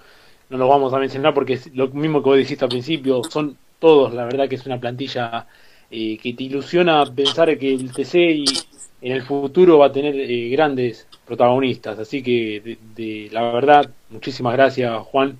no 0.49 0.57
lo 0.57 0.67
vamos 0.67 0.93
a 0.93 0.99
mencionar 0.99 1.33
porque 1.33 1.53
es 1.53 1.73
lo 1.75 1.87
mismo 1.89 2.21
que 2.21 2.29
vos 2.29 2.37
dijiste 2.37 2.65
al 2.65 2.69
principio, 2.69 3.23
son 3.23 3.57
todos, 3.79 4.13
la 4.13 4.25
verdad 4.25 4.49
que 4.49 4.55
es 4.55 4.65
una 4.65 4.79
plantilla 4.79 5.47
eh, 5.91 6.17
que 6.17 6.33
te 6.33 6.43
ilusiona 6.43 7.05
pensar 7.05 7.57
que 7.57 7.73
el 7.73 7.91
TC 7.91 8.15
y 8.15 8.45
en 9.01 9.11
el 9.11 9.23
futuro 9.23 9.77
va 9.79 9.87
a 9.87 9.91
tener 9.91 10.15
eh, 10.15 10.49
grandes 10.49 11.07
protagonistas, 11.25 11.99
así 11.99 12.23
que 12.23 12.77
de, 12.95 13.29
la 13.31 13.51
verdad, 13.51 13.89
muchísimas 14.09 14.53
gracias 14.53 14.97
Juan 15.07 15.37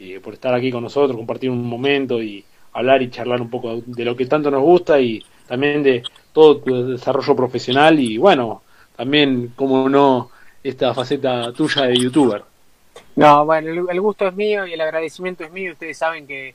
eh, 0.00 0.20
por 0.22 0.34
estar 0.34 0.52
aquí 0.54 0.70
con 0.72 0.82
nosotros, 0.82 1.16
compartir 1.16 1.50
un 1.50 1.64
momento 1.64 2.22
y 2.22 2.44
hablar 2.72 3.02
y 3.02 3.10
charlar 3.10 3.40
un 3.40 3.50
poco 3.50 3.82
de 3.86 4.04
lo 4.04 4.16
que 4.16 4.26
tanto 4.26 4.50
nos 4.50 4.62
gusta 4.62 5.00
y 5.00 5.24
también 5.46 5.82
de 5.82 6.02
todo 6.32 6.58
tu 6.58 6.88
desarrollo 6.88 7.36
profesional 7.36 7.98
y 8.00 8.18
bueno, 8.18 8.62
también, 8.96 9.52
como 9.56 9.88
no, 9.88 10.30
esta 10.62 10.94
faceta 10.94 11.52
tuya 11.52 11.82
de 11.82 11.96
youtuber. 11.96 12.42
No, 13.16 13.44
bueno, 13.44 13.90
el, 13.90 14.00
gusto 14.00 14.26
es 14.26 14.34
mío 14.34 14.66
y 14.66 14.72
el 14.72 14.80
agradecimiento 14.80 15.44
es 15.44 15.52
mío. 15.52 15.72
Ustedes 15.72 15.98
saben 15.98 16.26
que, 16.26 16.54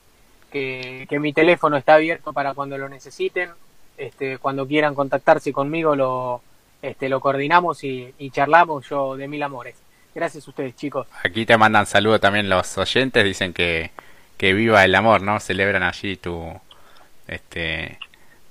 que, 0.49 1.07
mi 1.19 1.33
teléfono 1.33 1.77
está 1.77 1.95
abierto 1.95 2.33
para 2.33 2.53
cuando 2.53 2.77
lo 2.77 2.89
necesiten. 2.89 3.49
Este, 3.97 4.37
cuando 4.37 4.65
quieran 4.65 4.95
contactarse 4.95 5.51
conmigo 5.51 5.95
lo, 5.95 6.41
este, 6.81 7.09
lo 7.09 7.19
coordinamos 7.19 7.83
y, 7.83 8.13
charlamos 8.31 8.87
yo 8.89 9.15
de 9.15 9.27
mil 9.27 9.43
amores. 9.43 9.75
Gracias 10.15 10.47
a 10.47 10.49
ustedes, 10.49 10.75
chicos. 10.75 11.07
Aquí 11.23 11.45
te 11.45 11.57
mandan 11.57 11.85
saludos 11.85 12.21
también 12.21 12.49
los 12.49 12.77
oyentes, 12.77 13.23
dicen 13.23 13.53
que, 13.53 13.91
que 14.37 14.53
viva 14.53 14.83
el 14.83 14.95
amor, 14.95 15.21
¿no? 15.21 15.39
Celebran 15.39 15.83
allí 15.83 16.17
tu, 16.17 16.49
este, 17.27 17.99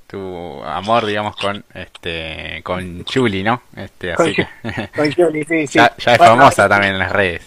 tu 0.09 0.65
amor, 0.65 1.05
digamos, 1.05 1.37
con 1.37 1.63
este 1.75 2.63
con 2.65 3.05
Julie, 3.05 3.45
¿no? 3.45 3.61
Este, 3.77 4.15
así 4.15 4.35
que 4.35 4.49
con 4.97 5.13
Julie, 5.13 5.45
sí, 5.45 5.67
sí. 5.67 5.79
Ya, 5.99 6.15
es 6.15 6.19
famosa 6.19 6.67
también 6.67 6.95
en 6.95 6.99
las 6.99 7.13
redes. 7.13 7.43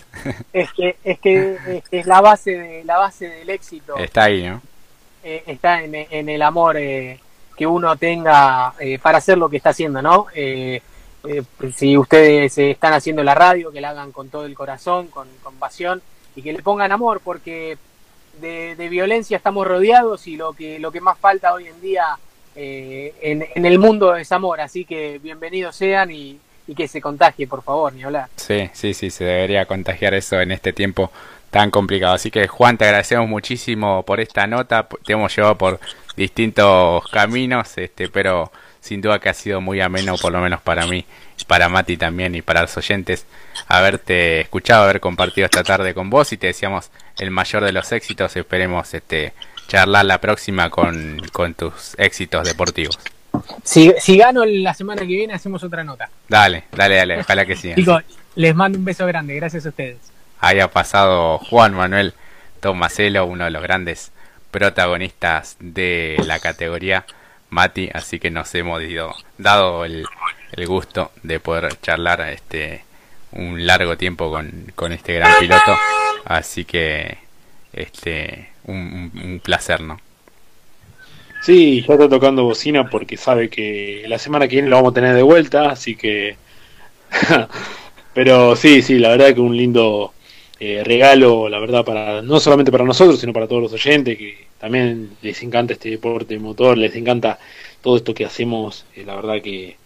Es 0.53 0.71
que 0.73 0.95
es 1.03 1.19
que 1.19 1.81
es, 1.89 2.05
la 2.05 2.21
base 2.21 2.51
de 2.51 2.83
la 2.83 2.99
base 2.99 3.27
del 3.27 3.49
éxito. 3.49 3.97
Está 3.97 4.25
ahí, 4.25 4.47
¿no? 4.47 4.61
Eh, 5.23 5.43
está 5.47 5.83
en, 5.83 5.95
en, 5.95 6.29
el 6.29 6.41
amor 6.43 6.77
eh, 6.77 7.19
que 7.57 7.65
uno 7.65 7.95
tenga 7.95 8.73
eh, 8.79 8.99
para 8.99 9.17
hacer 9.17 9.39
lo 9.39 9.49
que 9.49 9.57
está 9.57 9.71
haciendo, 9.71 10.01
¿no? 10.01 10.27
si 11.75 11.97
ustedes 11.97 12.57
están 12.57 12.93
haciendo 12.93 13.23
la 13.23 13.35
radio, 13.35 13.71
que 13.71 13.81
la 13.81 13.91
hagan 13.91 14.11
con 14.11 14.29
todo 14.29 14.45
el 14.45 14.55
corazón, 14.55 15.07
con, 15.07 15.27
con 15.43 15.55
pasión 15.55 16.01
y 16.35 16.41
que 16.41 16.53
le 16.53 16.63
pongan 16.63 16.91
amor, 16.91 17.21
porque 17.23 17.77
de, 18.39 18.75
de 18.75 18.89
violencia 18.89 19.37
estamos 19.37 19.67
rodeados 19.67 20.25
y 20.25 20.37
lo 20.37 20.53
que 20.53 20.79
lo 20.79 20.91
que 20.91 21.01
más 21.01 21.19
falta 21.19 21.53
hoy 21.53 21.67
en 21.67 21.79
día 21.81 22.17
eh, 22.55 23.13
en, 23.21 23.65
el 23.65 23.79
mundo 23.79 24.15
es 24.15 24.31
amor, 24.31 24.61
así 24.61 24.85
que 24.85 25.19
bienvenidos 25.19 25.75
sean 25.75 26.11
y, 26.11 26.39
que 26.75 26.87
se 26.87 27.01
contagie, 27.01 27.47
por 27.47 27.63
favor, 27.63 27.91
ni 27.91 28.03
hablar. 28.03 28.29
Sí, 28.37 28.69
sí, 28.73 28.93
sí, 28.93 29.09
se 29.09 29.25
debería 29.25 29.65
contagiar 29.65 30.13
eso 30.13 30.39
en 30.39 30.53
este 30.53 30.71
tiempo 30.71 31.11
tan 31.49 31.69
complicado. 31.69 32.13
Así 32.13 32.31
que 32.31 32.47
Juan, 32.47 32.77
te 32.77 32.85
agradecemos 32.85 33.27
muchísimo 33.27 34.03
por 34.03 34.21
esta 34.21 34.47
nota, 34.47 34.87
te 35.05 35.13
hemos 35.13 35.35
llevado 35.35 35.57
por 35.57 35.81
distintos 36.15 37.05
caminos, 37.09 37.77
este, 37.77 38.07
pero 38.07 38.51
sin 38.79 39.01
duda 39.01 39.19
que 39.19 39.29
ha 39.29 39.33
sido 39.33 39.59
muy 39.59 39.81
ameno, 39.81 40.15
por 40.17 40.31
lo 40.31 40.39
menos 40.39 40.61
para 40.61 40.87
mí, 40.87 41.05
para 41.47 41.69
Mati 41.69 41.97
también 41.97 42.35
y 42.35 42.41
para 42.41 42.61
los 42.61 42.77
oyentes, 42.77 43.25
haberte 43.67 44.41
escuchado, 44.41 44.83
haber 44.83 44.99
compartido 44.99 45.45
esta 45.45 45.63
tarde 45.63 45.93
con 45.93 46.09
vos 46.09 46.31
y 46.31 46.37
te 46.37 46.47
decíamos 46.47 46.89
el 47.19 47.31
mayor 47.31 47.63
de 47.63 47.73
los 47.73 47.91
éxitos, 47.91 48.35
esperemos 48.35 48.93
este 48.93 49.33
charlar 49.71 50.03
la 50.03 50.19
próxima 50.19 50.69
con, 50.69 51.21
tus 51.55 51.95
éxitos 51.97 52.45
deportivos. 52.45 52.99
Si, 53.63 53.93
si 54.01 54.17
gano 54.17 54.43
la 54.43 54.73
semana 54.73 55.03
que 55.03 55.07
viene, 55.07 55.33
hacemos 55.33 55.63
otra 55.63 55.81
nota. 55.81 56.09
Dale, 56.27 56.65
dale, 56.73 56.95
dale, 56.97 57.19
ojalá 57.21 57.45
que 57.45 57.55
sí. 57.55 57.73
Chicos, 57.75 58.03
les 58.35 58.53
mando 58.53 58.77
un 58.77 58.83
beso 58.83 59.05
grande, 59.05 59.33
gracias 59.33 59.65
a 59.65 59.69
ustedes. 59.69 59.97
Haya 60.41 60.69
pasado 60.69 61.37
Juan 61.37 61.73
Manuel 61.73 62.13
Tomaselo, 62.59 63.25
uno 63.25 63.45
de 63.45 63.51
los 63.51 63.63
grandes 63.63 64.11
protagonistas 64.51 65.55
de 65.61 66.17
la 66.27 66.39
categoría 66.39 67.05
Mati, 67.49 67.89
así 67.93 68.19
que 68.19 68.29
nos 68.29 68.53
hemos 68.55 68.81
dado 69.37 69.85
el, 69.85 70.05
el 70.51 70.67
gusto 70.67 71.13
de 71.23 71.39
poder 71.39 71.79
charlar 71.79 72.19
este 72.29 72.83
un 73.31 73.65
largo 73.65 73.95
tiempo 73.95 74.29
con, 74.29 74.73
con 74.75 74.91
este 74.91 75.13
gran 75.13 75.39
piloto, 75.39 75.77
así 76.25 76.65
que 76.65 77.19
este 77.71 78.50
un, 78.65 79.41
placer, 79.43 79.81
¿no? 79.81 79.99
Sí, 81.43 81.83
ya 81.87 81.93
está 81.93 82.07
tocando 82.07 82.43
bocina 82.43 82.89
porque 82.89 83.17
sabe 83.17 83.49
que 83.49 84.03
la 84.07 84.19
semana 84.19 84.47
que 84.47 84.57
viene 84.57 84.69
lo 84.69 84.75
vamos 84.75 84.91
a 84.91 84.95
tener 84.95 85.15
de 85.15 85.23
vuelta, 85.23 85.69
así 85.71 85.95
que... 85.95 86.35
Pero 88.13 88.55
sí, 88.55 88.81
sí, 88.81 88.99
la 88.99 89.09
verdad 89.09 89.33
que 89.33 89.39
un 89.39 89.55
lindo 89.55 90.13
eh, 90.59 90.83
regalo, 90.83 91.47
la 91.49 91.59
verdad, 91.59 91.85
para 91.85 92.21
no 92.21 92.39
solamente 92.39 92.71
para 92.71 92.83
nosotros, 92.83 93.19
sino 93.19 93.33
para 93.33 93.47
todos 93.47 93.63
los 93.63 93.73
oyentes, 93.73 94.17
que 94.17 94.47
también 94.59 95.11
les 95.21 95.41
encanta 95.41 95.73
este 95.73 95.89
deporte 95.89 96.37
motor, 96.37 96.77
les 96.77 96.95
encanta 96.95 97.39
todo 97.81 97.97
esto 97.97 98.13
que 98.13 98.25
hacemos, 98.25 98.85
eh, 98.95 99.03
la 99.05 99.15
verdad 99.15 99.41
que 99.41 99.77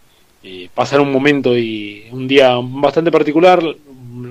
eh, 0.42 0.68
pasar 0.74 1.00
un 1.00 1.10
momento 1.10 1.56
y 1.58 2.06
un 2.12 2.28
día 2.28 2.56
bastante 2.62 3.10
particular, 3.10 3.60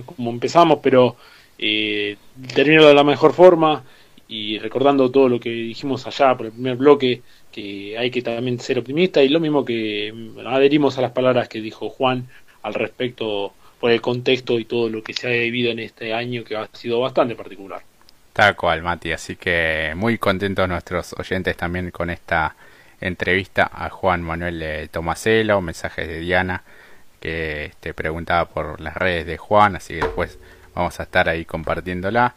como 0.06 0.32
empezamos, 0.32 0.80
pero 0.82 1.18
eh, 1.58 2.16
terminarlo 2.54 2.88
de 2.88 2.94
la 2.94 3.04
mejor 3.04 3.34
forma, 3.34 3.84
y 4.28 4.58
recordando 4.60 5.12
todo 5.12 5.30
lo 5.30 5.40
que 5.40 5.50
dijimos 5.50 6.08
allá 6.08 6.36
por 6.36 6.48
el 6.48 6.52
primer 6.52 6.78
bloque, 6.78 7.22
que 7.52 7.98
hay 7.98 8.12
que 8.12 8.22
también 8.22 8.60
ser 8.60 8.80
optimista 8.80 9.22
y 9.22 9.30
lo 9.30 9.40
mismo 9.40 9.64
que 9.64 10.14
adherimos 10.46 10.98
a 10.98 11.02
las 11.02 11.12
palabras 11.12 11.48
que 11.48 11.62
dijo 11.62 11.90
Juan 11.90 12.28
al 12.64 12.74
respecto 12.74 13.54
por 13.80 13.92
el 13.92 14.02
contexto 14.02 14.60
y 14.60 14.66
todo 14.66 14.90
lo 14.90 15.04
que 15.04 15.14
se 15.14 15.28
ha 15.28 15.32
vivido 15.32 15.72
en 15.72 15.80
este 15.80 16.14
año 16.14 16.44
que 16.44 16.56
ha 16.56 16.68
sido 16.74 17.00
bastante 17.00 17.36
particular. 17.36 17.82
Tal 18.34 18.56
cual, 18.56 18.82
Mati, 18.82 19.12
así 19.12 19.36
que 19.36 19.94
muy 19.96 20.18
contentos 20.18 20.68
nuestros 20.68 21.14
oyentes 21.14 21.56
también 21.56 21.92
con 21.92 22.10
esta 22.10 22.56
entrevista 23.00 23.70
a 23.72 23.90
Juan 23.90 24.22
Manuel 24.22 24.62
eh, 24.62 24.88
Tomaselo, 24.92 25.62
mensajes 25.62 26.08
de 26.08 26.20
Diana 26.20 26.64
que 27.20 27.72
te 27.80 27.94
preguntaba 27.94 28.46
por 28.46 28.82
las 28.82 28.96
redes 28.96 29.26
de 29.26 29.38
Juan, 29.38 29.76
así 29.76 29.96
que 29.96 30.02
después 30.02 30.38
vamos 30.74 31.00
a 31.00 31.04
estar 31.04 31.30
ahí 31.30 31.46
compartiéndola. 31.46 32.36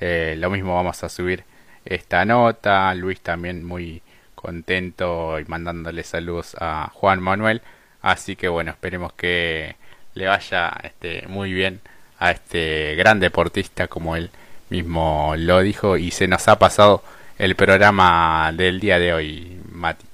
Eh, 0.00 0.36
lo 0.38 0.50
mismo 0.50 0.74
vamos 0.74 1.02
a 1.04 1.08
subir 1.08 1.44
esta 1.84 2.24
nota. 2.24 2.94
Luis 2.94 3.20
también 3.20 3.64
muy 3.64 4.02
contento 4.34 5.38
y 5.40 5.44
mandándole 5.46 6.02
saludos 6.04 6.56
a 6.60 6.90
Juan 6.94 7.20
Manuel. 7.20 7.62
Así 8.02 8.36
que 8.36 8.48
bueno, 8.48 8.70
esperemos 8.70 9.12
que 9.12 9.76
le 10.14 10.26
vaya 10.26 10.72
este, 10.82 11.26
muy 11.28 11.52
bien 11.52 11.80
a 12.18 12.30
este 12.30 12.94
gran 12.96 13.20
deportista 13.20 13.88
como 13.88 14.16
él 14.16 14.30
mismo 14.70 15.34
lo 15.36 15.60
dijo 15.60 15.96
y 15.96 16.10
se 16.10 16.28
nos 16.28 16.46
ha 16.48 16.58
pasado 16.58 17.02
el 17.38 17.54
programa 17.54 18.52
del 18.52 18.80
día 18.80 18.98
de 18.98 19.12
hoy, 19.12 19.58
Mati. 19.72 20.04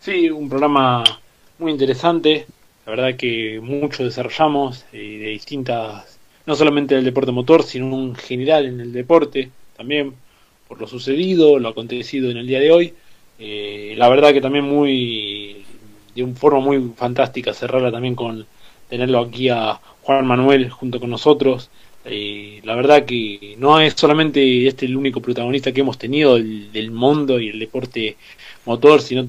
Sí, 0.00 0.30
un 0.30 0.48
programa 0.48 1.02
muy 1.58 1.72
interesante. 1.72 2.46
La 2.84 2.90
verdad 2.90 3.16
que 3.16 3.60
mucho 3.62 4.04
desarrollamos 4.04 4.84
y 4.92 5.18
de 5.18 5.28
distintas 5.28 6.11
no 6.46 6.56
solamente 6.56 6.94
del 6.94 7.04
deporte 7.04 7.32
motor, 7.32 7.62
sino 7.62 7.94
en 7.94 8.14
general 8.14 8.66
en 8.66 8.80
el 8.80 8.92
deporte 8.92 9.50
también, 9.76 10.14
por 10.68 10.80
lo 10.80 10.86
sucedido, 10.86 11.58
lo 11.58 11.68
acontecido 11.68 12.30
en 12.30 12.36
el 12.36 12.46
día 12.46 12.60
de 12.60 12.70
hoy. 12.70 12.94
Eh, 13.38 13.94
la 13.96 14.08
verdad 14.08 14.32
que 14.32 14.40
también 14.40 14.64
muy, 14.64 15.64
de 16.14 16.22
una 16.22 16.34
forma 16.34 16.60
muy 16.60 16.92
fantástica, 16.96 17.54
cerrarla 17.54 17.90
también 17.90 18.14
con 18.14 18.46
tenerlo 18.88 19.20
aquí 19.20 19.48
a 19.48 19.80
Juan 20.02 20.26
Manuel 20.26 20.70
junto 20.70 21.00
con 21.00 21.10
nosotros. 21.10 21.70
Eh, 22.04 22.60
la 22.64 22.74
verdad 22.74 23.04
que 23.04 23.54
no 23.58 23.80
es 23.80 23.94
solamente 23.94 24.66
este 24.66 24.86
el 24.86 24.96
único 24.96 25.20
protagonista 25.20 25.72
que 25.72 25.82
hemos 25.82 25.98
tenido 25.98 26.34
del, 26.36 26.90
mundo 26.90 27.38
y 27.40 27.48
el 27.48 27.58
deporte 27.60 28.16
motor, 28.66 29.00
sino 29.00 29.26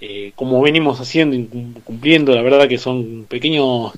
eh, 0.00 0.32
como 0.36 0.62
venimos 0.62 1.00
haciendo 1.00 1.36
y 1.36 1.44
cumpliendo, 1.84 2.34
la 2.34 2.42
verdad 2.42 2.68
que 2.68 2.78
son 2.78 3.26
pequeños 3.28 3.92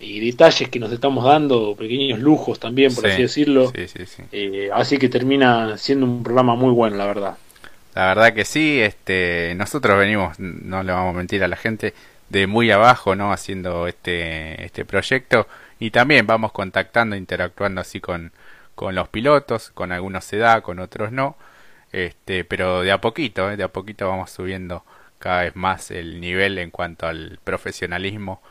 y 0.00 0.20
detalles 0.20 0.68
que 0.68 0.78
nos 0.78 0.92
estamos 0.92 1.24
dando, 1.24 1.74
pequeños 1.76 2.18
lujos 2.18 2.60
también, 2.60 2.94
por 2.94 3.06
así 3.06 3.22
decirlo. 3.22 3.72
Eh, 4.32 4.70
así 4.72 4.98
que 4.98 5.08
termina 5.08 5.78
siendo 5.78 6.06
un 6.06 6.22
programa 6.22 6.54
muy 6.54 6.72
bueno, 6.72 6.96
la 6.96 7.06
verdad. 7.06 7.36
La 7.94 8.06
verdad 8.06 8.34
que 8.34 8.44
sí, 8.44 8.80
este, 8.80 9.54
nosotros 9.56 9.96
venimos, 9.96 10.38
no 10.38 10.82
le 10.82 10.92
vamos 10.92 11.14
a 11.14 11.18
mentir 11.18 11.44
a 11.44 11.48
la 11.48 11.56
gente, 11.56 11.94
de 12.28 12.46
muy 12.46 12.70
abajo, 12.70 13.14
¿no? 13.14 13.32
Haciendo 13.32 13.86
este, 13.86 14.64
este 14.64 14.84
proyecto 14.84 15.46
y 15.78 15.90
también 15.90 16.26
vamos 16.26 16.52
contactando, 16.52 17.16
interactuando 17.16 17.80
así 17.80 18.00
con, 18.00 18.32
con 18.74 18.94
los 18.94 19.08
pilotos, 19.08 19.70
con 19.70 19.92
algunos 19.92 20.24
se 20.24 20.38
da, 20.38 20.60
con 20.60 20.78
otros 20.78 21.12
no, 21.12 21.36
este, 21.92 22.44
pero 22.44 22.82
de 22.82 22.92
a 22.92 23.00
poquito, 23.00 23.50
¿eh? 23.50 23.56
de 23.56 23.64
a 23.64 23.68
poquito 23.68 24.08
vamos 24.08 24.30
subiendo 24.30 24.84
cada 25.18 25.42
vez 25.42 25.56
más 25.56 25.90
el 25.90 26.20
nivel 26.20 26.58
en 26.58 26.70
cuanto 26.70 27.06
al 27.06 27.38
profesionalismo, 27.44 28.42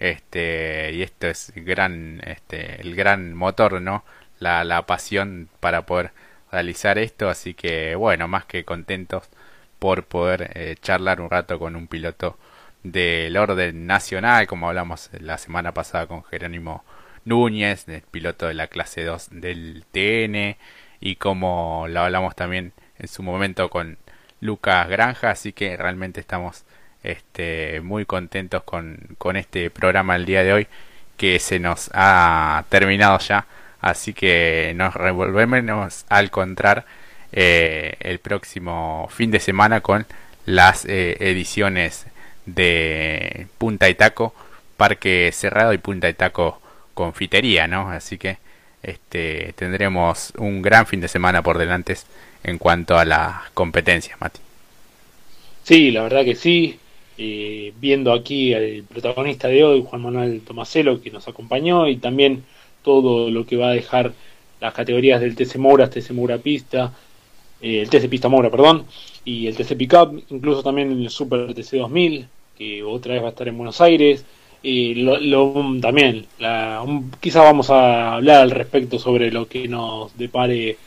este, 0.00 0.92
y 0.94 1.02
esto 1.02 1.28
es 1.28 1.52
gran, 1.54 2.20
este, 2.26 2.80
el 2.80 2.96
gran 2.96 3.34
motor, 3.34 3.80
¿no? 3.80 4.04
La, 4.40 4.64
la 4.64 4.86
pasión 4.86 5.48
para 5.60 5.86
poder 5.86 6.12
realizar 6.52 6.98
esto, 6.98 7.28
así 7.28 7.54
que 7.54 7.94
bueno, 7.94 8.28
más 8.28 8.44
que 8.46 8.64
contentos 8.64 9.28
por 9.78 10.04
poder 10.04 10.52
eh, 10.54 10.76
charlar 10.80 11.20
un 11.20 11.30
rato 11.30 11.58
con 11.58 11.76
un 11.76 11.88
piloto 11.88 12.38
del 12.82 13.36
orden 13.36 13.86
nacional, 13.86 14.46
como 14.46 14.68
hablamos 14.68 15.10
la 15.20 15.38
semana 15.38 15.74
pasada 15.74 16.06
con 16.06 16.24
Jerónimo 16.24 16.84
Núñez, 17.24 17.88
el 17.88 18.02
piloto 18.02 18.46
de 18.48 18.54
la 18.54 18.68
clase 18.68 19.04
2 19.04 19.28
del 19.32 19.84
TN, 19.92 20.56
y 21.00 21.16
como 21.16 21.86
lo 21.88 22.00
hablamos 22.00 22.34
también 22.36 22.72
en 22.98 23.08
su 23.08 23.22
momento 23.22 23.70
con 23.70 23.98
Lucas 24.40 24.88
Granja, 24.88 25.30
así 25.30 25.52
que 25.52 25.76
realmente 25.76 26.20
estamos 26.20 26.64
este, 27.02 27.80
muy 27.80 28.04
contentos 28.04 28.62
con, 28.64 28.98
con 29.18 29.36
este 29.36 29.70
programa 29.70 30.16
el 30.16 30.26
día 30.26 30.42
de 30.42 30.52
hoy 30.52 30.66
que 31.16 31.38
se 31.38 31.58
nos 31.58 31.90
ha 31.92 32.64
terminado 32.68 33.18
ya 33.18 33.46
Así 33.80 34.12
que 34.12 34.72
nos 34.76 34.94
revolvemos 34.94 36.04
al 36.08 36.26
encontrar 36.26 36.84
eh, 37.32 37.94
el 38.00 38.18
próximo 38.18 39.08
fin 39.10 39.30
de 39.30 39.40
semana 39.40 39.80
con 39.80 40.06
las 40.44 40.84
eh, 40.84 41.16
ediciones 41.20 42.06
de 42.44 43.46
Punta 43.56 43.88
y 43.88 43.94
Taco, 43.94 44.34
Parque 44.76 45.30
Cerrado 45.32 45.72
y 45.72 45.78
Punta 45.78 46.08
y 46.08 46.14
Taco 46.14 46.60
Confitería, 46.92 47.66
¿no? 47.66 47.90
Así 47.90 48.18
que 48.18 48.38
este, 48.82 49.54
tendremos 49.56 50.32
un 50.36 50.60
gran 50.60 50.86
fin 50.86 51.00
de 51.00 51.08
semana 51.08 51.42
por 51.42 51.56
delante 51.56 51.96
en 52.42 52.58
cuanto 52.58 52.98
a 52.98 53.04
la 53.06 53.44
competencia, 53.54 54.16
Mati. 54.20 54.40
Sí, 55.64 55.90
la 55.90 56.02
verdad 56.02 56.24
que 56.24 56.34
sí. 56.34 56.78
Eh, 57.22 57.74
viendo 57.78 58.14
aquí 58.14 58.54
al 58.54 58.82
protagonista 58.88 59.46
de 59.46 59.62
hoy, 59.62 59.84
Juan 59.86 60.00
Manuel 60.00 60.40
Tomaselo, 60.40 61.02
que 61.02 61.10
nos 61.10 61.28
acompañó, 61.28 61.86
y 61.86 61.96
también 61.98 62.44
todo 62.82 63.30
lo 63.30 63.44
que 63.44 63.58
va 63.58 63.68
a 63.68 63.72
dejar 63.72 64.14
las 64.58 64.72
categorías 64.72 65.20
del 65.20 65.36
TC 65.36 65.58
Moura, 65.58 65.90
TC 65.90 66.12
Moura 66.12 66.38
Pista, 66.38 66.94
eh, 67.60 67.82
el 67.82 67.90
TC 67.90 68.08
Pista 68.08 68.30
Moura, 68.30 68.50
perdón, 68.50 68.86
y 69.22 69.46
el 69.48 69.54
TC 69.54 69.76
Pickup, 69.76 70.18
incluso 70.30 70.62
también 70.62 70.92
el 70.92 71.10
Super 71.10 71.52
TC 71.52 71.76
2000, 71.76 72.26
que 72.56 72.82
otra 72.82 73.12
vez 73.12 73.22
va 73.22 73.26
a 73.26 73.30
estar 73.30 73.48
en 73.48 73.58
Buenos 73.58 73.82
Aires. 73.82 74.24
Y 74.62 74.94
lo, 74.94 75.52
también, 75.82 76.24
la, 76.38 76.82
quizás 77.20 77.44
vamos 77.44 77.68
a 77.68 78.14
hablar 78.14 78.40
al 78.40 78.50
respecto 78.50 78.98
sobre 78.98 79.30
lo 79.30 79.46
que 79.46 79.68
nos 79.68 80.16
depare 80.16 80.78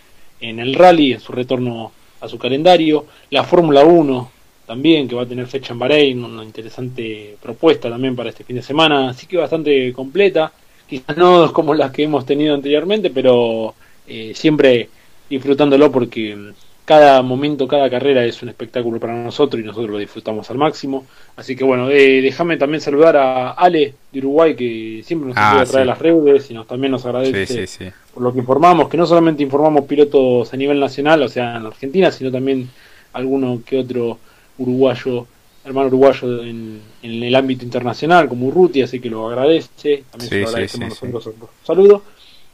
en 0.41 0.59
el 0.59 0.73
rally, 0.73 1.13
en 1.13 1.19
su 1.19 1.31
retorno 1.31 1.91
a 2.21 2.27
su 2.27 2.39
calendario. 2.39 3.05
La 3.29 3.43
Fórmula 3.43 3.83
1 3.83 4.32
también, 4.65 5.07
que 5.07 5.15
va 5.15 5.23
a 5.23 5.27
tener 5.27 5.47
fecha 5.47 5.73
en 5.73 5.79
Bahrein, 5.79 6.23
una 6.23 6.43
interesante 6.43 7.35
propuesta 7.41 7.89
también 7.89 8.15
para 8.15 8.29
este 8.29 8.43
fin 8.43 8.55
de 8.55 8.61
semana, 8.61 9.09
así 9.09 9.27
que 9.27 9.37
bastante 9.37 9.91
completa. 9.93 10.51
Quizás 10.87 11.17
no 11.17 11.51
como 11.53 11.73
las 11.73 11.91
que 11.91 12.03
hemos 12.03 12.25
tenido 12.25 12.55
anteriormente, 12.55 13.09
pero 13.09 13.75
eh, 14.07 14.33
siempre 14.35 14.89
disfrutándolo 15.29 15.91
porque 15.91 16.53
cada 16.85 17.21
momento, 17.21 17.67
cada 17.67 17.89
carrera 17.89 18.25
es 18.25 18.41
un 18.43 18.49
espectáculo 18.49 18.99
para 18.99 19.13
nosotros 19.13 19.61
y 19.61 19.65
nosotros 19.65 19.91
lo 19.91 19.97
disfrutamos 19.97 20.49
al 20.49 20.57
máximo. 20.57 21.05
Así 21.35 21.55
que 21.55 21.63
bueno, 21.63 21.89
eh, 21.89 22.21
déjame 22.21 22.57
también 22.57 22.81
saludar 22.81 23.15
a 23.15 23.51
Ale 23.51 23.93
de 24.11 24.19
Uruguay 24.19 24.55
que 24.55 25.01
siempre 25.05 25.29
nos 25.29 25.37
ah, 25.37 25.61
ayuda 25.61 25.81
a 25.81 25.85
las 25.85 25.99
redes 25.99 26.51
y 26.51 26.53
nos, 26.53 26.67
también 26.67 26.91
nos 26.91 27.05
agradece 27.05 27.91
por 28.13 28.21
lo 28.21 28.33
que 28.33 28.39
informamos, 28.39 28.89
que 28.89 28.97
no 28.97 29.05
solamente 29.05 29.43
informamos 29.43 29.85
pilotos 29.85 30.53
a 30.53 30.57
nivel 30.57 30.79
nacional, 30.79 31.23
o 31.23 31.29
sea, 31.29 31.55
en 31.55 31.65
Argentina, 31.65 32.11
sino 32.11 32.31
también 32.31 32.69
alguno 33.13 33.61
que 33.65 33.79
otro 33.79 34.19
uruguayo 34.57 35.27
hermano 35.63 35.87
uruguayo 35.87 36.43
en, 36.43 36.81
el 37.01 37.35
ámbito 37.35 37.63
internacional, 37.63 38.27
como 38.27 38.47
Urruti, 38.47 38.81
así 38.81 38.99
que 38.99 39.09
lo 39.09 39.27
agradece. 39.29 40.03
También 40.11 40.29
se 40.29 40.41
lo 40.41 40.47
agradecemos 40.47 41.03
nosotros. 41.03 41.49
Un 41.61 41.65
saludo. 41.65 42.03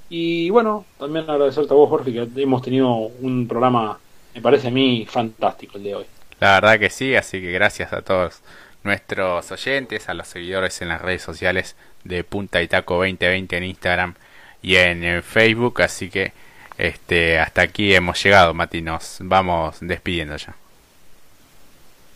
Y 0.09 0.49
bueno, 0.49 0.85
también 0.97 1.29
agradecerte 1.29 1.73
a 1.73 1.77
vos, 1.77 1.89
Jorge, 1.89 2.11
que 2.11 2.41
hemos 2.41 2.61
tenido 2.61 2.93
un 2.95 3.47
programa, 3.47 3.99
me 4.33 4.41
parece 4.41 4.69
a 4.69 4.71
mí, 4.71 5.05
fantástico 5.09 5.77
el 5.77 5.83
de 5.83 5.95
hoy. 5.95 6.05
La 6.39 6.53
verdad 6.59 6.79
que 6.79 6.89
sí, 6.89 7.15
así 7.15 7.41
que 7.41 7.51
gracias 7.51 7.93
a 7.93 8.01
todos 8.01 8.41
nuestros 8.83 9.51
oyentes, 9.51 10.09
a 10.09 10.13
los 10.13 10.27
seguidores 10.27 10.81
en 10.81 10.89
las 10.89 11.01
redes 11.01 11.21
sociales 11.21 11.75
de 12.03 12.23
Punta 12.23 12.61
y 12.61 12.67
Taco 12.67 12.95
2020 12.95 13.57
en 13.57 13.63
Instagram 13.63 14.15
y 14.61 14.75
en, 14.77 15.21
Facebook. 15.21 15.81
Así 15.81 16.09
que 16.09 16.31
este 16.77 17.37
hasta 17.37 17.61
aquí 17.61 17.93
hemos 17.93 18.23
llegado, 18.23 18.53
Mati. 18.53 18.81
Nos 18.81 19.17
vamos 19.19 19.77
despidiendo 19.81 20.37
ya. 20.37 20.55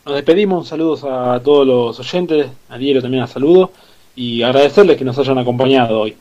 Nos 0.06 0.16
despedimos, 0.16 0.68
saludos 0.68 1.06
a 1.06 1.40
todos 1.42 1.66
los 1.66 2.00
oyentes, 2.00 2.48
a 2.68 2.78
Diego 2.78 3.02
también 3.02 3.24
a 3.24 3.28
saludo. 3.28 3.72
Y 4.16 4.44
agradecerles 4.44 4.98
que 4.98 5.06
nos 5.06 5.18
hayan 5.18 5.38
acompañado 5.38 6.02
hoy. 6.02 6.18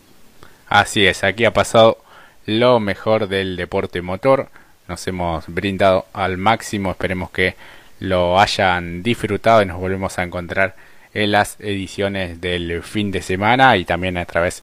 Así 0.69 1.05
es, 1.05 1.25
aquí 1.25 1.45
ha 1.45 1.53
pasado 1.53 1.99
lo 2.47 2.81
mejor 2.81 3.29
del 3.29 3.57
deporte 3.57 4.03
motor, 4.03 4.49
nos 4.89 5.07
hemos 5.07 5.45
brindado 5.49 6.07
al 6.13 6.39
máximo, 6.39 6.91
esperemos 6.91 7.31
que 7.31 7.55
lo 8.01 8.39
hayan 8.39 9.03
disfrutado 9.03 9.63
y 9.63 9.67
nos 9.67 9.79
volvemos 9.79 10.19
a 10.19 10.23
encontrar 10.23 10.75
en 11.15 11.33
las 11.33 11.57
ediciones 11.61 12.41
del 12.41 12.83
fin 12.83 13.11
de 13.11 13.23
semana 13.23 13.77
y 13.77 13.85
también 13.85 14.17
a 14.17 14.25
través 14.25 14.61